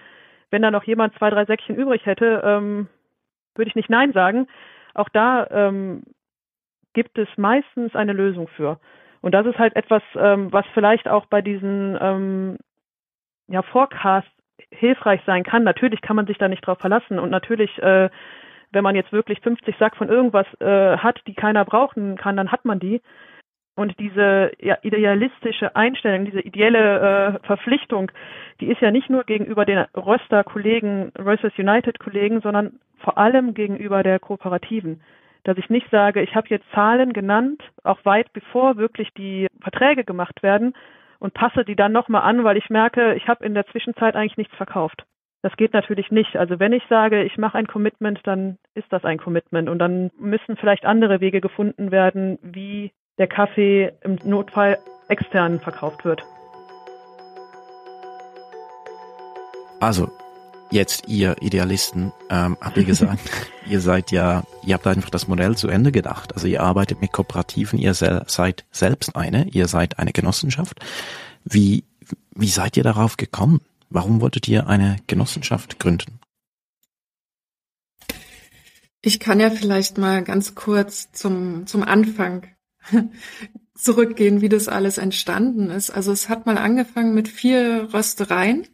wenn 0.49 0.61
da 0.61 0.71
noch 0.71 0.83
jemand 0.83 1.15
zwei, 1.17 1.29
drei 1.29 1.45
Säckchen 1.45 1.75
übrig 1.75 2.05
hätte, 2.05 2.41
ähm, 2.43 2.87
würde 3.55 3.69
ich 3.69 3.75
nicht 3.75 3.89
Nein 3.89 4.11
sagen. 4.11 4.47
Auch 4.93 5.09
da 5.09 5.47
ähm, 5.49 6.03
gibt 6.93 7.17
es 7.17 7.29
meistens 7.37 7.95
eine 7.95 8.13
Lösung 8.13 8.47
für. 8.49 8.79
Und 9.21 9.33
das 9.33 9.45
ist 9.45 9.57
halt 9.57 9.75
etwas, 9.75 10.03
ähm, 10.15 10.51
was 10.51 10.65
vielleicht 10.73 11.07
auch 11.07 11.25
bei 11.27 11.41
diesen 11.41 11.97
ähm, 12.01 12.57
ja, 13.47 13.61
Forecasts 13.61 14.31
hilfreich 14.71 15.21
sein 15.25 15.43
kann. 15.43 15.63
Natürlich 15.63 16.01
kann 16.01 16.15
man 16.15 16.27
sich 16.27 16.37
da 16.37 16.47
nicht 16.47 16.65
drauf 16.65 16.79
verlassen 16.79 17.19
und 17.19 17.29
natürlich, 17.29 17.77
äh, 17.81 18.09
wenn 18.71 18.83
man 18.83 18.95
jetzt 18.95 19.11
wirklich 19.11 19.41
50 19.41 19.75
Sack 19.77 19.95
von 19.95 20.09
irgendwas 20.09 20.47
äh, 20.59 20.97
hat, 20.97 21.21
die 21.27 21.33
keiner 21.33 21.65
brauchen 21.65 22.17
kann, 22.17 22.37
dann 22.37 22.51
hat 22.51 22.65
man 22.65 22.79
die. 22.79 23.01
Und 23.75 23.97
diese 23.99 24.51
idealistische 24.59 25.75
Einstellung, 25.75 26.25
diese 26.25 26.41
ideelle 26.41 27.39
äh, 27.41 27.45
Verpflichtung, 27.45 28.11
die 28.59 28.67
ist 28.67 28.81
ja 28.81 28.91
nicht 28.91 29.09
nur 29.09 29.23
gegenüber 29.23 29.65
den 29.65 29.85
Röster-Kollegen, 29.95 31.11
Rösters 31.17 31.57
United-Kollegen, 31.57 32.41
sondern 32.41 32.79
vor 32.97 33.17
allem 33.17 33.53
gegenüber 33.53 34.03
der 34.03 34.19
Kooperativen. 34.19 35.01
Dass 35.43 35.57
ich 35.57 35.69
nicht 35.69 35.89
sage, 35.89 36.21
ich 36.21 36.35
habe 36.35 36.49
jetzt 36.49 36.69
Zahlen 36.73 37.13
genannt, 37.13 37.63
auch 37.83 38.03
weit 38.05 38.31
bevor 38.33 38.77
wirklich 38.77 39.11
die 39.13 39.47
Verträge 39.61 40.03
gemacht 40.03 40.43
werden 40.43 40.73
und 41.19 41.33
passe 41.33 41.63
die 41.63 41.75
dann 41.75 41.91
nochmal 41.91 42.23
an, 42.23 42.43
weil 42.43 42.57
ich 42.57 42.69
merke, 42.69 43.15
ich 43.15 43.27
habe 43.27 43.45
in 43.45 43.53
der 43.53 43.65
Zwischenzeit 43.67 44.15
eigentlich 44.15 44.37
nichts 44.37 44.55
verkauft. 44.55 45.05
Das 45.43 45.55
geht 45.57 45.73
natürlich 45.73 46.11
nicht. 46.11 46.35
Also 46.35 46.59
wenn 46.59 46.73
ich 46.73 46.83
sage, 46.89 47.23
ich 47.23 47.37
mache 47.37 47.57
ein 47.57 47.67
Commitment, 47.67 48.19
dann 48.23 48.57
ist 48.75 48.91
das 48.93 49.05
ein 49.05 49.17
Commitment 49.17 49.69
und 49.69 49.79
dann 49.79 50.11
müssen 50.19 50.57
vielleicht 50.57 50.85
andere 50.85 51.19
Wege 51.19 51.41
gefunden 51.41 51.91
werden, 51.91 52.37
wie 52.43 52.91
der 53.21 53.27
Kaffee 53.27 53.93
im 54.01 54.17
Notfall 54.23 54.79
extern 55.07 55.59
verkauft 55.59 56.03
wird. 56.03 56.23
Also, 59.79 60.11
jetzt 60.71 61.07
ihr 61.07 61.35
Idealisten, 61.39 62.11
ähm, 62.31 62.57
habt 62.59 62.77
ihr 62.77 62.83
gesagt, 62.83 63.21
ihr 63.67 63.79
seid 63.79 64.09
ja, 64.09 64.43
ihr 64.65 64.73
habt 64.73 64.87
einfach 64.87 65.11
das 65.11 65.27
Modell 65.27 65.55
zu 65.55 65.67
Ende 65.67 65.91
gedacht. 65.91 66.33
Also 66.33 66.47
ihr 66.47 66.63
arbeitet 66.63 66.99
mit 66.99 67.11
Kooperativen, 67.11 67.77
ihr 67.77 67.93
seid 67.93 68.65
selbst 68.71 69.15
eine, 69.15 69.47
ihr 69.49 69.67
seid 69.67 69.99
eine 69.99 70.13
Genossenschaft. 70.13 70.79
Wie, 71.43 71.83
wie 72.33 72.49
seid 72.49 72.75
ihr 72.75 72.83
darauf 72.83 73.17
gekommen? 73.17 73.61
Warum 73.91 74.19
wolltet 74.19 74.47
ihr 74.47 74.65
eine 74.67 74.97
Genossenschaft 75.05 75.79
gründen? 75.79 76.19
Ich 79.03 79.19
kann 79.19 79.39
ja 79.39 79.51
vielleicht 79.51 79.99
mal 79.99 80.23
ganz 80.23 80.55
kurz 80.55 81.11
zum, 81.11 81.67
zum 81.67 81.83
Anfang 81.83 82.47
zurückgehen, 83.75 84.41
wie 84.41 84.49
das 84.49 84.67
alles 84.67 84.97
entstanden 84.97 85.69
ist. 85.69 85.89
Also 85.89 86.11
es 86.11 86.29
hat 86.29 86.45
mal 86.45 86.57
angefangen 86.57 87.13
mit 87.13 87.27
vier 87.27 87.89
Röstereien 87.93 88.67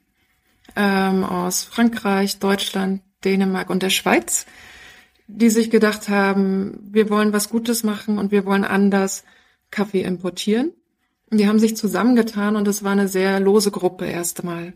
ähm, 0.75 1.23
aus 1.23 1.63
Frankreich, 1.63 2.39
Deutschland, 2.39 3.01
Dänemark 3.23 3.69
und 3.69 3.83
der 3.83 3.89
Schweiz, 3.89 4.45
die 5.27 5.49
sich 5.49 5.69
gedacht 5.69 6.09
haben, 6.09 6.79
wir 6.91 7.09
wollen 7.09 7.33
was 7.33 7.49
Gutes 7.49 7.83
machen 7.83 8.17
und 8.17 8.31
wir 8.31 8.45
wollen 8.45 8.63
anders 8.63 9.23
Kaffee 9.71 10.03
importieren. 10.03 10.73
Die 11.31 11.47
haben 11.47 11.59
sich 11.59 11.75
zusammengetan 11.75 12.55
und 12.55 12.67
es 12.67 12.83
war 12.83 12.93
eine 12.93 13.07
sehr 13.07 13.39
lose 13.39 13.71
Gruppe 13.71 14.05
erst 14.05 14.41
einmal. 14.41 14.73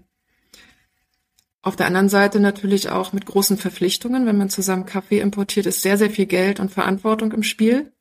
Auf 1.61 1.75
der 1.75 1.85
anderen 1.85 2.09
Seite 2.09 2.39
natürlich 2.39 2.89
auch 2.89 3.13
mit 3.13 3.25
großen 3.25 3.55
Verpflichtungen. 3.55 4.25
Wenn 4.25 4.37
man 4.37 4.49
zusammen 4.49 4.85
Kaffee 4.85 5.19
importiert, 5.19 5.67
ist 5.67 5.83
sehr, 5.83 5.97
sehr 5.97 6.09
viel 6.09 6.25
Geld 6.25 6.59
und 6.59 6.71
Verantwortung 6.71 7.31
im 7.31 7.43
Spiel. 7.43 7.93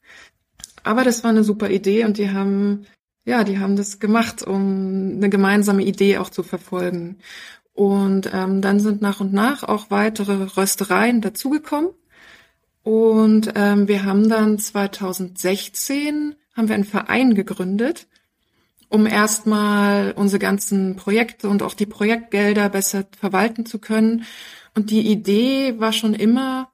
Aber 0.83 1.05
das 1.05 1.25
war 1.25 1.31
eine 1.31 1.45
super 1.45 1.71
Idee 1.71 2.05
und 2.05 2.19
die 2.19 2.31
haben, 2.31 2.87
ja, 3.25 3.45
die 3.45 3.59
haben 3.59 3.77
das 3.77 3.99
gemacht, 3.99 4.43
um 4.43 5.15
eine 5.17 5.29
gemeinsame 5.31 5.85
Idee 5.85 6.19
auch 6.19 6.31
zu 6.31 6.43
verfolgen. 6.43 7.19
Und 7.73 8.31
ähm, 8.33 8.61
dann 8.61 8.81
sind 8.81 9.01
nach 9.01 9.21
und 9.21 9.33
nach 9.33 9.63
auch 9.63 9.91
weitere 9.91 10.45
Röstereien 10.57 11.21
dazugekommen. 11.21 11.91
Und 12.83 13.53
ähm, 13.55 13.89
wir 13.89 14.05
haben 14.05 14.29
dann 14.29 14.59
2016 14.59 16.35
haben 16.57 16.69
wir 16.69 16.75
einen 16.75 16.85
Verein 16.85 17.35
gegründet, 17.35 18.09
um 18.89 19.07
erstmal 19.07 20.13
unsere 20.13 20.41
ganzen 20.41 20.97
Projekte 20.97 21.49
und 21.49 21.63
auch 21.63 21.75
die 21.75 21.87
Projektgelder 21.87 22.69
besser 22.69 23.05
verwalten 23.19 23.67
zu 23.67 23.79
können. 23.79 24.25
Und 24.75 24.91
die 24.91 25.11
Idee 25.11 25.79
war 25.79 25.93
schon 25.93 26.15
immer, 26.15 26.70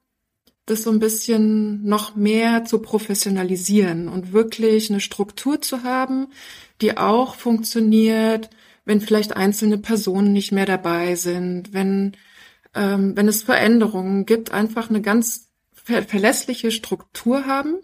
das 0.67 0.83
so 0.83 0.91
ein 0.91 0.99
bisschen 0.99 1.83
noch 1.83 2.15
mehr 2.15 2.65
zu 2.65 2.79
professionalisieren 2.79 4.09
und 4.09 4.33
wirklich 4.33 4.89
eine 4.89 4.99
Struktur 4.99 5.61
zu 5.61 5.83
haben, 5.83 6.27
die 6.81 6.97
auch 6.97 7.35
funktioniert, 7.35 8.49
wenn 8.85 9.01
vielleicht 9.01 9.35
einzelne 9.35 9.77
Personen 9.77 10.33
nicht 10.33 10.51
mehr 10.51 10.65
dabei 10.65 11.15
sind, 11.15 11.73
wenn, 11.73 12.17
ähm, 12.75 13.15
wenn 13.15 13.29
es 13.29 13.43
Veränderungen 13.43 14.25
gibt, 14.25 14.51
einfach 14.51 14.89
eine 14.89 15.01
ganz 15.01 15.49
ver 15.71 16.03
verlässliche 16.03 16.71
Struktur 16.71 17.45
haben, 17.45 17.77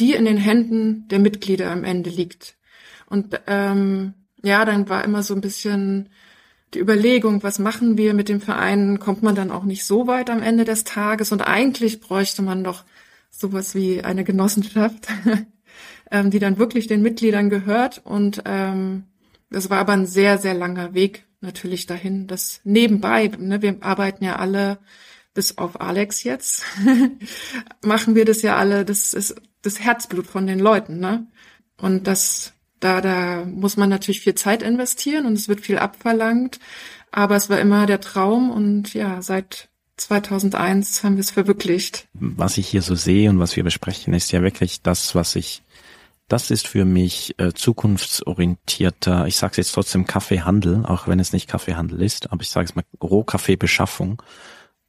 die 0.00 0.14
in 0.14 0.24
den 0.24 0.38
Händen 0.38 1.06
der 1.08 1.18
Mitglieder 1.18 1.70
am 1.70 1.84
Ende 1.84 2.08
liegt. 2.08 2.56
Und 3.06 3.38
ähm, 3.46 4.14
ja, 4.42 4.64
dann 4.64 4.88
war 4.88 5.04
immer 5.04 5.22
so 5.22 5.34
ein 5.34 5.42
bisschen 5.42 6.08
die 6.74 6.78
Überlegung, 6.78 7.42
was 7.42 7.58
machen 7.58 7.98
wir 7.98 8.14
mit 8.14 8.28
dem 8.28 8.40
Verein, 8.40 8.98
kommt 8.98 9.22
man 9.22 9.34
dann 9.34 9.50
auch 9.50 9.64
nicht 9.64 9.84
so 9.84 10.06
weit 10.06 10.30
am 10.30 10.42
Ende 10.42 10.64
des 10.64 10.84
Tages. 10.84 11.32
Und 11.32 11.42
eigentlich 11.42 12.00
bräuchte 12.00 12.42
man 12.42 12.64
doch 12.64 12.84
sowas 13.30 13.74
wie 13.74 14.02
eine 14.02 14.24
Genossenschaft, 14.24 15.08
ähm, 16.10 16.30
die 16.30 16.38
dann 16.38 16.58
wirklich 16.58 16.86
den 16.86 17.02
Mitgliedern 17.02 17.50
gehört. 17.50 18.00
Und 18.04 18.42
ähm, 18.46 19.04
das 19.50 19.70
war 19.70 19.78
aber 19.78 19.92
ein 19.92 20.06
sehr, 20.06 20.38
sehr 20.38 20.54
langer 20.54 20.94
Weg 20.94 21.26
natürlich 21.40 21.86
dahin. 21.86 22.26
Das 22.26 22.60
nebenbei, 22.64 23.28
ne, 23.28 23.60
wir 23.60 23.76
arbeiten 23.80 24.24
ja 24.24 24.36
alle, 24.36 24.78
bis 25.34 25.58
auf 25.58 25.80
Alex 25.80 26.24
jetzt, 26.24 26.64
machen 27.84 28.14
wir 28.14 28.24
das 28.24 28.42
ja 28.42 28.56
alle, 28.56 28.84
das 28.84 29.14
ist 29.14 29.34
das 29.62 29.80
Herzblut 29.80 30.26
von 30.26 30.46
den 30.46 30.58
Leuten, 30.58 30.98
ne? 30.98 31.26
Und 31.78 32.06
das 32.06 32.51
da, 32.82 33.00
da 33.00 33.44
muss 33.44 33.76
man 33.76 33.88
natürlich 33.88 34.20
viel 34.20 34.34
Zeit 34.34 34.62
investieren 34.62 35.26
und 35.26 35.34
es 35.34 35.48
wird 35.48 35.60
viel 35.60 35.78
abverlangt. 35.78 36.58
Aber 37.12 37.36
es 37.36 37.48
war 37.48 37.60
immer 37.60 37.86
der 37.86 38.00
Traum 38.00 38.50
und 38.50 38.94
ja, 38.94 39.22
seit 39.22 39.68
2001 39.98 41.04
haben 41.04 41.16
wir 41.16 41.20
es 41.20 41.30
verwirklicht. 41.30 42.08
Was 42.14 42.58
ich 42.58 42.66
hier 42.66 42.82
so 42.82 42.94
sehe 42.94 43.30
und 43.30 43.38
was 43.38 43.54
wir 43.54 43.62
besprechen, 43.62 44.14
ist 44.14 44.32
ja 44.32 44.42
wirklich 44.42 44.82
das, 44.82 45.14
was 45.14 45.36
ich, 45.36 45.62
das 46.28 46.50
ist 46.50 46.66
für 46.66 46.84
mich 46.84 47.34
äh, 47.38 47.52
zukunftsorientierter, 47.52 49.26
ich 49.26 49.36
sage 49.36 49.52
es 49.52 49.56
jetzt 49.58 49.72
trotzdem 49.72 50.06
Kaffeehandel, 50.06 50.84
auch 50.86 51.06
wenn 51.06 51.20
es 51.20 51.32
nicht 51.32 51.48
Kaffeehandel 51.48 52.02
ist, 52.02 52.32
aber 52.32 52.42
ich 52.42 52.50
sage 52.50 52.64
es 52.64 52.74
mal 52.74 52.84
Rohkaffeebeschaffung 53.00 54.22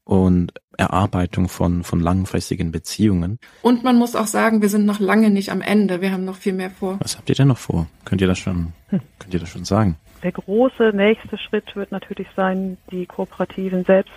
und 0.05 0.53
Erarbeitung 0.77 1.49
von, 1.49 1.83
von 1.83 1.99
langfristigen 1.99 2.71
Beziehungen. 2.71 3.39
Und 3.61 3.83
man 3.83 3.97
muss 3.97 4.15
auch 4.15 4.27
sagen, 4.27 4.61
wir 4.61 4.69
sind 4.69 4.85
noch 4.85 4.99
lange 4.99 5.29
nicht 5.29 5.51
am 5.51 5.61
Ende. 5.61 6.01
Wir 6.01 6.11
haben 6.11 6.25
noch 6.25 6.35
viel 6.35 6.53
mehr 6.53 6.71
vor. 6.71 6.99
Was 6.99 7.17
habt 7.17 7.29
ihr 7.29 7.35
denn 7.35 7.47
noch 7.47 7.57
vor? 7.57 7.87
Könnt 8.05 8.21
ihr 8.21 8.27
das 8.27 8.39
schon, 8.39 8.73
hm. 8.89 9.01
könnt 9.19 9.33
ihr 9.33 9.39
das 9.39 9.49
schon 9.49 9.65
sagen? 9.65 9.97
Der 10.23 10.31
große 10.31 10.91
nächste 10.93 11.37
Schritt 11.37 11.75
wird 11.75 11.91
natürlich 11.91 12.27
sein, 12.35 12.77
die 12.91 13.05
Kooperativen 13.05 13.83
selbst 13.85 14.13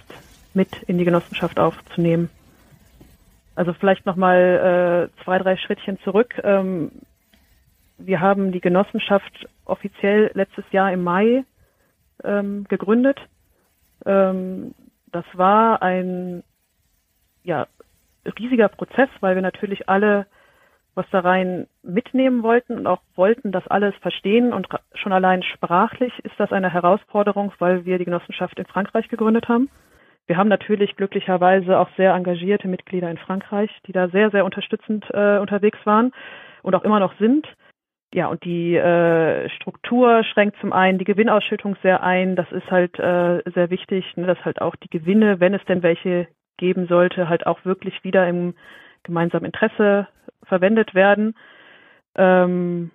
mit 0.55 0.83
in 0.87 0.99
die 0.99 1.05
Genossenschaft 1.05 1.59
aufzunehmen. 1.59 2.31
Also 3.55 3.73
vielleicht 3.73 4.07
nochmal 4.07 5.11
äh, 5.19 5.25
zwei, 5.25 5.39
drei 5.39 5.57
Schrittchen 5.57 5.99
zurück. 6.01 6.35
Ähm, 6.45 6.93
wir 7.99 8.21
haben 8.21 8.53
die 8.53 8.61
Genossenschaft 8.61 9.49
offiziell 9.65 10.31
letztes 10.35 10.65
Jahr 10.71 10.93
im 10.93 11.03
Mai 11.03 11.45
ähm, 12.23 12.65
gegründet. 12.69 13.19
Ähm, 14.05 14.75
das 15.17 15.25
war 15.33 15.83
ein 15.83 16.45
ja, 17.43 17.67
riesiger 18.39 18.69
Prozess, 18.69 19.09
weil 19.21 19.35
wir 19.35 19.43
natürlich 19.43 19.89
alle 19.89 20.27
was 20.97 21.07
da 21.11 21.21
rein 21.21 21.67
mitnehmen 21.83 22.43
wollten 22.43 22.79
und 22.79 22.87
auch 22.87 23.03
wollten, 23.17 23.53
dass 23.53 23.67
alles 23.69 23.95
verstehen 23.97 24.55
und 24.55 24.67
schon 24.95 25.13
allein 25.13 25.43
sprachlich 25.43 26.13
ist 26.25 26.35
das 26.39 26.53
eine 26.53 26.73
Herausforderung, 26.73 27.53
weil 27.59 27.85
wir 27.85 27.99
die 27.99 28.07
Genossenschaft 28.07 28.59
in 28.59 28.65
Frankreich 28.65 29.09
gegründet 29.09 29.47
haben. 29.47 29.69
Wir 30.27 30.39
haben 30.39 30.49
natürlich 30.49 30.97
glücklicherweise 30.97 31.79
auch 31.79 31.91
sehr 31.99 32.15
engagierte 32.15 32.67
Mitglieder 32.67 33.11
in 33.11 33.19
Frankreich, 33.19 33.71
die 33.87 33.93
da 33.93 34.09
sehr, 34.09 34.31
sehr 34.31 34.47
unterstützend 34.47 35.05
äh, 35.13 35.39
unterwegs 35.39 35.79
waren 35.85 36.13
und 36.63 36.75
auch 36.75 36.83
immer 36.83 36.99
noch 36.99 37.13
sind. 37.19 37.47
Ja, 38.15 38.29
und 38.29 38.45
die 38.45 38.77
äh, 38.77 39.49
Struktur 39.51 40.23
schränkt 40.25 40.57
zum 40.61 40.73
einen 40.73 40.99
die 40.99 41.05
Gewinnausschüttung 41.05 41.77
sehr 41.83 42.03
ein. 42.03 42.37
Das 42.37 42.51
ist 42.53 42.71
halt 42.71 42.99
äh, 42.99 43.43
sehr 43.53 43.71
wichtig, 43.71 44.05
ne, 44.17 44.27
dass 44.27 44.45
halt 44.45 44.63
auch 44.63 44.77
die 44.77 44.89
Gewinne, 44.89 45.41
wenn 45.41 45.55
es 45.55 45.65
denn 45.65 45.83
welche 45.83 46.29
geben 46.57 46.87
sollte, 46.87 47.29
halt 47.29 47.47
auch 47.47 47.65
wirklich 47.65 48.05
wieder 48.05 48.27
im 48.29 48.55
gemeinsamen 49.03 49.47
Interesse 49.47 50.09
verwendet 50.45 50.95
werden. 50.95 51.35
Ähm, 52.15 52.91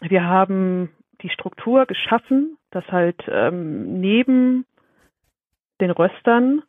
wir 0.00 0.24
haben 0.24 0.90
die 1.22 1.30
Struktur 1.30 1.86
geschaffen, 1.86 2.58
dass 2.70 2.86
halt 2.88 3.22
ähm, 3.28 4.00
neben 4.00 4.66
den 5.80 5.90
Röstern, 5.90 6.62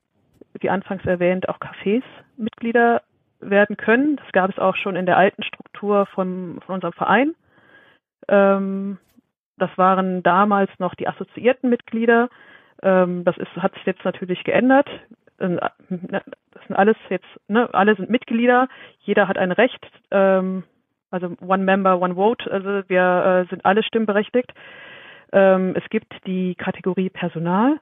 wie 0.60 0.70
anfangs 0.70 1.06
erwähnt, 1.06 1.50
auch 1.50 1.60
Cafés 1.60 2.04
Mitglieder 2.38 3.02
werden 3.50 3.78
können. 3.78 4.18
Das 4.18 4.32
gab 4.32 4.50
es 4.50 4.60
auch 4.60 4.76
schon 4.76 4.96
in 4.96 5.06
der 5.06 5.18
alten 5.18 5.44
Struktur 5.44 6.06
von, 6.08 6.60
von 6.66 6.76
unserem 6.76 6.94
Verein. 6.94 7.36
Ähm, 8.28 8.98
das 9.58 9.70
waren 9.78 10.24
damals 10.24 10.72
noch 10.80 10.96
die 10.96 11.08
assoziierten 11.08 11.70
Mitglieder. 11.70 12.30
Ähm, 12.82 13.24
das 13.24 13.38
ist, 13.38 13.52
hat 13.58 13.74
sich 13.76 13.86
jetzt 13.86 14.04
natürlich 14.04 14.44
geändert. 14.44 14.90
Ähm, 15.40 15.60
das 15.90 16.68
sind 16.68 16.76
alles 16.76 16.98
jetzt, 17.10 17.28
ne, 17.48 17.70
alle 17.74 17.96
sind 17.96 18.10
Mitglieder. 18.10 18.68
Jeder 19.00 19.28
hat 19.28 19.38
ein 19.38 19.52
Recht. 19.52 19.86
Ähm, 20.12 20.64
also 21.12 21.36
One 21.42 21.64
Member, 21.64 22.02
One 22.02 22.16
Vote. 22.16 22.52
Also 22.52 22.84
wir 22.88 23.46
äh, 23.46 23.50
sind 23.50 23.66
alle 23.66 23.84
stimmberechtigt. 23.84 24.52
Ähm, 25.32 25.76
es 25.76 25.88
gibt 25.90 26.14
die 26.26 26.56
Kategorie 26.56 27.10
Personal. 27.10 27.80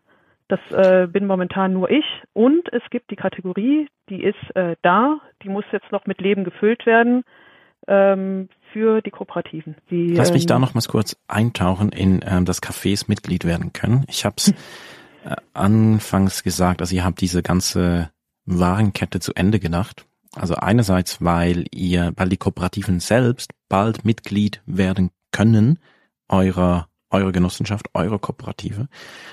Das 0.51 0.59
äh, 0.71 1.07
bin 1.07 1.27
momentan 1.27 1.71
nur 1.71 1.89
ich. 1.89 2.03
Und 2.33 2.67
es 2.73 2.81
gibt 2.89 3.09
die 3.09 3.15
Kategorie, 3.15 3.87
die 4.09 4.21
ist 4.21 4.53
äh, 4.53 4.75
da, 4.81 5.21
die 5.43 5.47
muss 5.47 5.63
jetzt 5.71 5.93
noch 5.93 6.05
mit 6.07 6.19
Leben 6.19 6.43
gefüllt 6.43 6.85
werden 6.85 7.23
ähm, 7.87 8.49
für 8.73 9.01
die 9.01 9.11
Kooperativen. 9.11 9.77
Die, 9.89 10.13
Lass 10.13 10.33
mich 10.33 10.45
da 10.47 10.55
ähm, 10.55 10.61
noch 10.61 10.73
mal 10.73 10.81
kurz 10.81 11.15
eintauchen 11.29 11.93
in 11.93 12.19
ähm, 12.27 12.43
das 12.43 12.61
Cafés 12.61 13.05
Mitglied 13.07 13.45
werden 13.45 13.71
können. 13.71 14.03
Ich 14.09 14.25
habe 14.25 14.35
es 14.39 14.49
äh, 15.23 15.37
anfangs 15.53 16.43
gesagt, 16.43 16.81
also 16.81 16.93
ihr 16.93 17.05
habt 17.05 17.21
diese 17.21 17.41
ganze 17.41 18.09
Warenkette 18.45 19.21
zu 19.21 19.33
Ende 19.33 19.61
gedacht. 19.61 20.05
Also 20.35 20.55
einerseits, 20.55 21.23
weil 21.23 21.63
ihr, 21.71 22.11
weil 22.17 22.27
die 22.27 22.35
Kooperativen 22.35 22.99
selbst 22.99 23.53
bald 23.69 24.03
Mitglied 24.03 24.61
werden 24.65 25.11
können 25.31 25.79
eurer 26.27 26.89
eure 27.11 27.31
Genossenschaft, 27.31 27.87
eure 27.93 28.19
Kooperative 28.19 28.87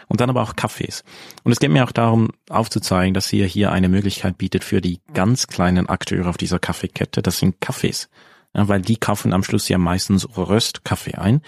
und 0.08 0.20
dann 0.20 0.30
aber 0.30 0.42
auch 0.42 0.54
Cafés. 0.54 1.02
Und 1.44 1.52
es 1.52 1.60
geht 1.60 1.70
mir 1.70 1.84
auch 1.84 1.92
darum, 1.92 2.30
aufzuzeigen, 2.50 3.14
dass 3.14 3.32
ihr 3.32 3.46
hier 3.46 3.72
eine 3.72 3.88
Möglichkeit 3.88 4.38
bietet 4.38 4.64
für 4.64 4.80
die 4.80 5.00
ganz 5.14 5.46
kleinen 5.46 5.88
Akteure 5.88 6.28
auf 6.28 6.36
dieser 6.36 6.58
Kaffeekette. 6.58 7.22
Das 7.22 7.38
sind 7.38 7.56
Cafés, 7.60 8.08
ja, 8.54 8.68
weil 8.68 8.82
die 8.82 8.96
kaufen 8.96 9.32
am 9.32 9.44
Schluss 9.44 9.68
ja 9.68 9.78
meistens 9.78 10.28
Röstkaffee 10.36 11.14
ein. 11.14 11.42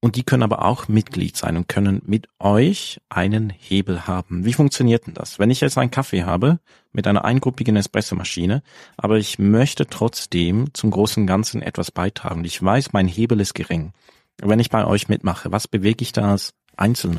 Und 0.00 0.16
die 0.16 0.22
können 0.22 0.42
aber 0.42 0.66
auch 0.66 0.86
Mitglied 0.86 1.34
sein 1.34 1.56
und 1.56 1.66
können 1.66 2.02
mit 2.04 2.28
euch 2.38 3.00
einen 3.08 3.48
Hebel 3.48 4.06
haben. 4.06 4.44
Wie 4.44 4.52
funktioniert 4.52 5.06
denn 5.06 5.14
das? 5.14 5.38
Wenn 5.38 5.50
ich 5.50 5.62
jetzt 5.62 5.78
einen 5.78 5.90
Kaffee 5.90 6.24
habe 6.24 6.58
mit 6.92 7.06
einer 7.06 7.24
eingruppigen 7.24 7.74
Espressomaschine, 7.74 8.62
aber 8.98 9.16
ich 9.16 9.38
möchte 9.38 9.86
trotzdem 9.86 10.74
zum 10.74 10.90
großen 10.90 11.26
Ganzen 11.26 11.62
etwas 11.62 11.90
beitragen. 11.90 12.44
Ich 12.44 12.62
weiß, 12.62 12.92
mein 12.92 13.08
Hebel 13.08 13.40
ist 13.40 13.54
gering 13.54 13.94
wenn 14.42 14.60
ich 14.60 14.70
bei 14.70 14.86
euch 14.86 15.08
mitmache? 15.08 15.52
Was 15.52 15.68
bewege 15.68 16.02
ich 16.02 16.12
da 16.12 16.32
als 16.32 16.54
Einzelne? 16.76 17.16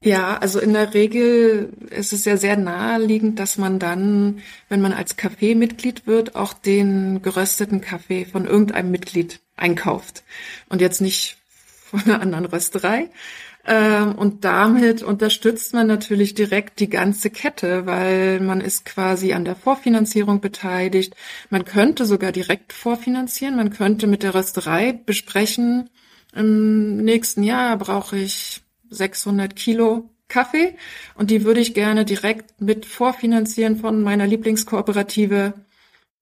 Ja, 0.00 0.38
also 0.38 0.60
in 0.60 0.74
der 0.74 0.94
Regel 0.94 1.72
ist 1.90 2.12
es 2.12 2.24
ja 2.24 2.36
sehr 2.36 2.56
naheliegend, 2.56 3.40
dass 3.40 3.58
man 3.58 3.80
dann, 3.80 4.40
wenn 4.68 4.80
man 4.80 4.92
als 4.92 5.16
Kaffeemitglied 5.16 6.06
wird, 6.06 6.36
auch 6.36 6.52
den 6.52 7.20
gerösteten 7.20 7.80
Kaffee 7.80 8.24
von 8.24 8.46
irgendeinem 8.46 8.92
Mitglied 8.92 9.40
einkauft 9.56 10.22
und 10.68 10.80
jetzt 10.80 11.00
nicht 11.00 11.36
von 11.90 12.02
einer 12.04 12.20
anderen 12.20 12.44
Rösterei. 12.44 13.10
Ähm, 13.66 14.14
und 14.14 14.44
damit 14.44 15.02
unterstützt 15.02 15.74
man 15.74 15.88
natürlich 15.88 16.34
direkt 16.34 16.80
die 16.80 16.88
ganze 16.88 17.28
Kette, 17.28 17.84
weil 17.84 18.40
man 18.40 18.60
ist 18.60 18.84
quasi 18.84 19.32
an 19.32 19.44
der 19.44 19.56
Vorfinanzierung 19.56 20.40
beteiligt. 20.40 21.14
Man 21.50 21.64
könnte 21.64 22.06
sogar 22.06 22.32
direkt 22.32 22.72
vorfinanzieren. 22.72 23.56
Man 23.56 23.70
könnte 23.70 24.06
mit 24.06 24.22
der 24.22 24.34
Rösterei 24.34 24.92
besprechen, 25.04 25.90
im 26.38 26.98
nächsten 26.98 27.42
Jahr 27.42 27.76
brauche 27.76 28.16
ich 28.16 28.62
600 28.90 29.56
Kilo 29.56 30.10
Kaffee 30.28 30.76
und 31.14 31.30
die 31.30 31.44
würde 31.44 31.60
ich 31.60 31.74
gerne 31.74 32.04
direkt 32.04 32.60
mit 32.60 32.86
vorfinanzieren 32.86 33.76
von 33.76 34.02
meiner 34.02 34.26
Lieblingskooperative. 34.26 35.54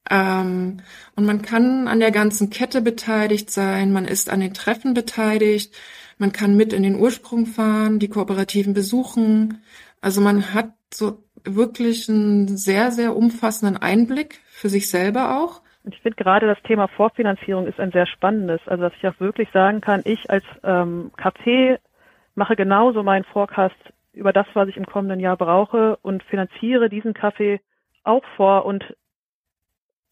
Ähm, 0.09 0.79
und 1.17 1.25
man 1.27 1.43
kann 1.43 1.89
an 1.89 2.01
der 2.01 2.13
ganzen 2.13 2.51
Kette 2.51 2.81
beteiligt 2.81 3.51
sein, 3.51 3.93
man 3.93 4.05
ist 4.05 4.31
an 4.31 4.41
den 4.41 4.55
Treffen 4.55 4.95
beteiligt, 4.95 5.75
man 6.19 6.33
kann 6.33 6.57
mit 6.57 6.73
in 6.73 6.83
den 6.83 6.97
Ursprung 6.97 7.47
fahren, 7.47 7.99
die 7.99 8.09
Kooperativen 8.09 8.73
besuchen. 8.73 9.63
Also 10.01 10.21
man 10.21 10.55
hat 10.55 10.73
so 10.95 11.25
wirklich 11.45 12.09
einen 12.09 12.57
sehr, 12.57 12.91
sehr 12.93 13.17
umfassenden 13.17 13.77
Einblick 13.77 14.41
für 14.51 14.69
sich 14.71 14.89
selber 14.89 15.39
auch. 15.41 15.63
Und 15.87 15.95
ich 15.95 16.01
finde 16.01 16.17
gerade 16.17 16.49
das 16.49 16.61
Thema 16.65 16.89
Vorfinanzierung 16.89 17.69
ist 17.69 17.79
ein 17.79 17.93
sehr 17.93 18.07
spannendes. 18.07 18.61
Also 18.67 18.83
dass 18.83 18.93
ich 18.99 19.07
auch 19.07 19.21
wirklich 19.21 19.49
sagen 19.53 19.81
kann, 19.81 20.03
ich 20.05 20.29
als 20.29 20.45
ähm, 20.65 21.13
Café 21.17 21.79
mache 22.35 22.57
genauso 22.57 23.05
meinen 23.05 23.25
Forecast 23.25 23.77
über 24.13 24.33
das, 24.33 24.49
was 24.55 24.69
ich 24.69 24.77
im 24.77 24.85
kommenden 24.85 25.21
Jahr 25.21 25.37
brauche 25.37 25.97
und 26.03 26.25
finanziere 26.25 26.89
diesen 26.89 27.15
Kaffee 27.15 27.61
auch 28.03 28.25
vor 28.37 28.67
und 28.67 28.97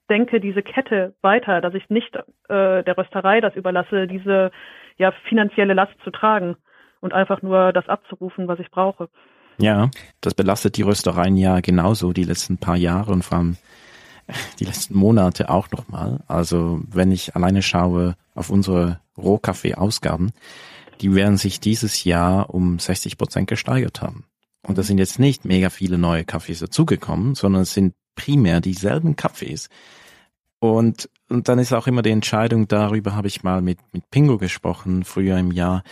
denke 0.09 0.39
diese 0.39 0.63
Kette 0.63 1.15
weiter, 1.23 1.61
dass 1.61 1.75
ich 1.75 1.91
nicht 1.91 2.15
äh, 2.15 2.85
der 2.85 2.97
Rösterei 2.97 3.41
das 3.41 3.57
überlasse, 3.57 4.07
diese 4.07 4.53
ja 4.97 5.11
finanzielle 5.29 5.75
Last 5.75 5.95
zu 6.05 6.13
tragen 6.13 6.57
und 7.01 7.13
einfach 7.13 7.43
nur 7.43 7.73
das 7.73 7.89
abzurufen, 7.89 8.47
was 8.47 8.61
ich 8.61 8.71
brauche. 8.71 9.09
Ja, 9.59 9.91
das 10.21 10.35
belastet 10.35 10.77
die 10.77 10.83
Röstereien 10.83 11.37
ja 11.37 11.59
genauso 11.59 12.13
die 12.13 12.25
letzten 12.25 12.59
paar 12.59 12.77
Jahre 12.77 13.11
und 13.11 13.25
vor 13.25 13.39
allem 13.39 13.57
die 14.59 14.65
letzten 14.65 14.97
Monate 14.97 15.51
auch 15.51 15.71
nochmal. 15.71 16.21
Also 16.27 16.81
wenn 16.89 17.13
ich 17.13 17.37
alleine 17.37 17.63
schaue 17.63 18.17
auf 18.35 18.51
unsere 18.51 19.01
Rohkaffee-Ausgaben, 19.17 20.33
die 21.01 21.15
werden 21.15 21.37
sich 21.37 21.61
dieses 21.61 22.05
Jahr 22.05 22.51
um 22.51 22.79
60 22.79 23.19
Prozent 23.19 23.49
gesteigert 23.49 24.01
haben. 24.01 24.25
Und 24.63 24.79
das 24.79 24.87
sind 24.87 24.99
jetzt 24.99 25.19
nicht 25.19 25.45
mega 25.45 25.71
viele 25.71 25.99
neue 25.99 26.25
Kaffees 26.25 26.61
dazugekommen, 26.61 27.35
sondern 27.35 27.63
es 27.63 27.75
sind 27.75 27.95
primär 28.15 28.61
dieselben 28.61 29.17
Kaffees. 29.17 29.69
Und, 30.59 31.11
und 31.29 31.49
dann 31.49 31.59
ist 31.59 31.75
auch 31.75 31.87
immer 31.87 32.01
die 32.01 32.11
Entscheidung, 32.11 32.69
darüber 32.69 33.15
habe 33.15 33.29
ich 33.29 33.43
mal 33.43 33.61
mit, 33.61 33.79
mit 33.93 34.09
Pingo 34.11 34.39
gesprochen, 34.39 35.05
früher 35.05 35.37
im 35.37 35.53
Jahr. 35.53 35.83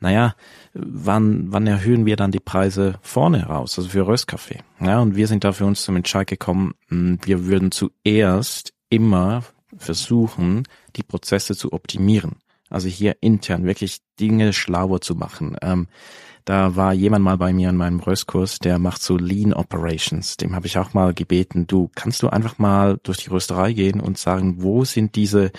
Naja, 0.00 0.34
wann, 0.74 1.52
wann 1.52 1.66
erhöhen 1.66 2.06
wir 2.06 2.16
dann 2.16 2.30
die 2.30 2.40
Preise 2.40 2.98
vorne 3.02 3.46
raus, 3.46 3.78
also 3.78 3.90
für 3.90 4.06
Röstkaffee? 4.06 4.60
Ja, 4.80 5.00
und 5.00 5.16
wir 5.16 5.26
sind 5.26 5.44
da 5.44 5.52
für 5.52 5.66
uns 5.66 5.82
zum 5.82 5.96
Entscheid 5.96 6.26
gekommen, 6.26 6.74
hm, 6.88 7.18
wir 7.24 7.46
würden 7.46 7.72
zuerst 7.72 8.72
immer 8.90 9.42
versuchen, 9.76 10.64
die 10.96 11.02
Prozesse 11.02 11.56
zu 11.56 11.72
optimieren. 11.72 12.36
Also 12.70 12.88
hier 12.88 13.16
intern 13.20 13.64
wirklich 13.64 14.00
Dinge 14.20 14.52
schlauer 14.52 15.00
zu 15.00 15.14
machen. 15.14 15.56
Ähm, 15.62 15.88
da 16.44 16.76
war 16.76 16.94
jemand 16.94 17.24
mal 17.24 17.36
bei 17.36 17.52
mir 17.52 17.68
in 17.68 17.76
meinem 17.76 18.00
Röstkurs, 18.00 18.58
der 18.58 18.78
macht 18.78 19.02
so 19.02 19.18
Lean 19.18 19.52
Operations. 19.52 20.38
Dem 20.38 20.54
habe 20.54 20.66
ich 20.66 20.78
auch 20.78 20.94
mal 20.94 21.12
gebeten, 21.12 21.66
du 21.66 21.90
kannst 21.94 22.22
du 22.22 22.28
einfach 22.28 22.58
mal 22.58 22.98
durch 23.02 23.18
die 23.18 23.28
Rösterei 23.28 23.74
gehen 23.74 24.00
und 24.00 24.16
sagen, 24.16 24.62
wo 24.62 24.82
sind 24.84 25.14
diese 25.14 25.50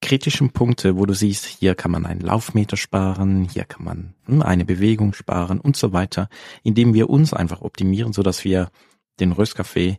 kritischen 0.00 0.50
Punkte, 0.50 0.96
wo 0.96 1.06
du 1.06 1.14
siehst, 1.14 1.44
hier 1.44 1.74
kann 1.74 1.90
man 1.90 2.06
einen 2.06 2.20
Laufmeter 2.20 2.76
sparen, 2.76 3.48
hier 3.52 3.64
kann 3.64 3.84
man 3.84 4.14
hm, 4.26 4.42
eine 4.42 4.64
Bewegung 4.64 5.12
sparen 5.12 5.60
und 5.60 5.76
so 5.76 5.92
weiter, 5.92 6.28
indem 6.62 6.94
wir 6.94 7.10
uns 7.10 7.32
einfach 7.32 7.62
optimieren, 7.62 8.12
so 8.12 8.22
dass 8.22 8.44
wir 8.44 8.70
den 9.20 9.32
Röstkaffee 9.32 9.98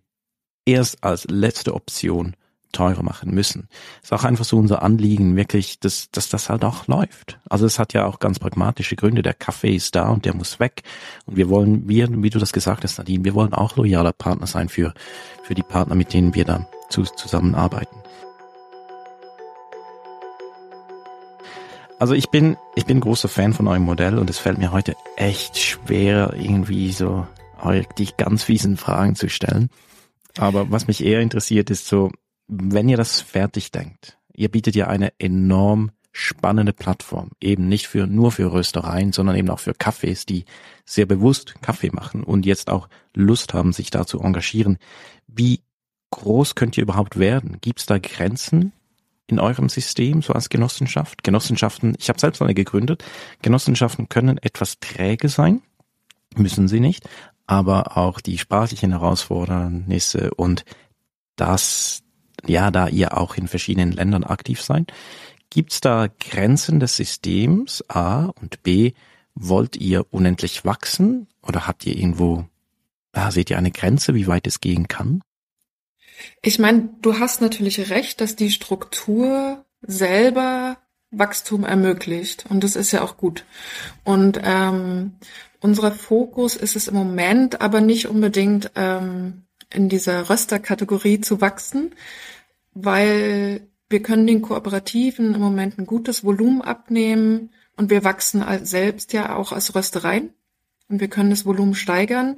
erst 0.66 1.04
als 1.04 1.26
letzte 1.26 1.74
Option 1.74 2.36
teurer 2.72 3.04
machen 3.04 3.34
müssen. 3.34 3.68
Ist 4.04 4.14
auch 4.14 4.24
einfach 4.24 4.46
so 4.46 4.58
unser 4.58 4.84
Anliegen, 4.84 5.36
wirklich, 5.36 5.80
dass, 5.80 6.12
dass 6.12 6.30
das 6.30 6.50
halt 6.50 6.64
auch 6.64 6.88
läuft. 6.88 7.40
Also 7.50 7.66
es 7.66 7.80
hat 7.80 7.94
ja 7.94 8.06
auch 8.06 8.20
ganz 8.20 8.40
pragmatische 8.40 8.96
Gründe. 8.96 9.24
Der 9.24 9.34
Kaffee 9.34 9.76
ist 9.76 9.96
da 9.96 10.10
und 10.10 10.26
der 10.26 10.36
muss 10.36 10.60
weg. 10.60 10.84
Und 11.26 11.36
wir 11.36 11.50
wollen, 11.50 11.90
wir, 11.90 12.08
wie 12.22 12.30
du 12.30 12.38
das 12.38 12.54
gesagt 12.54 12.84
hast, 12.84 13.00
Nadine, 13.00 13.26
wir 13.26 13.34
wollen 13.34 13.54
auch 13.54 13.76
loyaler 13.76 14.14
Partner 14.14 14.46
sein 14.48 14.70
für, 14.70 14.94
für 15.44 15.56
die 15.56 15.64
Partner, 15.64 15.96
mit 15.96 16.14
denen 16.14 16.36
wir 16.36 16.46
da 16.46 16.68
zu, 16.90 17.04
zusammenarbeiten. 17.04 17.98
Also 22.00 22.14
ich 22.14 22.30
bin, 22.30 22.56
ich 22.76 22.86
bin 22.86 23.02
großer 23.02 23.28
Fan 23.28 23.54
von 23.54 23.68
eurem 23.68 23.84
Modell 23.84 24.18
und 24.18 24.30
es 24.30 24.40
fällt 24.40 24.58
mir 24.58 24.72
heute 24.72 24.96
echt 25.18 25.58
schwer, 25.58 26.34
irgendwie 26.34 26.94
so 26.94 27.28
euch 27.62 27.88
die 27.98 28.08
ganz 28.16 28.42
fiesen 28.42 28.78
Fragen 28.78 29.16
zu 29.16 29.28
stellen. 29.28 29.70
Aber 30.38 30.72
was 30.72 30.88
mich 30.88 31.04
eher 31.04 31.20
interessiert, 31.20 31.70
ist 31.70 31.88
so, 31.88 32.10
wenn 32.48 32.88
ihr 32.88 32.96
das 32.96 33.20
fertig 33.20 33.72
denkt, 33.72 34.18
ihr 34.34 34.50
bietet 34.50 34.78
ja 34.78 34.88
eine 34.88 35.12
enorm 35.20 35.92
spannende 36.14 36.72
Plattform, 36.72 37.32
eben 37.42 37.68
nicht 37.68 37.88
für 37.88 38.08
nur 38.08 38.32
für 38.32 38.54
Röstereien, 38.54 39.12
sondern 39.12 39.36
eben 39.36 39.50
auch 39.50 39.60
für 39.60 39.72
Cafés, 39.74 40.26
die 40.26 40.46
sehr 40.86 41.06
bewusst 41.06 41.56
Kaffee 41.62 41.92
machen 41.92 42.24
und 42.24 42.46
jetzt 42.46 42.70
auch 42.70 42.88
Lust 43.14 43.54
haben, 43.54 43.74
sich 43.74 43.92
da 43.92 44.08
zu 44.08 44.22
engagieren. 44.22 44.78
Wie 45.28 45.64
groß 46.12 46.56
könnt 46.56 46.78
ihr 46.78 46.84
überhaupt 46.84 47.20
werden? 47.20 47.58
Gibt 47.60 47.82
es 47.82 47.86
da 47.88 48.00
Grenzen 48.00 48.72
in 49.32 49.40
eurem 49.40 49.70
System, 49.70 50.22
so 50.22 50.34
als 50.34 50.50
Genossenschaft? 50.50 51.24
Genossenschaften, 51.24 51.96
ich 51.98 52.10
habe 52.10 52.20
selbst 52.20 52.42
eine 52.42 52.54
gegründet. 52.54 53.04
Genossenschaften 53.42 54.10
können 54.10 54.38
etwas 54.38 54.80
träge 54.80 55.30
sein, 55.30 55.62
müssen 56.36 56.68
sie 56.68 56.80
nicht, 56.80 57.08
aber 57.48 57.98
auch 57.98 58.22
die 58.22 58.38
sprachlichen 58.38 58.92
Herausfordernisse 58.92 60.32
und 60.36 60.66
das 61.36 62.04
ja, 62.48 62.72
da 62.72 62.88
ihr 62.88 63.18
auch 63.18 63.36
in 63.36 63.48
verschiedenen 63.48 63.92
Ländern 63.92 64.24
aktiv 64.24 64.62
seid, 64.62 64.94
gibt's 65.50 65.82
da 65.82 66.08
Grenzen 66.20 66.80
des 66.80 66.96
Systems 66.96 67.84
A 67.90 68.26
und 68.42 68.64
B, 68.64 68.94
wollt 69.36 69.78
ihr 69.78 70.06
unendlich 70.12 70.66
wachsen 70.66 71.28
oder 71.42 71.68
habt 71.68 71.86
ihr 71.86 71.96
irgendwo, 71.96 72.46
ja, 73.16 73.32
seht 73.32 73.50
ihr 73.50 73.58
eine 73.58 73.72
Grenze, 73.72 74.14
wie 74.16 74.28
weit 74.28 74.48
es 74.48 74.62
gehen 74.62 74.88
kann? 74.88 75.22
Ich 76.42 76.60
meine, 76.60 76.90
du 77.02 77.20
hast 77.20 77.42
natürlich 77.42 77.90
recht, 77.90 78.22
dass 78.22 78.36
die 78.36 78.52
Struktur 78.52 79.66
selber 79.82 80.78
Wachstum 81.12 81.64
ermöglicht 81.64 82.46
und 82.50 82.64
das 82.64 82.76
ist 82.76 82.92
ja 82.92 83.02
auch 83.02 83.18
gut. 83.18 83.46
Und 84.04 84.40
ähm, 84.44 85.14
unser 85.60 85.92
Fokus 85.92 86.56
ist 86.56 86.76
es 86.76 86.88
im 86.88 86.96
Moment 86.96 87.62
aber 87.62 87.82
nicht 87.82 88.08
unbedingt 88.08 88.72
ähm, 88.76 89.44
in 89.74 89.90
dieser 89.90 90.30
Rösterkategorie 90.30 91.22
zu 91.22 91.42
wachsen, 91.42 91.96
weil 92.74 93.68
wir 93.90 94.02
können 94.02 94.28
den 94.28 94.42
Kooperativen 94.42 95.34
im 95.34 95.42
Moment 95.42 95.80
ein 95.80 95.86
gutes 95.86 96.24
Volumen 96.24 96.62
abnehmen 96.62 97.52
und 97.76 97.90
wir 97.90 98.04
wachsen 98.04 98.44
selbst 98.64 99.14
ja 99.14 99.36
auch 99.36 99.52
als 99.52 99.74
Röstereien 99.74 100.30
und 100.90 101.00
wir 101.00 101.08
können 101.08 101.32
das 101.32 101.46
Volumen 101.46 101.76
steigern. 101.76 102.38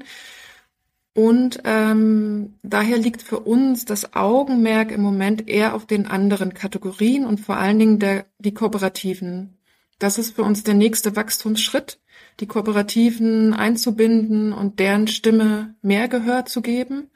Und 1.13 1.61
ähm, 1.65 2.57
daher 2.63 2.97
liegt 2.97 3.21
für 3.21 3.41
uns 3.41 3.83
das 3.83 4.13
Augenmerk 4.13 4.91
im 4.91 5.01
Moment 5.01 5.49
eher 5.49 5.75
auf 5.75 5.85
den 5.85 6.07
anderen 6.07 6.53
Kategorien 6.53 7.25
und 7.25 7.41
vor 7.41 7.57
allen 7.57 7.79
Dingen 7.79 7.99
der, 7.99 8.25
die 8.39 8.53
Kooperativen. 8.53 9.57
Das 9.99 10.17
ist 10.17 10.35
für 10.35 10.43
uns 10.43 10.63
der 10.63 10.73
nächste 10.73 11.15
Wachstumsschritt, 11.15 11.99
die 12.39 12.47
Kooperativen 12.47 13.53
einzubinden 13.53 14.53
und 14.53 14.79
deren 14.79 15.07
Stimme 15.07 15.75
mehr 15.81 16.07
Gehör 16.07 16.45
zu 16.45 16.61
geben, 16.61 17.11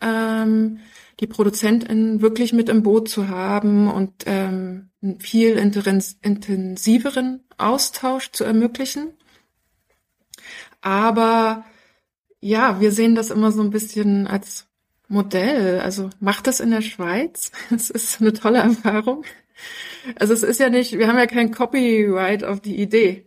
ähm, 0.00 0.78
die 1.18 1.26
ProduzentInnen 1.26 2.22
wirklich 2.22 2.52
mit 2.52 2.68
im 2.68 2.82
Boot 2.84 3.08
zu 3.08 3.28
haben 3.28 3.90
und 3.90 4.24
ähm, 4.26 4.90
einen 5.02 5.18
viel 5.20 5.56
intensiveren 5.56 7.40
Austausch 7.58 8.30
zu 8.30 8.44
ermöglichen. 8.44 9.08
Aber 10.80 11.64
ja, 12.42 12.80
wir 12.80 12.92
sehen 12.92 13.14
das 13.14 13.30
immer 13.30 13.52
so 13.52 13.62
ein 13.62 13.70
bisschen 13.70 14.26
als 14.26 14.66
Modell. 15.08 15.80
Also 15.80 16.10
macht 16.20 16.46
das 16.46 16.60
in 16.60 16.70
der 16.70 16.82
Schweiz. 16.82 17.52
Es 17.70 17.88
ist 17.88 18.20
eine 18.20 18.32
tolle 18.32 18.58
Erfahrung. 18.58 19.24
Also 20.16 20.34
es 20.34 20.42
ist 20.42 20.60
ja 20.60 20.68
nicht, 20.68 20.98
wir 20.98 21.06
haben 21.06 21.18
ja 21.18 21.26
kein 21.26 21.52
Copyright 21.52 22.44
auf 22.44 22.60
die 22.60 22.80
Idee. 22.80 23.26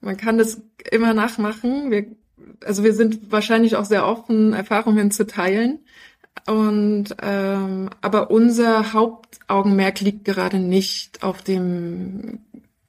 Man 0.00 0.16
kann 0.16 0.38
das 0.38 0.62
immer 0.90 1.14
nachmachen. 1.14 1.90
Wir, 1.90 2.06
also 2.64 2.82
wir 2.82 2.94
sind 2.94 3.30
wahrscheinlich 3.30 3.76
auch 3.76 3.84
sehr 3.84 4.06
offen, 4.06 4.52
Erfahrungen 4.52 5.10
zu 5.12 5.26
teilen. 5.26 5.80
Und 6.46 7.14
ähm, 7.22 7.90
aber 8.00 8.30
unser 8.30 8.92
Hauptaugenmerk 8.92 10.00
liegt 10.00 10.24
gerade 10.24 10.58
nicht 10.58 11.22
auf 11.22 11.42
dem 11.42 12.40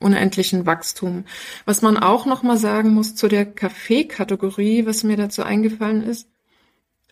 unendlichen 0.01 0.65
Wachstum. 0.65 1.25
Was 1.65 1.81
man 1.81 1.97
auch 1.97 2.25
noch 2.25 2.43
mal 2.43 2.57
sagen 2.57 2.93
muss 2.93 3.15
zu 3.15 3.27
der 3.27 3.45
Kaffeekategorie, 3.45 4.85
was 4.85 5.03
mir 5.03 5.17
dazu 5.17 5.43
eingefallen 5.43 6.03
ist, 6.03 6.27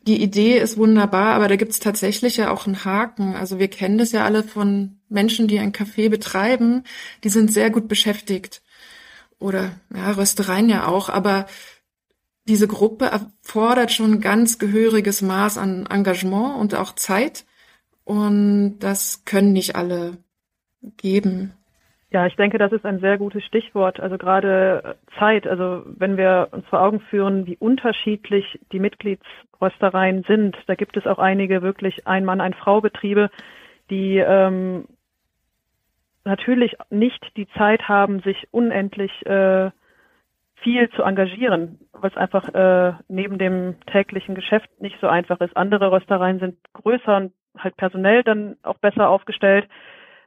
die 0.07 0.21
Idee 0.21 0.57
ist 0.57 0.77
wunderbar, 0.77 1.35
aber 1.35 1.47
da 1.47 1.55
gibt 1.55 1.71
es 1.73 1.79
tatsächlich 1.79 2.37
ja 2.37 2.51
auch 2.51 2.65
einen 2.65 2.85
Haken. 2.85 3.35
Also 3.35 3.59
wir 3.59 3.67
kennen 3.67 3.97
das 3.97 4.11
ja 4.11 4.25
alle 4.25 4.43
von 4.43 4.97
Menschen, 5.09 5.47
die 5.47 5.59
ein 5.59 5.73
Café 5.73 6.09
betreiben, 6.09 6.83
die 7.23 7.29
sind 7.29 7.51
sehr 7.51 7.69
gut 7.69 7.87
beschäftigt. 7.87 8.61
Oder 9.39 9.71
ja, 9.93 10.11
Röstereien 10.11 10.69
ja 10.69 10.87
auch, 10.87 11.09
aber 11.09 11.47
diese 12.47 12.67
Gruppe 12.67 13.05
erfordert 13.05 13.91
schon 13.91 14.13
ein 14.13 14.21
ganz 14.21 14.57
gehöriges 14.57 15.21
Maß 15.21 15.57
an 15.57 15.85
Engagement 15.85 16.57
und 16.57 16.75
auch 16.75 16.95
Zeit. 16.95 17.45
Und 18.03 18.79
das 18.79 19.23
können 19.25 19.53
nicht 19.53 19.75
alle 19.75 20.17
geben. 20.97 21.53
Ja, 22.11 22.25
ich 22.25 22.35
denke, 22.35 22.57
das 22.57 22.71
ist 22.71 22.85
ein 22.85 22.99
sehr 22.99 23.19
gutes 23.19 23.43
Stichwort. 23.43 23.99
Also 23.99 24.17
gerade 24.17 24.97
Zeit. 25.19 25.45
Also 25.45 25.83
wenn 25.85 26.17
wir 26.17 26.47
uns 26.51 26.65
vor 26.67 26.81
Augen 26.81 27.01
führen, 27.01 27.45
wie 27.45 27.57
unterschiedlich 27.57 28.59
die 28.71 28.79
Mitgliedsröstereien 28.79 30.23
sind, 30.23 30.57
da 30.65 30.73
gibt 30.73 30.97
es 30.97 31.05
auch 31.05 31.19
einige 31.19 31.61
wirklich 31.61 32.07
ein 32.07 32.25
Mann, 32.25 32.41
ein 32.41 32.55
Frau 32.55 32.81
Betriebe, 32.81 33.29
die 33.91 34.17
ähm, 34.17 34.85
natürlich 36.25 36.75
nicht 36.89 37.23
die 37.37 37.47
Zeit 37.49 37.87
haben, 37.87 38.21
sich 38.21 38.47
unendlich 38.51 39.11
äh, 39.27 39.69
viel 40.55 40.89
zu 40.91 41.03
engagieren, 41.03 41.79
was 41.93 42.17
einfach 42.17 42.49
äh, 42.53 42.93
neben 43.07 43.37
dem 43.37 43.75
täglichen 43.85 44.33
Geschäft 44.33 44.69
nicht 44.81 44.97
so 44.99 45.07
einfach 45.07 45.39
ist. 45.41 45.55
Andere 45.55 45.91
Röstereien 45.91 46.39
sind 46.39 46.57
größer 46.73 47.17
und 47.17 47.33
halt 47.57 47.77
personell 47.77 48.23
dann 48.23 48.57
auch 48.63 48.79
besser 48.79 49.09
aufgestellt. 49.09 49.67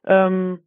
Ähm, 0.07 0.61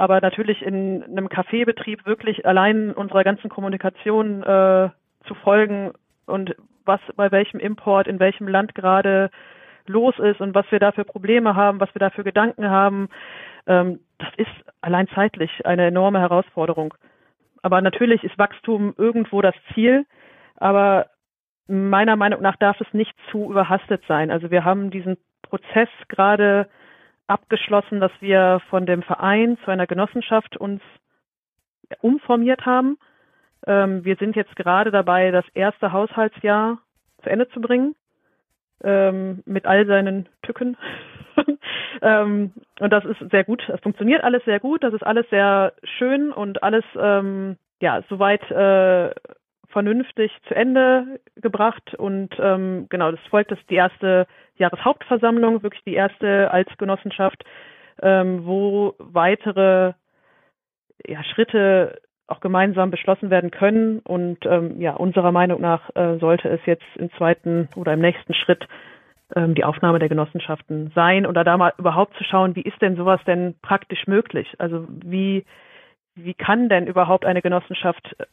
aber 0.00 0.22
natürlich 0.22 0.62
in 0.62 1.04
einem 1.04 1.28
Kaffeebetrieb 1.28 2.06
wirklich 2.06 2.46
allein 2.46 2.92
unserer 2.94 3.22
ganzen 3.22 3.50
Kommunikation 3.50 4.42
äh, 4.42 4.88
zu 5.26 5.34
folgen 5.44 5.92
und 6.24 6.56
was 6.86 7.00
bei 7.16 7.30
welchem 7.30 7.60
Import 7.60 8.06
in 8.06 8.18
welchem 8.18 8.48
Land 8.48 8.74
gerade 8.74 9.30
los 9.86 10.18
ist 10.18 10.40
und 10.40 10.54
was 10.54 10.64
wir 10.70 10.78
da 10.78 10.92
für 10.92 11.04
Probleme 11.04 11.54
haben, 11.54 11.80
was 11.80 11.94
wir 11.94 11.98
da 12.00 12.08
für 12.08 12.24
Gedanken 12.24 12.70
haben, 12.70 13.10
ähm, 13.66 14.00
das 14.16 14.30
ist 14.38 14.72
allein 14.80 15.06
zeitlich 15.08 15.66
eine 15.66 15.86
enorme 15.88 16.20
Herausforderung. 16.20 16.94
Aber 17.60 17.82
natürlich 17.82 18.24
ist 18.24 18.38
Wachstum 18.38 18.94
irgendwo 18.96 19.42
das 19.42 19.54
Ziel, 19.74 20.06
aber 20.56 21.08
meiner 21.66 22.16
Meinung 22.16 22.40
nach 22.40 22.56
darf 22.56 22.80
es 22.80 22.90
nicht 22.94 23.12
zu 23.30 23.50
überhastet 23.50 24.02
sein. 24.08 24.30
Also 24.30 24.50
wir 24.50 24.64
haben 24.64 24.90
diesen 24.90 25.18
Prozess 25.42 25.90
gerade 26.08 26.70
abgeschlossen, 27.30 28.00
dass 28.00 28.12
wir 28.20 28.60
von 28.68 28.86
dem 28.86 29.02
Verein 29.02 29.56
zu 29.64 29.70
einer 29.70 29.86
Genossenschaft 29.86 30.56
uns 30.56 30.82
umformiert 32.00 32.66
haben. 32.66 32.98
Ähm, 33.66 34.04
wir 34.04 34.16
sind 34.16 34.36
jetzt 34.36 34.56
gerade 34.56 34.90
dabei, 34.90 35.30
das 35.30 35.44
erste 35.54 35.92
Haushaltsjahr 35.92 36.78
zu 37.22 37.30
Ende 37.30 37.48
zu 37.48 37.60
bringen, 37.60 37.94
ähm, 38.82 39.42
mit 39.46 39.66
all 39.66 39.86
seinen 39.86 40.28
Tücken. 40.42 40.76
ähm, 42.02 42.52
und 42.80 42.92
das 42.92 43.04
ist 43.04 43.18
sehr 43.30 43.44
gut. 43.44 43.68
Es 43.68 43.80
funktioniert 43.80 44.24
alles 44.24 44.44
sehr 44.44 44.60
gut. 44.60 44.82
Das 44.82 44.94
ist 44.94 45.04
alles 45.04 45.28
sehr 45.30 45.74
schön 45.84 46.32
und 46.32 46.62
alles 46.62 46.84
ähm, 46.96 47.56
ja 47.80 48.02
soweit 48.08 48.50
äh, 48.50 49.14
vernünftig 49.68 50.32
zu 50.48 50.54
Ende 50.54 51.20
gebracht. 51.36 51.94
Und 51.94 52.34
ähm, 52.38 52.86
genau, 52.88 53.10
das 53.10 53.20
folgt 53.30 53.50
das 53.50 53.58
die 53.68 53.76
erste 53.76 54.26
Jahreshauptversammlung, 54.60 55.62
wirklich 55.62 55.82
die 55.84 55.94
erste 55.94 56.50
als 56.50 56.68
Genossenschaft, 56.78 57.42
ähm, 58.02 58.46
wo 58.46 58.94
weitere 58.98 59.94
ja, 61.06 61.24
Schritte 61.24 62.00
auch 62.26 62.40
gemeinsam 62.40 62.90
beschlossen 62.90 63.30
werden 63.30 63.50
können. 63.50 63.98
Und 64.00 64.46
ähm, 64.46 64.80
ja, 64.80 64.94
unserer 64.94 65.32
Meinung 65.32 65.60
nach 65.60 65.90
äh, 65.96 66.18
sollte 66.18 66.48
es 66.48 66.60
jetzt 66.66 66.84
im 66.96 67.10
zweiten 67.12 67.68
oder 67.76 67.92
im 67.94 68.00
nächsten 68.00 68.34
Schritt 68.34 68.66
ähm, 69.34 69.54
die 69.54 69.64
Aufnahme 69.64 69.98
der 69.98 70.08
Genossenschaften 70.08 70.92
sein 70.94 71.26
oder 71.26 71.44
da 71.44 71.56
mal 71.56 71.72
überhaupt 71.78 72.16
zu 72.16 72.24
schauen, 72.24 72.54
wie 72.56 72.62
ist 72.62 72.80
denn 72.80 72.96
sowas 72.96 73.20
denn 73.26 73.54
praktisch 73.62 74.06
möglich? 74.06 74.54
Also 74.58 74.86
wie, 74.88 75.44
wie 76.14 76.34
kann 76.34 76.68
denn 76.68 76.86
überhaupt 76.86 77.24
eine 77.24 77.42
Genossenschaft 77.42 78.14
äh, 78.18 78.26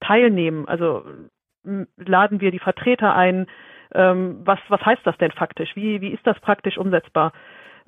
teilnehmen? 0.00 0.66
Also 0.66 1.04
laden 1.96 2.40
wir 2.40 2.50
die 2.50 2.58
Vertreter 2.58 3.14
ein? 3.14 3.46
Ähm, 3.94 4.40
was, 4.44 4.58
was 4.68 4.80
heißt 4.84 5.02
das 5.04 5.16
denn 5.18 5.32
faktisch? 5.32 5.74
Wie, 5.74 6.00
wie 6.00 6.10
ist 6.10 6.26
das 6.26 6.38
praktisch 6.40 6.78
umsetzbar? 6.78 7.32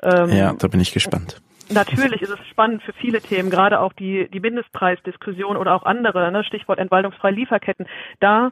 Ähm, 0.02 0.30
ja, 0.30 0.52
da 0.58 0.68
bin 0.68 0.80
ich 0.80 0.92
gespannt. 0.92 1.40
Natürlich 1.70 2.20
ist 2.22 2.30
es 2.30 2.46
spannend 2.48 2.82
für 2.82 2.92
viele 2.92 3.20
Themen, 3.20 3.50
gerade 3.50 3.80
auch 3.80 3.92
die, 3.92 4.28
die 4.28 4.40
Mindestpreisdiskussion 4.40 5.56
oder 5.56 5.74
auch 5.74 5.84
andere, 5.84 6.30
ne, 6.30 6.44
Stichwort 6.44 6.78
entwaldungsfreie 6.78 7.32
Lieferketten. 7.32 7.86
Da 8.20 8.50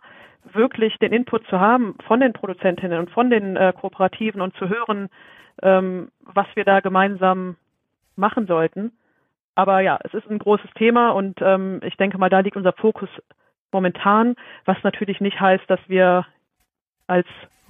wirklich 0.53 0.97
den 0.99 1.13
Input 1.13 1.47
zu 1.49 1.61
haben 1.61 1.97
von 2.07 2.21
den 2.21 2.33
Produzentinnen 2.33 2.99
und 2.99 3.11
von 3.11 3.31
den 3.31 3.57
äh, 3.57 3.73
Kooperativen 3.79 4.41
und 4.41 4.57
zu 4.57 4.69
hören, 4.69 5.09
ähm, 5.63 6.11
was 6.21 6.47
wir 6.55 6.65
da 6.65 6.81
gemeinsam 6.81 7.57
machen 8.17 8.47
sollten. 8.47 8.93
Aber 9.55 9.81
ja, 9.81 9.99
es 10.05 10.15
ist 10.15 10.31
ein 10.31 10.39
großes 10.39 10.71
Thema 10.77 11.11
und 11.11 11.41
ähm, 11.43 11.81
ich 11.85 11.97
denke 11.97 12.17
mal, 12.17 12.31
da 12.31 12.41
liegt 12.41 12.57
unser 12.57 12.73
Fokus 12.73 13.11
momentan, 13.73 14.37
was 14.65 14.79
natürlich 14.83 15.21
nicht 15.21 15.41
heißt, 15.41 15.65
dass 15.69 15.81
wir 15.89 16.25
als 17.11 17.27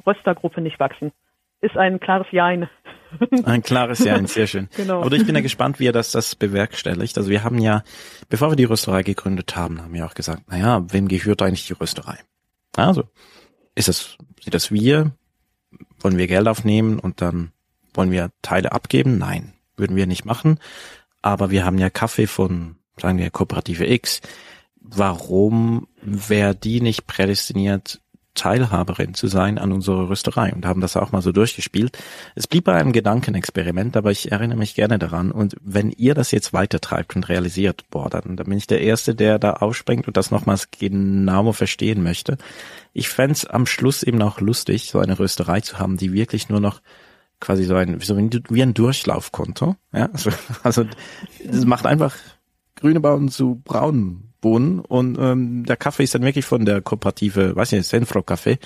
Röstergruppe 0.06 0.60
nicht 0.60 0.78
wachsen. 0.78 1.12
Ist 1.60 1.76
ein 1.76 2.00
klares 2.00 2.26
Jein. 2.30 2.68
Ein 3.44 3.62
klares 3.62 3.98
Jein, 3.98 4.26
sehr 4.26 4.46
schön. 4.46 4.68
genau. 4.76 5.02
Aber 5.02 5.12
ich 5.16 5.26
bin 5.26 5.34
ja 5.34 5.40
gespannt, 5.40 5.80
wie 5.80 5.84
ihr 5.84 5.92
das, 5.92 6.12
das 6.12 6.36
bewerkstelligt. 6.36 7.18
Also 7.18 7.28
wir 7.28 7.42
haben 7.42 7.58
ja, 7.58 7.82
bevor 8.28 8.50
wir 8.50 8.56
die 8.56 8.64
Rösterei 8.64 9.02
gegründet 9.02 9.56
haben, 9.56 9.82
haben 9.82 9.92
wir 9.92 10.06
auch 10.06 10.14
gesagt, 10.14 10.48
naja, 10.48 10.84
wem 10.90 11.08
gehört 11.08 11.42
eigentlich 11.42 11.66
die 11.66 11.72
Rösterei? 11.72 12.18
Also, 12.76 13.04
ist 13.74 13.88
es, 13.88 14.16
sind 14.40 14.54
das 14.54 14.70
wir? 14.70 15.10
Wollen 15.98 16.18
wir 16.18 16.28
Geld 16.28 16.46
aufnehmen 16.46 17.00
und 17.00 17.20
dann 17.20 17.50
wollen 17.94 18.12
wir 18.12 18.30
Teile 18.42 18.72
abgeben? 18.72 19.18
Nein, 19.18 19.54
würden 19.76 19.96
wir 19.96 20.06
nicht 20.06 20.24
machen. 20.24 20.60
Aber 21.20 21.50
wir 21.50 21.64
haben 21.64 21.78
ja 21.78 21.90
Kaffee 21.90 22.28
von, 22.28 22.76
sagen 22.96 23.18
wir, 23.18 23.30
Kooperative 23.30 23.90
X. 23.90 24.20
Warum 24.80 25.88
wäre 26.00 26.54
die 26.54 26.80
nicht 26.80 27.06
prädestiniert, 27.06 27.99
Teilhaberin 28.34 29.14
zu 29.14 29.26
sein 29.26 29.58
an 29.58 29.72
unserer 29.72 30.08
Rösterei 30.08 30.52
und 30.52 30.64
haben 30.64 30.80
das 30.80 30.96
auch 30.96 31.12
mal 31.12 31.20
so 31.20 31.32
durchgespielt. 31.32 31.98
Es 32.34 32.46
blieb 32.46 32.64
bei 32.64 32.74
einem 32.74 32.92
Gedankenexperiment, 32.92 33.96
aber 33.96 34.10
ich 34.12 34.30
erinnere 34.30 34.58
mich 34.58 34.74
gerne 34.74 34.98
daran. 34.98 35.32
Und 35.32 35.56
wenn 35.62 35.90
ihr 35.90 36.14
das 36.14 36.30
jetzt 36.30 36.52
weitertreibt 36.52 37.16
und 37.16 37.28
realisiert, 37.28 37.84
boah, 37.90 38.08
dann, 38.08 38.36
dann 38.36 38.46
bin 38.46 38.58
ich 38.58 38.66
der 38.66 38.80
Erste, 38.80 39.14
der 39.14 39.38
da 39.38 39.54
aufspringt 39.54 40.06
und 40.06 40.16
das 40.16 40.30
nochmals 40.30 40.68
genau 40.70 41.52
verstehen 41.52 42.02
möchte. 42.02 42.38
Ich 42.92 43.08
fände 43.08 43.38
am 43.52 43.66
Schluss 43.66 44.02
eben 44.02 44.22
auch 44.22 44.40
lustig, 44.40 44.90
so 44.90 45.00
eine 45.00 45.18
Rösterei 45.18 45.60
zu 45.60 45.78
haben, 45.78 45.96
die 45.96 46.12
wirklich 46.12 46.48
nur 46.48 46.60
noch 46.60 46.80
quasi 47.40 47.64
so 47.64 47.74
ein, 47.74 48.00
so 48.00 48.16
wie 48.16 48.62
ein 48.62 48.74
Durchlaufkonto. 48.74 49.76
Ja, 49.92 50.08
also, 50.12 50.30
also 50.62 50.84
das 51.44 51.64
macht 51.64 51.86
einfach 51.86 52.14
grüne 52.76 53.00
Bauen 53.00 53.28
zu 53.28 53.60
braunen 53.64 54.29
Bohnen 54.40 54.80
und 54.80 55.18
ähm, 55.20 55.64
der 55.64 55.76
Kaffee 55.76 56.04
ist 56.04 56.14
dann 56.14 56.22
wirklich 56.22 56.44
von 56.44 56.64
der 56.64 56.80
Kooperative, 56.80 57.54
weiß 57.54 57.72
nicht, 57.72 57.86
Senfro 57.86 58.22
Kaffee 58.22 58.58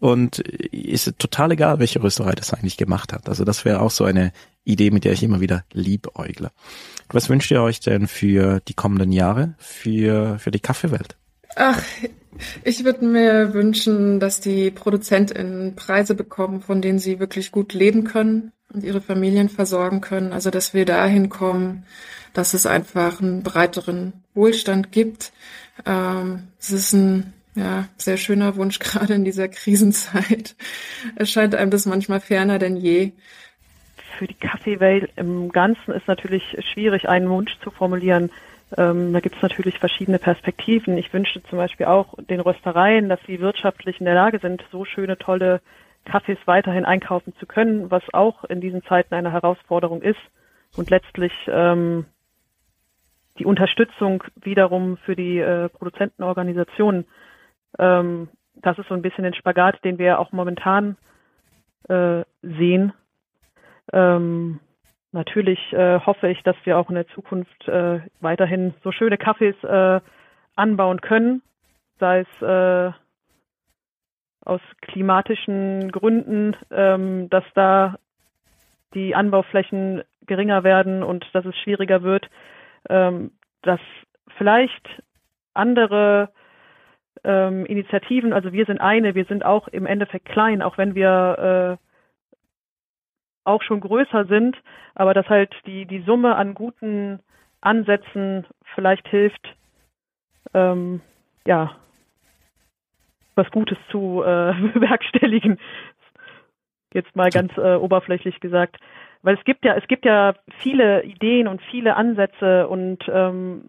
und 0.00 0.38
ist 0.38 1.18
total 1.18 1.52
egal, 1.52 1.78
welche 1.78 2.02
Rösterei 2.02 2.32
das 2.32 2.54
eigentlich 2.54 2.76
gemacht 2.76 3.12
hat. 3.12 3.28
Also 3.28 3.44
das 3.44 3.64
wäre 3.64 3.80
auch 3.80 3.90
so 3.90 4.04
eine 4.04 4.32
Idee, 4.64 4.90
mit 4.90 5.04
der 5.04 5.12
ich 5.12 5.22
immer 5.22 5.40
wieder 5.40 5.64
liebäugle. 5.72 6.50
Was 7.10 7.28
wünscht 7.28 7.50
ihr 7.50 7.62
euch 7.62 7.80
denn 7.80 8.06
für 8.06 8.60
die 8.60 8.74
kommenden 8.74 9.12
Jahre, 9.12 9.54
für, 9.58 10.38
für 10.38 10.50
die 10.50 10.60
Kaffeewelt? 10.60 11.16
Ach, 11.56 11.82
ich 12.62 12.84
würde 12.84 13.04
mir 13.04 13.54
wünschen, 13.54 14.20
dass 14.20 14.40
die 14.40 14.70
ProduzentInnen 14.70 15.74
Preise 15.74 16.14
bekommen, 16.14 16.60
von 16.60 16.82
denen 16.82 16.98
sie 16.98 17.18
wirklich 17.18 17.50
gut 17.50 17.72
leben 17.72 18.04
können 18.04 18.52
und 18.72 18.84
ihre 18.84 19.00
Familien 19.00 19.48
versorgen 19.48 20.00
können. 20.00 20.32
Also, 20.32 20.50
dass 20.50 20.74
wir 20.74 20.84
dahin 20.84 21.30
kommen, 21.30 21.84
dass 22.38 22.54
es 22.54 22.66
einfach 22.66 23.20
einen 23.20 23.42
breiteren 23.42 24.12
Wohlstand 24.32 24.92
gibt. 24.92 25.32
Ähm, 25.84 26.44
es 26.60 26.70
ist 26.70 26.92
ein 26.92 27.32
ja, 27.56 27.88
sehr 27.96 28.16
schöner 28.16 28.54
Wunsch, 28.54 28.78
gerade 28.78 29.14
in 29.14 29.24
dieser 29.24 29.48
Krisenzeit. 29.48 30.54
Es 31.16 31.32
scheint 31.32 31.56
einem 31.56 31.72
das 31.72 31.84
manchmal 31.84 32.20
ferner 32.20 32.60
denn 32.60 32.76
je. 32.76 33.10
Für 34.18 34.28
die 34.28 34.34
Kaffeewelt 34.34 35.10
im 35.16 35.48
Ganzen 35.50 35.92
ist 35.92 36.06
natürlich 36.06 36.44
schwierig, 36.72 37.08
einen 37.08 37.28
Wunsch 37.28 37.58
zu 37.64 37.72
formulieren. 37.72 38.30
Ähm, 38.76 39.12
da 39.12 39.18
gibt 39.18 39.34
es 39.34 39.42
natürlich 39.42 39.80
verschiedene 39.80 40.20
Perspektiven. 40.20 40.96
Ich 40.96 41.12
wünschte 41.12 41.42
zum 41.42 41.58
Beispiel 41.58 41.86
auch 41.86 42.14
den 42.30 42.38
Röstereien, 42.38 43.08
dass 43.08 43.18
sie 43.26 43.40
wirtschaftlich 43.40 43.98
in 43.98 44.04
der 44.04 44.14
Lage 44.14 44.38
sind, 44.38 44.64
so 44.70 44.84
schöne, 44.84 45.18
tolle 45.18 45.60
Kaffees 46.04 46.38
weiterhin 46.44 46.84
einkaufen 46.84 47.32
zu 47.40 47.46
können, 47.46 47.90
was 47.90 48.04
auch 48.12 48.44
in 48.44 48.60
diesen 48.60 48.84
Zeiten 48.84 49.14
eine 49.14 49.32
Herausforderung 49.32 50.02
ist 50.02 50.20
und 50.76 50.90
letztlich 50.90 51.32
ähm, 51.48 52.06
die 53.38 53.46
Unterstützung 53.46 54.24
wiederum 54.36 54.96
für 54.98 55.16
die 55.16 55.38
äh, 55.38 55.68
Produzentenorganisationen. 55.68 57.06
Ähm, 57.78 58.28
das 58.54 58.78
ist 58.78 58.88
so 58.88 58.94
ein 58.94 59.02
bisschen 59.02 59.24
den 59.24 59.34
Spagat, 59.34 59.82
den 59.84 59.98
wir 59.98 60.18
auch 60.18 60.32
momentan 60.32 60.96
äh, 61.88 62.22
sehen. 62.42 62.92
Ähm, 63.92 64.60
natürlich 65.12 65.58
äh, 65.72 66.00
hoffe 66.00 66.28
ich, 66.28 66.42
dass 66.42 66.56
wir 66.64 66.78
auch 66.78 66.88
in 66.88 66.96
der 66.96 67.08
Zukunft 67.08 67.68
äh, 67.68 68.00
weiterhin 68.20 68.74
so 68.82 68.92
schöne 68.92 69.16
Kaffees 69.16 69.56
äh, 69.62 70.00
anbauen 70.56 71.00
können, 71.00 71.42
sei 71.98 72.20
es 72.20 72.42
äh, 72.42 72.92
aus 74.44 74.60
klimatischen 74.82 75.92
Gründen, 75.92 76.56
ähm, 76.70 77.28
dass 77.30 77.44
da 77.54 77.98
die 78.94 79.14
Anbauflächen 79.14 80.02
geringer 80.26 80.64
werden 80.64 81.02
und 81.02 81.26
dass 81.32 81.44
es 81.44 81.56
schwieriger 81.56 82.02
wird, 82.02 82.28
ähm, 82.88 83.32
dass 83.62 83.80
vielleicht 84.36 85.02
andere 85.54 86.30
ähm, 87.24 87.66
Initiativen, 87.66 88.32
also 88.32 88.52
wir 88.52 88.64
sind 88.66 88.80
eine, 88.80 89.14
wir 89.14 89.24
sind 89.24 89.44
auch 89.44 89.68
im 89.68 89.86
Endeffekt 89.86 90.28
klein, 90.28 90.62
auch 90.62 90.78
wenn 90.78 90.94
wir 90.94 91.78
äh, 91.78 91.84
auch 93.44 93.62
schon 93.62 93.80
größer 93.80 94.26
sind, 94.26 94.56
aber 94.94 95.14
dass 95.14 95.28
halt 95.28 95.54
die, 95.66 95.86
die 95.86 96.02
Summe 96.02 96.36
an 96.36 96.54
guten 96.54 97.20
Ansätzen 97.60 98.46
vielleicht 98.74 99.08
hilft, 99.08 99.56
ähm, 100.54 101.00
ja, 101.46 101.76
was 103.34 103.50
Gutes 103.50 103.78
zu 103.90 104.22
äh, 104.22 104.52
bewerkstelligen. 104.74 105.58
Jetzt 106.92 107.14
mal 107.16 107.30
ganz 107.30 107.56
äh, 107.56 107.74
oberflächlich 107.74 108.40
gesagt. 108.40 108.76
Weil 109.22 109.36
es 109.36 109.44
gibt 109.44 109.64
ja, 109.64 109.74
es 109.74 109.86
gibt 109.88 110.04
ja 110.04 110.34
viele 110.60 111.02
Ideen 111.02 111.48
und 111.48 111.60
viele 111.62 111.96
Ansätze 111.96 112.68
und 112.68 113.04
ähm, 113.12 113.64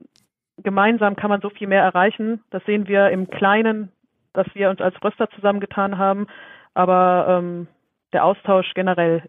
gemeinsam 0.58 1.16
kann 1.16 1.30
man 1.30 1.41
so 1.41 1.50
viel 1.50 1.68
mehr 1.68 1.84
erreichen. 1.84 2.43
Das 2.52 2.64
sehen 2.66 2.88
wir 2.88 3.10
im 3.10 3.30
Kleinen, 3.30 3.91
dass 4.34 4.47
wir 4.54 4.70
uns 4.70 4.82
als 4.82 4.95
Röster 5.04 5.30
zusammengetan 5.32 5.97
haben. 5.97 6.28
Aber 6.74 7.26
ähm, 7.30 7.68
der 8.14 8.26
Austausch 8.26 8.74
generell, 8.74 9.24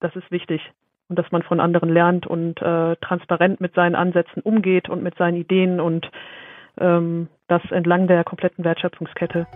das 0.00 0.14
ist 0.16 0.30
wichtig. 0.30 0.62
Und 1.08 1.18
dass 1.18 1.30
man 1.32 1.42
von 1.42 1.58
anderen 1.58 1.88
lernt 1.88 2.26
und 2.26 2.62
äh, 2.62 2.94
transparent 2.96 3.60
mit 3.60 3.74
seinen 3.74 3.96
Ansätzen 3.96 4.42
umgeht 4.42 4.88
und 4.88 5.02
mit 5.02 5.16
seinen 5.16 5.36
Ideen 5.36 5.80
und 5.80 6.08
ähm, 6.78 7.28
das 7.48 7.62
entlang 7.72 8.06
der 8.06 8.22
kompletten 8.22 8.64
Wertschöpfungskette. 8.64 9.48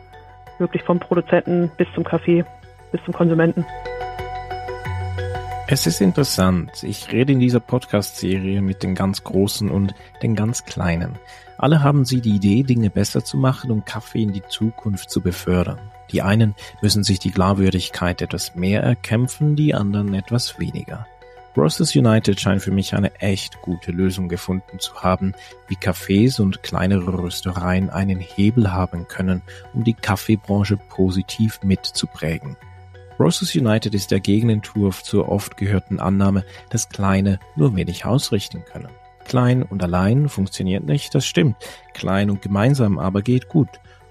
Wirklich 0.59 0.83
vom 0.83 0.99
Produzenten 0.99 1.71
bis 1.79 1.87
zum 1.95 2.03
Kaffee, 2.03 2.45
bis 2.91 3.03
zum 3.05 3.15
Konsumenten. 3.15 3.65
Es 5.67 5.87
ist 5.87 6.03
interessant. 6.03 6.83
Ich 6.83 7.11
rede 7.11 7.33
in 7.33 7.41
dieser 7.41 7.59
Podcast-Serie 7.59 8.61
mit 8.61 8.83
den 8.83 8.95
ganz 8.95 9.25
Großen 9.25 9.71
und 9.71 9.95
den 10.23 10.35
ganz 10.35 10.67
Kleinen. 10.67 11.19
Alle 11.57 11.83
haben 11.83 12.05
sie 12.05 12.21
die 12.21 12.35
Idee, 12.35 12.65
Dinge 12.65 12.91
besser 12.91 13.25
zu 13.25 13.39
machen 13.39 13.71
und 13.71 13.87
Kaffee 13.87 14.25
in 14.25 14.35
die 14.35 14.43
Zukunft 14.47 15.09
zu 15.09 15.23
befördern. 15.23 15.79
Die 16.13 16.21
einen 16.21 16.55
müssen 16.83 17.03
sich 17.03 17.19
die 17.19 17.31
Glaubwürdigkeit 17.31 18.21
etwas 18.21 18.55
mehr 18.55 18.83
erkämpfen, 18.83 19.57
die 19.57 19.75
anderen 19.75 20.13
etwas 20.13 20.59
weniger. 20.59 21.07
Roasters 21.57 21.97
United 21.97 22.39
scheint 22.39 22.61
für 22.61 22.73
mich 22.73 22.95
eine 22.95 23.15
echt 23.21 23.63
gute 23.63 23.91
Lösung 23.91 24.29
gefunden 24.29 24.81
zu 24.81 24.97
haben, 24.97 25.33
wie 25.69 25.77
Cafés 25.77 26.43
und 26.43 26.63
kleinere 26.63 27.23
Röstereien 27.23 27.89
einen 27.89 28.21
Hebel 28.21 28.71
haben 28.71 29.09
können, 29.09 29.41
um 29.73 29.83
die 29.83 29.95
Kaffeebranche 29.95 30.77
positiv 30.77 31.61
mitzuprägen. 31.63 32.59
Roasters 33.19 33.55
United 33.55 33.95
ist 33.95 34.11
der 34.11 34.19
Gegenentwurf 34.19 35.05
zur 35.05 35.29
oft 35.29 35.57
gehörten 35.57 36.01
Annahme, 36.01 36.45
dass 36.71 36.89
Kleine 36.89 37.39
nur 37.55 37.77
wenig 37.77 38.05
ausrichten 38.05 38.65
können. 38.65 38.91
Klein 39.25 39.63
und 39.63 39.83
allein 39.83 40.29
funktioniert 40.29 40.85
nicht, 40.85 41.15
das 41.15 41.25
stimmt. 41.25 41.57
Klein 41.93 42.29
und 42.29 42.43
gemeinsam 42.43 42.99
aber 42.99 43.23
geht 43.23 43.49
gut. 43.49 43.69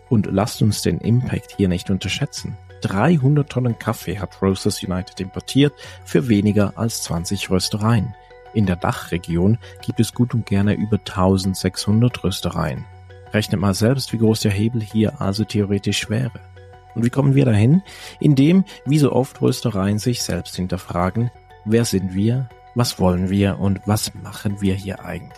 Und 0.10 0.28
lasst 0.32 0.62
uns 0.62 0.82
den 0.82 1.00
Impact 1.00 1.56
hier 1.58 1.68
nicht 1.68 1.90
unterschätzen. 1.90 2.58
300 2.82 3.50
Tonnen 3.50 3.78
Kaffee 3.78 4.20
hat 4.20 4.42
Roasters 4.42 4.84
United 4.84 5.20
importiert 5.20 5.74
für 6.06 6.28
weniger 6.30 6.74
als 6.78 7.04
20 7.04 7.50
Röstereien. 7.50 8.16
In 8.54 8.66
der 8.66 8.76
Dachregion 8.76 9.58
gibt 9.86 10.00
es 10.00 10.14
gut 10.14 10.34
und 10.34 10.46
gerne 10.46 10.76
über 10.76 10.98
1600 10.98 12.24
Röstereien. 12.24 12.86
Rechnet 13.34 13.60
mal 13.60 13.74
selbst, 13.74 14.14
wie 14.14 14.18
groß 14.18 14.42
der 14.42 14.52
Hebel 14.52 14.82
hier 14.82 15.20
also 15.20 15.44
theoretisch 15.44 16.10
wäre. 16.10 16.53
Und 16.96 17.06
wie 17.06 17.10
kommen 17.10 17.36
wir 17.36 17.46
dahin? 17.46 17.82
Indem, 18.20 18.66
wie 18.86 19.00
so 19.00 19.12
oft, 19.12 19.42
Röstereien 19.42 20.00
sich 20.00 20.22
selbst 20.22 20.56
hinterfragen, 20.56 21.32
wer 21.66 21.86
sind 21.86 22.14
wir, 22.14 22.50
was 22.76 23.00
wollen 23.00 23.30
wir 23.30 23.60
und 23.60 23.82
was 23.86 24.14
machen 24.16 24.62
wir 24.62 24.76
hier 24.76 25.04
eigentlich? 25.06 25.34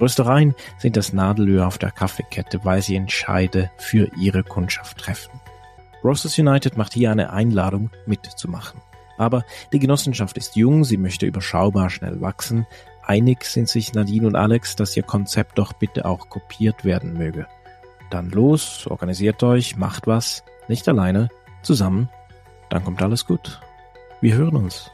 Röstereien 0.00 0.54
sind 0.78 0.96
das 0.96 1.12
Nadelöhr 1.12 1.66
auf 1.66 1.78
der 1.78 1.90
Kaffeekette, 1.90 2.64
weil 2.64 2.82
sie 2.82 2.96
Entscheide 2.96 3.70
für 3.78 4.10
ihre 4.18 4.42
Kundschaft 4.42 4.98
treffen. 4.98 5.40
Roasters 6.04 6.38
United 6.38 6.76
macht 6.76 6.92
hier 6.92 7.10
eine 7.10 7.32
Einladung 7.32 7.90
mitzumachen. 8.04 8.80
Aber 9.18 9.44
die 9.72 9.78
Genossenschaft 9.78 10.36
ist 10.36 10.56
jung, 10.56 10.84
sie 10.84 10.98
möchte 10.98 11.24
überschaubar 11.24 11.88
schnell 11.88 12.20
wachsen. 12.20 12.66
Einig 13.02 13.44
sind 13.44 13.68
sich 13.68 13.94
Nadine 13.94 14.26
und 14.26 14.36
Alex, 14.36 14.76
dass 14.76 14.96
ihr 14.96 15.02
Konzept 15.02 15.58
doch 15.58 15.72
bitte 15.72 16.04
auch 16.04 16.28
kopiert 16.28 16.84
werden 16.84 17.14
möge. 17.14 17.46
Dann 18.10 18.30
los, 18.30 18.86
organisiert 18.86 19.42
euch, 19.42 19.76
macht 19.76 20.06
was, 20.06 20.44
nicht 20.68 20.88
alleine, 20.88 21.28
zusammen, 21.62 22.08
dann 22.70 22.84
kommt 22.84 23.02
alles 23.02 23.26
gut. 23.26 23.60
Wir 24.20 24.34
hören 24.34 24.56
uns. 24.56 24.90